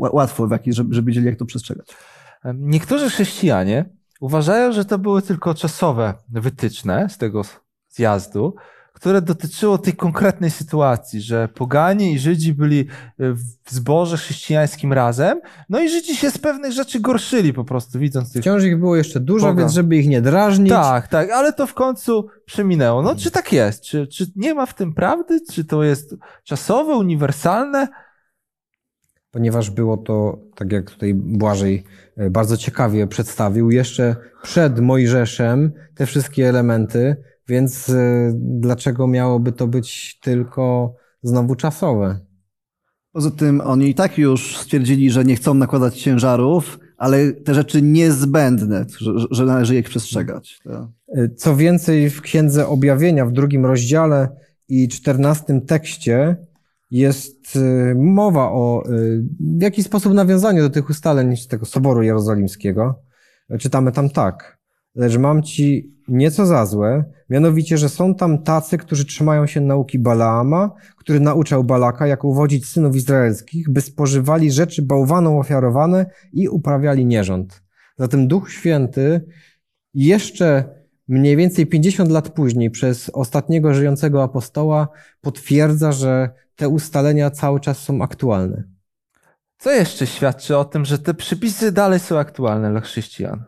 ła- 0.00 0.14
łatwo, 0.14 0.46
w 0.46 0.50
jaki, 0.50 0.72
żeby, 0.72 0.94
żeby 0.94 1.06
wiedzieli, 1.06 1.26
jak 1.26 1.38
to 1.38 1.44
przestrzegać. 1.44 1.96
Niektórzy 2.54 3.10
chrześcijanie 3.10 3.84
uważają, 4.20 4.72
że 4.72 4.84
to 4.84 4.98
były 4.98 5.22
tylko 5.22 5.54
czasowe 5.54 6.14
wytyczne 6.28 7.08
z 7.08 7.18
tego 7.18 7.42
zjazdu, 7.88 8.54
które 8.96 9.22
dotyczyło 9.22 9.78
tej 9.78 9.92
konkretnej 9.92 10.50
sytuacji, 10.50 11.20
że 11.20 11.48
poganie 11.48 12.12
i 12.12 12.18
Żydzi 12.18 12.54
byli 12.54 12.86
w 13.18 13.70
zborze 13.70 14.16
chrześcijańskim 14.16 14.92
razem, 14.92 15.40
no 15.68 15.80
i 15.80 15.88
Żydzi 15.88 16.16
się 16.16 16.30
z 16.30 16.38
pewnych 16.38 16.72
rzeczy 16.72 17.00
gorszyli 17.00 17.52
po 17.52 17.64
prostu, 17.64 17.98
widząc 17.98 18.32
tych... 18.32 18.42
Wciąż 18.42 18.64
ich 18.64 18.78
było 18.78 18.96
jeszcze 18.96 19.20
dużo, 19.20 19.46
Boga. 19.46 19.60
więc 19.60 19.72
żeby 19.72 19.96
ich 19.96 20.08
nie 20.08 20.22
drażnić. 20.22 20.70
Tak, 20.70 21.08
tak, 21.08 21.30
ale 21.30 21.52
to 21.52 21.66
w 21.66 21.74
końcu 21.74 22.26
przeminęło. 22.44 23.02
No 23.02 23.16
czy 23.16 23.30
tak 23.30 23.52
jest? 23.52 23.82
Czy, 23.82 24.06
czy 24.06 24.26
nie 24.36 24.54
ma 24.54 24.66
w 24.66 24.74
tym 24.74 24.94
prawdy? 24.94 25.40
Czy 25.52 25.64
to 25.64 25.82
jest 25.82 26.14
czasowe, 26.44 26.96
uniwersalne? 26.96 27.88
ponieważ 29.30 29.70
było 29.70 29.96
to, 29.96 30.38
tak 30.54 30.72
jak 30.72 30.90
tutaj 30.90 31.14
Błażej 31.14 31.84
e, 32.16 32.30
bardzo 32.30 32.56
ciekawie 32.56 33.06
przedstawił, 33.06 33.70
jeszcze 33.70 34.16
przed 34.42 34.80
Mojżeszem 34.80 35.72
te 35.94 36.06
wszystkie 36.06 36.48
elementy, 36.48 37.16
więc 37.48 37.88
e, 37.88 38.32
dlaczego 38.36 39.06
miałoby 39.06 39.52
to 39.52 39.66
być 39.66 40.18
tylko 40.22 40.94
znowu 41.22 41.54
czasowe? 41.54 42.20
Poza 43.12 43.30
tym 43.30 43.60
oni 43.60 43.88
i 43.88 43.94
tak 43.94 44.18
już 44.18 44.56
stwierdzili, 44.56 45.10
że 45.10 45.24
nie 45.24 45.36
chcą 45.36 45.54
nakładać 45.54 46.02
ciężarów, 46.02 46.78
ale 46.96 47.32
te 47.32 47.54
rzeczy 47.54 47.82
niezbędne, 47.82 48.86
że, 48.98 49.10
że 49.30 49.44
należy 49.44 49.74
je 49.74 49.82
przestrzegać. 49.82 50.60
To... 50.64 50.92
E, 51.16 51.28
Co 51.28 51.56
więcej, 51.56 52.10
w 52.10 52.20
Księdze 52.20 52.68
Objawienia 52.68 53.26
w 53.26 53.32
drugim 53.32 53.66
rozdziale 53.66 54.28
i 54.68 54.88
czternastym 54.88 55.60
tekście 55.60 56.36
jest 56.90 57.56
e, 57.56 57.94
mowa 57.94 58.50
o 58.50 58.82
w 59.40 59.62
jaki 59.62 59.82
sposób 59.82 60.14
nawiązaniu 60.14 60.62
do 60.62 60.70
tych 60.70 60.90
ustaleń 60.90 61.36
z 61.36 61.46
tego 61.46 61.66
Soboru 61.66 62.02
Jerozolimskiego. 62.02 63.02
Czytamy 63.58 63.92
tam 63.92 64.10
tak. 64.10 64.58
Lecz 64.94 65.18
mam 65.18 65.42
ci 65.42 65.95
nieco 66.08 66.46
za 66.46 66.66
złe, 66.66 67.04
mianowicie, 67.30 67.78
że 67.78 67.88
są 67.88 68.14
tam 68.14 68.42
tacy, 68.42 68.78
którzy 68.78 69.04
trzymają 69.04 69.46
się 69.46 69.60
nauki 69.60 69.98
Balaama, 69.98 70.70
który 70.96 71.20
nauczał 71.20 71.64
Balaka, 71.64 72.06
jak 72.06 72.24
uwodzić 72.24 72.66
synów 72.66 72.96
izraelskich, 72.96 73.70
by 73.70 73.80
spożywali 73.80 74.52
rzeczy 74.52 74.82
bałwaną 74.82 75.40
ofiarowane 75.40 76.06
i 76.32 76.48
uprawiali 76.48 77.06
nierząd. 77.06 77.62
Zatem 77.98 78.28
Duch 78.28 78.50
Święty 78.50 79.26
jeszcze 79.94 80.64
mniej 81.08 81.36
więcej 81.36 81.66
50 81.66 82.10
lat 82.10 82.28
później 82.28 82.70
przez 82.70 83.10
ostatniego 83.10 83.74
żyjącego 83.74 84.22
apostoła 84.22 84.88
potwierdza, 85.20 85.92
że 85.92 86.30
te 86.56 86.68
ustalenia 86.68 87.30
cały 87.30 87.60
czas 87.60 87.78
są 87.78 88.02
aktualne. 88.02 88.64
Co 89.58 89.72
jeszcze 89.72 90.06
świadczy 90.06 90.56
o 90.56 90.64
tym, 90.64 90.84
że 90.84 90.98
te 90.98 91.14
przepisy 91.14 91.72
dalej 91.72 92.00
są 92.00 92.18
aktualne 92.18 92.70
dla 92.70 92.80
chrześcijan? 92.80 93.44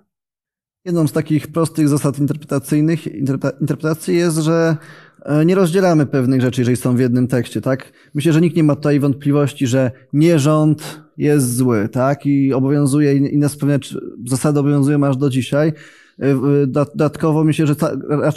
Jedną 0.84 1.08
z 1.08 1.12
takich 1.12 1.46
prostych 1.46 1.88
zasad 1.88 2.18
interpretacyjnych, 2.18 3.06
interpreta- 3.06 3.60
interpretacji 3.60 4.16
jest, 4.16 4.36
że 4.36 4.76
e, 5.22 5.44
nie 5.44 5.54
rozdzielamy 5.54 6.06
pewnych 6.06 6.40
rzeczy, 6.40 6.60
jeżeli 6.60 6.76
są 6.76 6.96
w 6.96 7.00
jednym 7.00 7.26
tekście, 7.28 7.60
tak? 7.60 7.92
Myślę, 8.14 8.32
że 8.32 8.40
nikt 8.40 8.56
nie 8.56 8.64
ma 8.64 8.76
tutaj 8.76 9.00
wątpliwości, 9.00 9.66
że 9.66 9.90
nierząd 10.12 11.00
jest 11.16 11.56
zły, 11.56 11.88
tak? 11.88 12.26
I 12.26 12.52
obowiązuje, 12.52 13.14
inne 13.14 13.48
pewne 13.60 13.78
zasady 14.26 14.60
obowiązują 14.60 15.06
aż 15.06 15.16
do 15.16 15.30
dzisiaj. 15.30 15.72
W- 16.18 16.64
da- 16.66 16.84
Dodatkowo 16.84 17.44
myślę, 17.44 17.66
że 17.66 17.74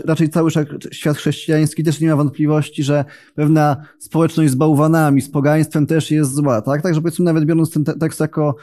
raczej 0.05 0.29
cały 0.29 0.51
świat 0.91 1.17
chrześcijański 1.17 1.83
też 1.83 1.99
nie 2.01 2.09
ma 2.09 2.15
wątpliwości, 2.15 2.83
że 2.83 3.05
pewna 3.35 3.77
społeczność 3.99 4.51
z 4.51 4.55
bałwanami, 4.55 5.21
z 5.21 5.29
pogaństwem 5.31 5.87
też 5.87 6.11
jest 6.11 6.33
zła, 6.33 6.61
tak? 6.61 6.81
Także 6.81 7.01
powiedzmy 7.01 7.25
nawet 7.25 7.45
biorąc 7.45 7.71
ten 7.71 7.83
te- 7.83 7.97
tekst 7.97 8.19
jako, 8.19 8.55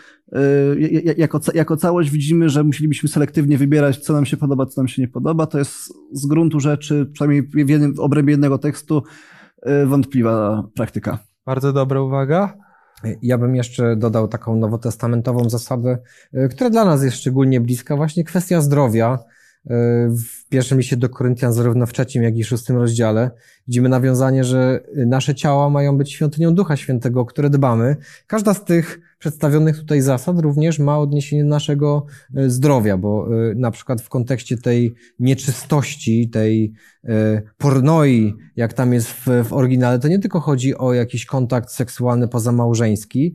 ja- 0.78 1.00
ja- 1.04 1.12
jako, 1.16 1.40
jako 1.54 1.76
całość 1.76 2.10
widzimy, 2.10 2.48
że 2.48 2.64
musielibyśmy 2.64 3.08
selektywnie 3.08 3.58
wybierać, 3.58 3.98
co 3.98 4.12
nam 4.12 4.26
się 4.26 4.36
podoba, 4.36 4.66
co 4.66 4.80
nam 4.80 4.88
się 4.88 5.02
nie 5.02 5.08
podoba. 5.08 5.46
To 5.46 5.58
jest 5.58 5.92
z 6.12 6.26
gruntu 6.26 6.60
rzeczy, 6.60 7.06
przynajmniej 7.12 7.42
w, 7.42 7.68
jednym, 7.68 7.94
w 7.94 8.00
obrębie 8.00 8.30
jednego 8.30 8.58
tekstu, 8.58 9.02
wątpliwa 9.86 10.64
praktyka. 10.74 11.18
Bardzo 11.46 11.72
dobra 11.72 12.00
uwaga. 12.02 12.54
Ja 13.22 13.38
bym 13.38 13.56
jeszcze 13.56 13.96
dodał 13.96 14.28
taką 14.28 14.56
nowotestamentową 14.56 15.50
zasadę, 15.50 15.98
y, 16.34 16.48
która 16.48 16.70
dla 16.70 16.84
nas 16.84 17.02
jest 17.02 17.16
szczególnie 17.16 17.60
bliska, 17.60 17.96
właśnie 17.96 18.24
kwestia 18.24 18.60
zdrowia. 18.60 19.18
Y, 19.70 20.10
W 20.10 20.48
pierwszym 20.48 20.78
liście 20.78 20.96
do 20.96 21.08
Koryntian, 21.08 21.52
zarówno 21.52 21.86
w 21.86 21.92
trzecim, 21.92 22.22
jak 22.22 22.36
i 22.36 22.44
szóstym 22.44 22.76
rozdziale, 22.76 23.30
widzimy 23.66 23.88
nawiązanie, 23.88 24.44
że 24.44 24.80
nasze 25.06 25.34
ciała 25.34 25.70
mają 25.70 25.98
być 25.98 26.12
świątynią 26.12 26.54
Ducha 26.54 26.76
Świętego, 26.76 27.20
o 27.20 27.24
które 27.24 27.50
dbamy. 27.50 27.96
Każda 28.26 28.54
z 28.54 28.64
tych 28.64 29.00
przedstawionych 29.18 29.78
tutaj 29.78 30.00
zasad 30.00 30.38
również 30.38 30.78
ma 30.78 30.98
odniesienie 30.98 31.42
do 31.42 31.50
naszego 31.50 32.06
y, 32.38 32.50
zdrowia, 32.50 32.96
bo 32.96 33.28
y, 33.50 33.54
na 33.54 33.70
przykład 33.70 34.02
w 34.02 34.08
kontekście 34.08 34.58
tej 34.58 34.94
nieczystości, 35.18 36.30
tej 36.30 36.72
pornoi, 37.58 38.34
jak 38.56 38.72
tam 38.72 38.92
jest 38.92 39.08
w, 39.08 39.26
w 39.44 39.52
oryginale, 39.52 39.98
to 39.98 40.08
nie 40.08 40.18
tylko 40.18 40.40
chodzi 40.40 40.78
o 40.78 40.94
jakiś 40.94 41.26
kontakt 41.26 41.70
seksualny 41.70 42.28
pozamałżeński. 42.28 43.34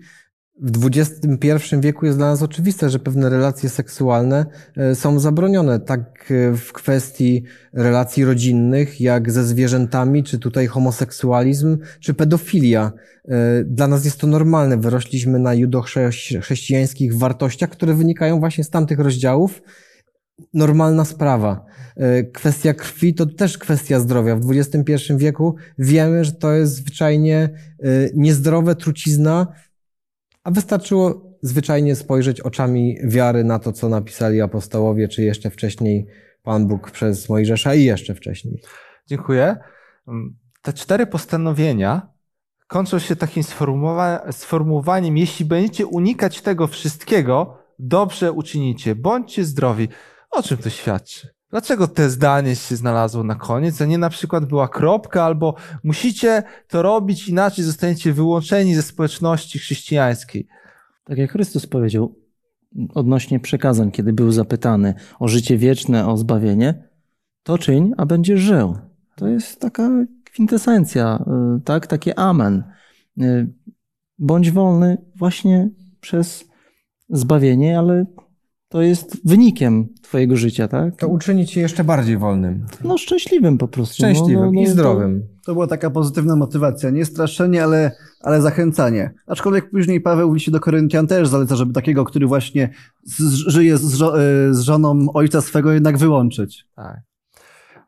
W 0.62 0.86
XXI 0.86 1.76
wieku 1.80 2.06
jest 2.06 2.18
dla 2.18 2.28
nas 2.28 2.42
oczywiste, 2.42 2.90
że 2.90 3.00
pewne 3.00 3.30
relacje 3.30 3.70
seksualne 3.70 4.46
e, 4.78 4.96
są 4.96 5.20
zabronione, 5.20 5.80
tak 5.80 6.32
e, 6.32 6.58
w 6.58 6.74
kwestii 6.74 7.44
relacji 7.74 8.26
rodzinnych, 8.26 9.02
jak 9.02 9.32
ze 9.32 9.44
zwierzętami, 9.44 10.24
czy 10.24 10.40
tutaj 10.40 10.68
homoseksualizm, 10.68 11.78
czy 12.00 12.14
pedofilia. 12.14 12.92
E, 13.28 13.64
Dla 13.64 13.88
nas 13.88 14.06
jest 14.06 14.18
to 14.18 14.28
normalne. 14.28 14.78
Wyrośliśmy 14.78 15.40
na 15.40 15.54
judo-chrześcijańskich 15.54 17.18
wartościach, 17.18 17.70
które 17.70 17.94
wynikają 17.94 18.40
właśnie 18.40 18.64
z 18.64 18.70
tamtych 18.70 19.00
rozdziałów. 19.00 19.62
Normalna 20.54 21.06
sprawa. 21.06 21.66
Kwestia 22.34 22.74
krwi 22.74 23.14
to 23.14 23.26
też 23.26 23.58
kwestia 23.58 24.00
zdrowia. 24.00 24.36
W 24.36 24.52
XXI 24.52 24.94
wieku 25.18 25.56
wiemy, 25.78 26.26
że 26.26 26.32
to 26.32 26.54
jest 26.54 26.76
zwyczajnie 26.76 27.50
niezdrowe, 28.14 28.76
trucizna, 28.76 29.48
a 30.44 30.52
wystarczyło 30.52 31.22
zwyczajnie 31.42 31.96
spojrzeć 31.96 32.42
oczami 32.42 32.98
wiary 33.04 33.44
na 33.44 33.60
to, 33.60 33.72
co 33.72 33.90
napisali 33.90 34.42
apostołowie, 34.42 35.08
czy 35.08 35.24
jeszcze 35.24 35.50
wcześniej 35.50 36.08
Pan 36.44 36.68
Bóg 36.68 36.92
przez 36.92 37.30
Mojżesza 37.30 37.76
i 37.76 37.84
jeszcze 37.84 38.16
wcześniej. 38.16 38.62
Dziękuję. 39.08 39.58
Mm, 40.08 40.38
Te 40.62 40.74
cztery 40.74 41.08
postanowienia 41.08 42.08
kończą 42.68 43.00
się 43.00 43.16
takim 43.16 43.44
sformułowa- 43.44 44.32
sformułowaniem, 44.32 45.18
jeśli 45.18 45.46
będziecie 45.46 45.86
unikać 45.86 46.42
tego 46.42 46.68
wszystkiego, 46.68 47.58
dobrze 47.80 48.32
uczynicie, 48.32 48.96
bądźcie 48.96 49.44
zdrowi. 49.44 49.88
O 50.32 50.44
czym 50.44 50.58
to 50.58 50.70
świadczy? 50.70 51.33
Dlaczego 51.54 51.88
te 51.88 52.10
zdanie 52.10 52.56
się 52.56 52.76
znalazło 52.76 53.24
na 53.24 53.36
koniec, 53.36 53.82
a 53.82 53.86
nie 53.86 53.98
na 53.98 54.10
przykład 54.10 54.46
była 54.46 54.68
kropka, 54.68 55.24
albo 55.24 55.56
musicie 55.84 56.44
to 56.68 56.82
robić, 56.82 57.30
inaczej 57.30 57.66
zostaniecie 57.66 58.14
wyłączeni 58.14 58.76
ze 58.76 58.82
społeczności 58.82 59.60
chrześcijańskiej. 59.60 60.48
Tak 61.04 61.18
jak 61.18 61.32
Chrystus 61.32 61.68
powiedział 61.68 62.16
odnośnie 62.94 63.40
przekazań, 63.40 63.92
kiedy 63.92 64.14
był 64.14 64.32
zapytany 64.32 64.94
o 65.20 65.28
życie 65.28 65.58
wieczne, 65.58 66.08
o 66.08 66.18
zbawienie, 66.18 66.84
to 67.44 67.58
czyń, 67.58 67.92
a 67.98 68.06
będziesz 68.06 68.40
żył. 68.40 68.78
To 69.16 69.28
jest 69.28 69.60
taka 69.60 69.90
kwintesencja, 70.24 71.26
y, 71.58 71.62
tak? 71.62 71.88
Takie 71.88 72.20
amen. 72.20 72.64
Y, 73.22 73.54
Bądź 74.20 74.52
wolny 74.52 74.98
właśnie 75.16 75.70
przez 76.02 76.46
zbawienie, 77.10 77.80
ale 77.80 78.06
to 78.74 78.82
jest 78.82 79.28
wynikiem 79.30 79.88
twojego 80.02 80.36
życia, 80.36 80.68
tak? 80.68 80.96
To 80.96 81.08
uczyni 81.08 81.46
cię 81.48 81.62
jeszcze 81.62 81.84
bardziej 81.84 82.18
wolnym, 82.18 82.66
No 82.84 82.98
szczęśliwym 82.98 83.58
po 83.58 83.68
prostu. 83.68 83.96
szczęśliwym 83.96 84.46
no, 84.46 84.52
no, 84.52 84.62
i 84.62 84.64
no, 84.64 84.70
zdrowym. 84.70 85.28
To 85.46 85.54
była 85.54 85.68
taka 85.68 85.90
pozytywna 85.90 86.36
motywacja. 86.36 86.90
Nie 86.90 87.06
straszenie, 87.06 87.64
ale, 87.64 87.92
ale 88.22 88.42
zachęcanie. 88.42 89.14
Aczkolwiek 89.28 89.70
później 89.70 90.02
Paweł 90.02 90.32
w 90.32 90.34
liście 90.34 90.52
do 90.52 90.60
Koryntian 90.60 91.08
też 91.08 91.28
zaleca, 91.28 91.56
żeby 91.56 91.74
takiego, 91.74 92.06
który 92.06 92.28
właśnie 92.28 92.70
z, 93.04 93.34
żyje 93.34 93.78
z, 93.78 93.96
żo- 93.96 94.20
e, 94.20 94.54
z 94.54 94.60
żoną 94.60 95.06
ojca 95.14 95.42
swego, 95.42 95.72
jednak 95.72 95.98
wyłączyć. 95.98 96.66
Tak. 96.76 97.00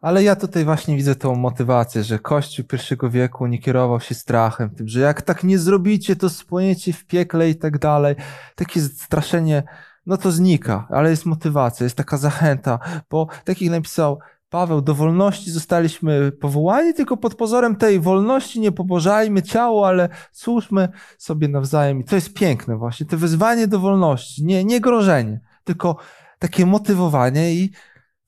Ale 0.02 0.24
ja 0.24 0.36
tutaj 0.36 0.66
właśnie 0.66 0.96
widzę 0.96 1.16
tą 1.16 1.36
motywację, 1.36 2.04
że 2.04 2.20
Kościół 2.20 2.66
pierwszego 2.66 3.10
wieku 3.10 3.48
nie 3.48 3.60
kierował 3.60 4.00
się 4.00 4.16
strachem, 4.16 4.70
tym, 4.70 4.88
że 4.88 5.00
jak 5.00 5.22
tak 5.22 5.44
nie 5.44 5.60
zrobicie, 5.60 6.16
to 6.16 6.30
spłoniecie 6.30 6.94
w 6.94 7.06
piekle 7.06 7.50
i 7.50 7.56
tak 7.56 7.80
dalej. 7.80 8.16
Takie 8.56 8.82
straszenie, 8.82 9.64
no 10.06 10.18
to 10.18 10.32
znika, 10.32 10.88
ale 10.90 11.10
jest 11.10 11.26
motywacja, 11.26 11.84
jest 11.84 11.98
taka 11.98 12.18
zachęta, 12.18 12.80
bo 13.10 13.28
tak 13.46 13.62
jak 13.62 13.72
napisał 13.72 14.20
Paweł, 14.50 14.82
do 14.82 14.96
wolności 14.96 15.52
zostaliśmy 15.52 16.32
powołani, 16.32 16.94
tylko 16.94 17.18
pod 17.18 17.36
pozorem 17.36 17.76
tej 17.76 18.00
wolności 18.00 18.60
nie 18.60 18.72
pobożajmy 18.72 19.44
ciało, 19.44 19.88
ale 19.88 20.10
służmy 20.32 20.90
sobie 21.18 21.48
nawzajem. 21.48 22.00
I 22.00 22.04
to 22.04 22.16
jest 22.16 22.34
piękne 22.34 22.78
właśnie, 22.78 23.06
to 23.06 23.18
wezwanie 23.18 23.68
do 23.68 23.80
wolności, 23.80 24.46
nie, 24.46 24.64
nie 24.64 24.82
grożenie, 24.82 25.40
tylko 25.64 25.98
takie 26.40 26.66
motywowanie 26.66 27.54
i 27.54 27.72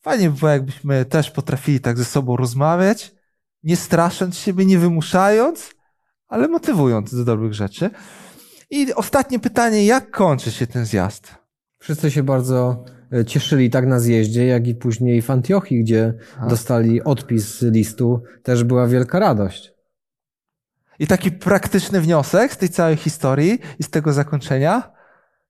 fajnie 0.01 0.29
by 0.29 0.39
było, 0.39 0.51
jakbyśmy 0.51 1.05
też 1.05 1.31
potrafili 1.31 1.79
tak 1.79 1.97
ze 1.97 2.05
sobą 2.05 2.37
rozmawiać, 2.37 3.11
nie 3.63 3.75
strasząc 3.75 4.37
siebie, 4.37 4.65
nie 4.65 4.79
wymuszając, 4.79 5.71
ale 6.27 6.47
motywując 6.47 7.15
do 7.15 7.25
dobrych 7.25 7.53
rzeczy. 7.53 7.89
I 8.69 8.93
ostatnie 8.93 9.39
pytanie, 9.39 9.85
jak 9.85 10.11
kończy 10.11 10.51
się 10.51 10.67
ten 10.67 10.85
zjazd? 10.85 11.46
Wszyscy 11.87 12.11
się 12.11 12.23
bardzo 12.23 12.83
e, 13.13 13.25
cieszyli 13.25 13.69
tak 13.69 13.85
na 13.87 13.99
zjeździe, 13.99 14.47
jak 14.47 14.67
i 14.67 14.75
później 14.75 15.21
w 15.21 15.29
Antiochii, 15.29 15.83
gdzie 15.83 16.13
dostali 16.49 17.03
odpis 17.03 17.61
listu, 17.61 18.23
też 18.43 18.63
była 18.63 18.87
wielka 18.87 19.19
radość. 19.19 19.73
I 20.99 21.07
taki 21.07 21.31
praktyczny 21.31 22.01
wniosek 22.01 22.53
z 22.53 22.57
tej 22.57 22.69
całej 22.69 22.95
historii 22.95 23.59
i 23.79 23.83
z 23.83 23.89
tego 23.89 24.13
zakończenia 24.13 24.91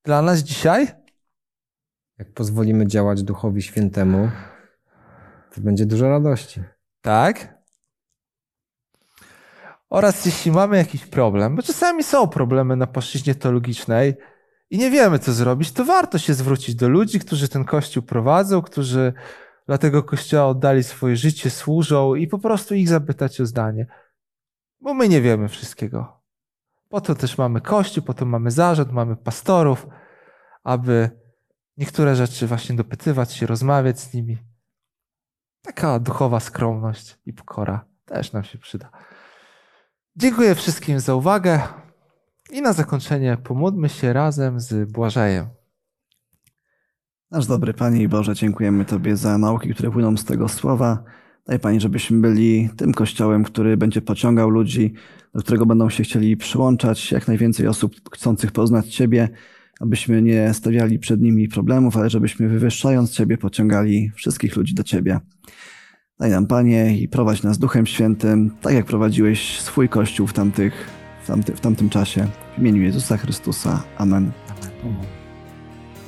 dla 0.04 0.22
nas 0.22 0.40
dzisiaj? 0.40 0.88
Jak 2.18 2.34
pozwolimy 2.34 2.88
działać 2.88 3.24
Duchowi 3.24 3.62
Świętemu, 3.62 4.32
to 5.56 5.62
będzie 5.62 5.86
dużo 5.86 6.10
radości. 6.10 6.64
Tak. 7.02 7.58
Oraz 9.90 10.26
jeśli 10.26 10.52
mamy 10.52 10.78
jakiś 10.78 11.06
problem, 11.06 11.56
bo 11.56 11.62
czasami 11.62 12.04
są 12.04 12.28
problemy 12.28 12.76
na 12.76 12.88
płaszczyźnie 12.88 13.36
teologicznej 13.36 14.16
i 14.70 14.78
nie 14.78 14.92
wiemy, 14.92 15.20
co 15.20 15.34
zrobić, 15.34 15.72
to 15.72 15.86
warto 15.86 16.18
się 16.18 16.34
zwrócić 16.34 16.76
do 16.76 16.90
ludzi, 16.90 17.20
którzy 17.20 17.48
ten 17.48 17.66
kościół 17.66 18.04
prowadzą, 18.04 18.62
którzy 18.62 19.14
dla 19.68 19.78
tego 19.78 20.04
kościoła 20.04 20.48
oddali 20.48 20.84
swoje 20.84 21.16
życie, 21.16 21.50
służą 21.50 22.16
i 22.16 22.28
po 22.28 22.40
prostu 22.40 22.76
ich 22.76 22.90
zapytać 22.90 23.42
o 23.42 23.46
zdanie. 23.46 23.88
Bo 24.82 24.94
my 24.94 25.10
nie 25.10 25.22
wiemy 25.22 25.48
wszystkiego. 25.48 26.22
Po 26.90 27.02
to 27.02 27.16
też 27.16 27.38
mamy 27.38 27.62
kościół, 27.62 28.04
po 28.04 28.14
to 28.14 28.26
mamy 28.26 28.52
zarząd, 28.52 28.92
mamy 28.92 29.16
pastorów, 29.16 29.88
aby 30.64 31.10
niektóre 31.78 32.16
rzeczy 32.16 32.48
właśnie 32.48 32.76
dopytywać 32.76 33.34
się, 33.34 33.48
rozmawiać 33.48 34.00
z 34.00 34.14
nimi. 34.14 34.38
Taka 35.62 36.00
duchowa 36.00 36.40
skromność 36.40 37.18
i 37.26 37.34
pokora 37.34 37.86
też 38.06 38.34
nam 38.34 38.44
się 38.44 38.58
przyda. 38.58 38.90
Dziękuję 40.16 40.56
wszystkim 40.56 41.00
za 41.00 41.16
uwagę 41.16 41.62
i 42.52 42.62
na 42.62 42.74
zakończenie 42.74 43.38
pomódlmy 43.44 43.90
się 43.90 44.14
razem 44.14 44.60
z 44.60 44.92
Błażejem. 44.92 45.46
Nasz 47.32 47.48
dobry 47.48 47.74
Panie 47.74 48.04
i 48.04 48.08
Boże, 48.08 48.36
dziękujemy 48.36 48.86
Tobie 48.86 49.18
za 49.18 49.38
nauki, 49.38 49.74
które 49.74 49.92
płyną 49.92 50.18
z 50.18 50.26
tego 50.26 50.50
słowa. 50.50 51.04
Daj 51.48 51.60
Panie, 51.60 51.80
żebyśmy 51.80 52.22
byli 52.22 52.70
tym 52.78 52.94
kościołem, 52.94 53.44
który 53.44 53.78
będzie 53.78 54.02
pociągał 54.02 54.50
ludzi, 54.50 54.94
do 55.34 55.42
którego 55.42 55.66
będą 55.66 55.90
się 55.90 56.04
chcieli 56.04 56.38
przyłączać, 56.38 57.12
jak 57.12 57.28
najwięcej 57.28 57.68
osób 57.68 57.96
chcących 58.14 58.52
poznać 58.52 58.96
Ciebie, 58.96 59.30
abyśmy 59.80 60.22
nie 60.22 60.54
stawiali 60.54 61.00
przed 61.00 61.22
nimi 61.22 61.48
problemów, 61.48 61.98
ale 61.98 62.10
żebyśmy 62.10 62.48
wywyższając 62.50 63.12
Ciebie 63.12 63.38
pociągali 63.38 64.12
wszystkich 64.16 64.56
ludzi 64.56 64.74
do 64.74 64.84
Ciebie. 64.84 65.20
Daj 66.20 66.32
nam 66.32 66.48
Panie 66.48 66.98
i 66.98 67.08
prowadź 67.08 67.44
nas 67.44 67.58
Duchem 67.58 67.86
Świętym, 67.86 68.52
tak 68.62 68.74
jak 68.74 68.86
prowadziłeś 68.86 69.62
swój 69.62 69.90
Kościół 69.90 70.28
w, 70.28 70.34
tamtych, 70.34 71.07
tamty, 71.28 71.56
w 71.56 71.60
tamtym 71.60 71.90
czasie. 71.90 72.28
W 72.58 72.60
imieniu 72.60 72.84
Jezusa 72.84 73.18
Chrystusa. 73.18 73.84
Amen. 73.98 74.32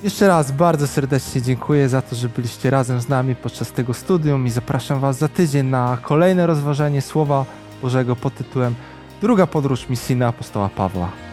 Jeszcze 0.03 0.27
raz 0.27 0.51
bardzo 0.51 0.87
serdecznie 0.87 1.41
dziękuję 1.41 1.89
za 1.89 2.01
to, 2.01 2.15
że 2.15 2.29
byliście 2.29 2.69
razem 2.69 3.01
z 3.01 3.09
nami 3.09 3.35
podczas 3.35 3.71
tego 3.71 3.93
studium 3.93 4.47
i 4.47 4.49
zapraszam 4.49 4.99
Was 4.99 5.17
za 5.17 5.27
tydzień 5.27 5.67
na 5.67 5.97
kolejne 6.01 6.47
rozważanie 6.47 7.01
Słowa 7.01 7.45
Bożego 7.81 8.15
pod 8.15 8.35
tytułem 8.35 8.75
Druga 9.21 9.47
podróż 9.47 9.89
misyjna 9.89 10.27
apostoła 10.27 10.69
Pawła. 10.69 11.28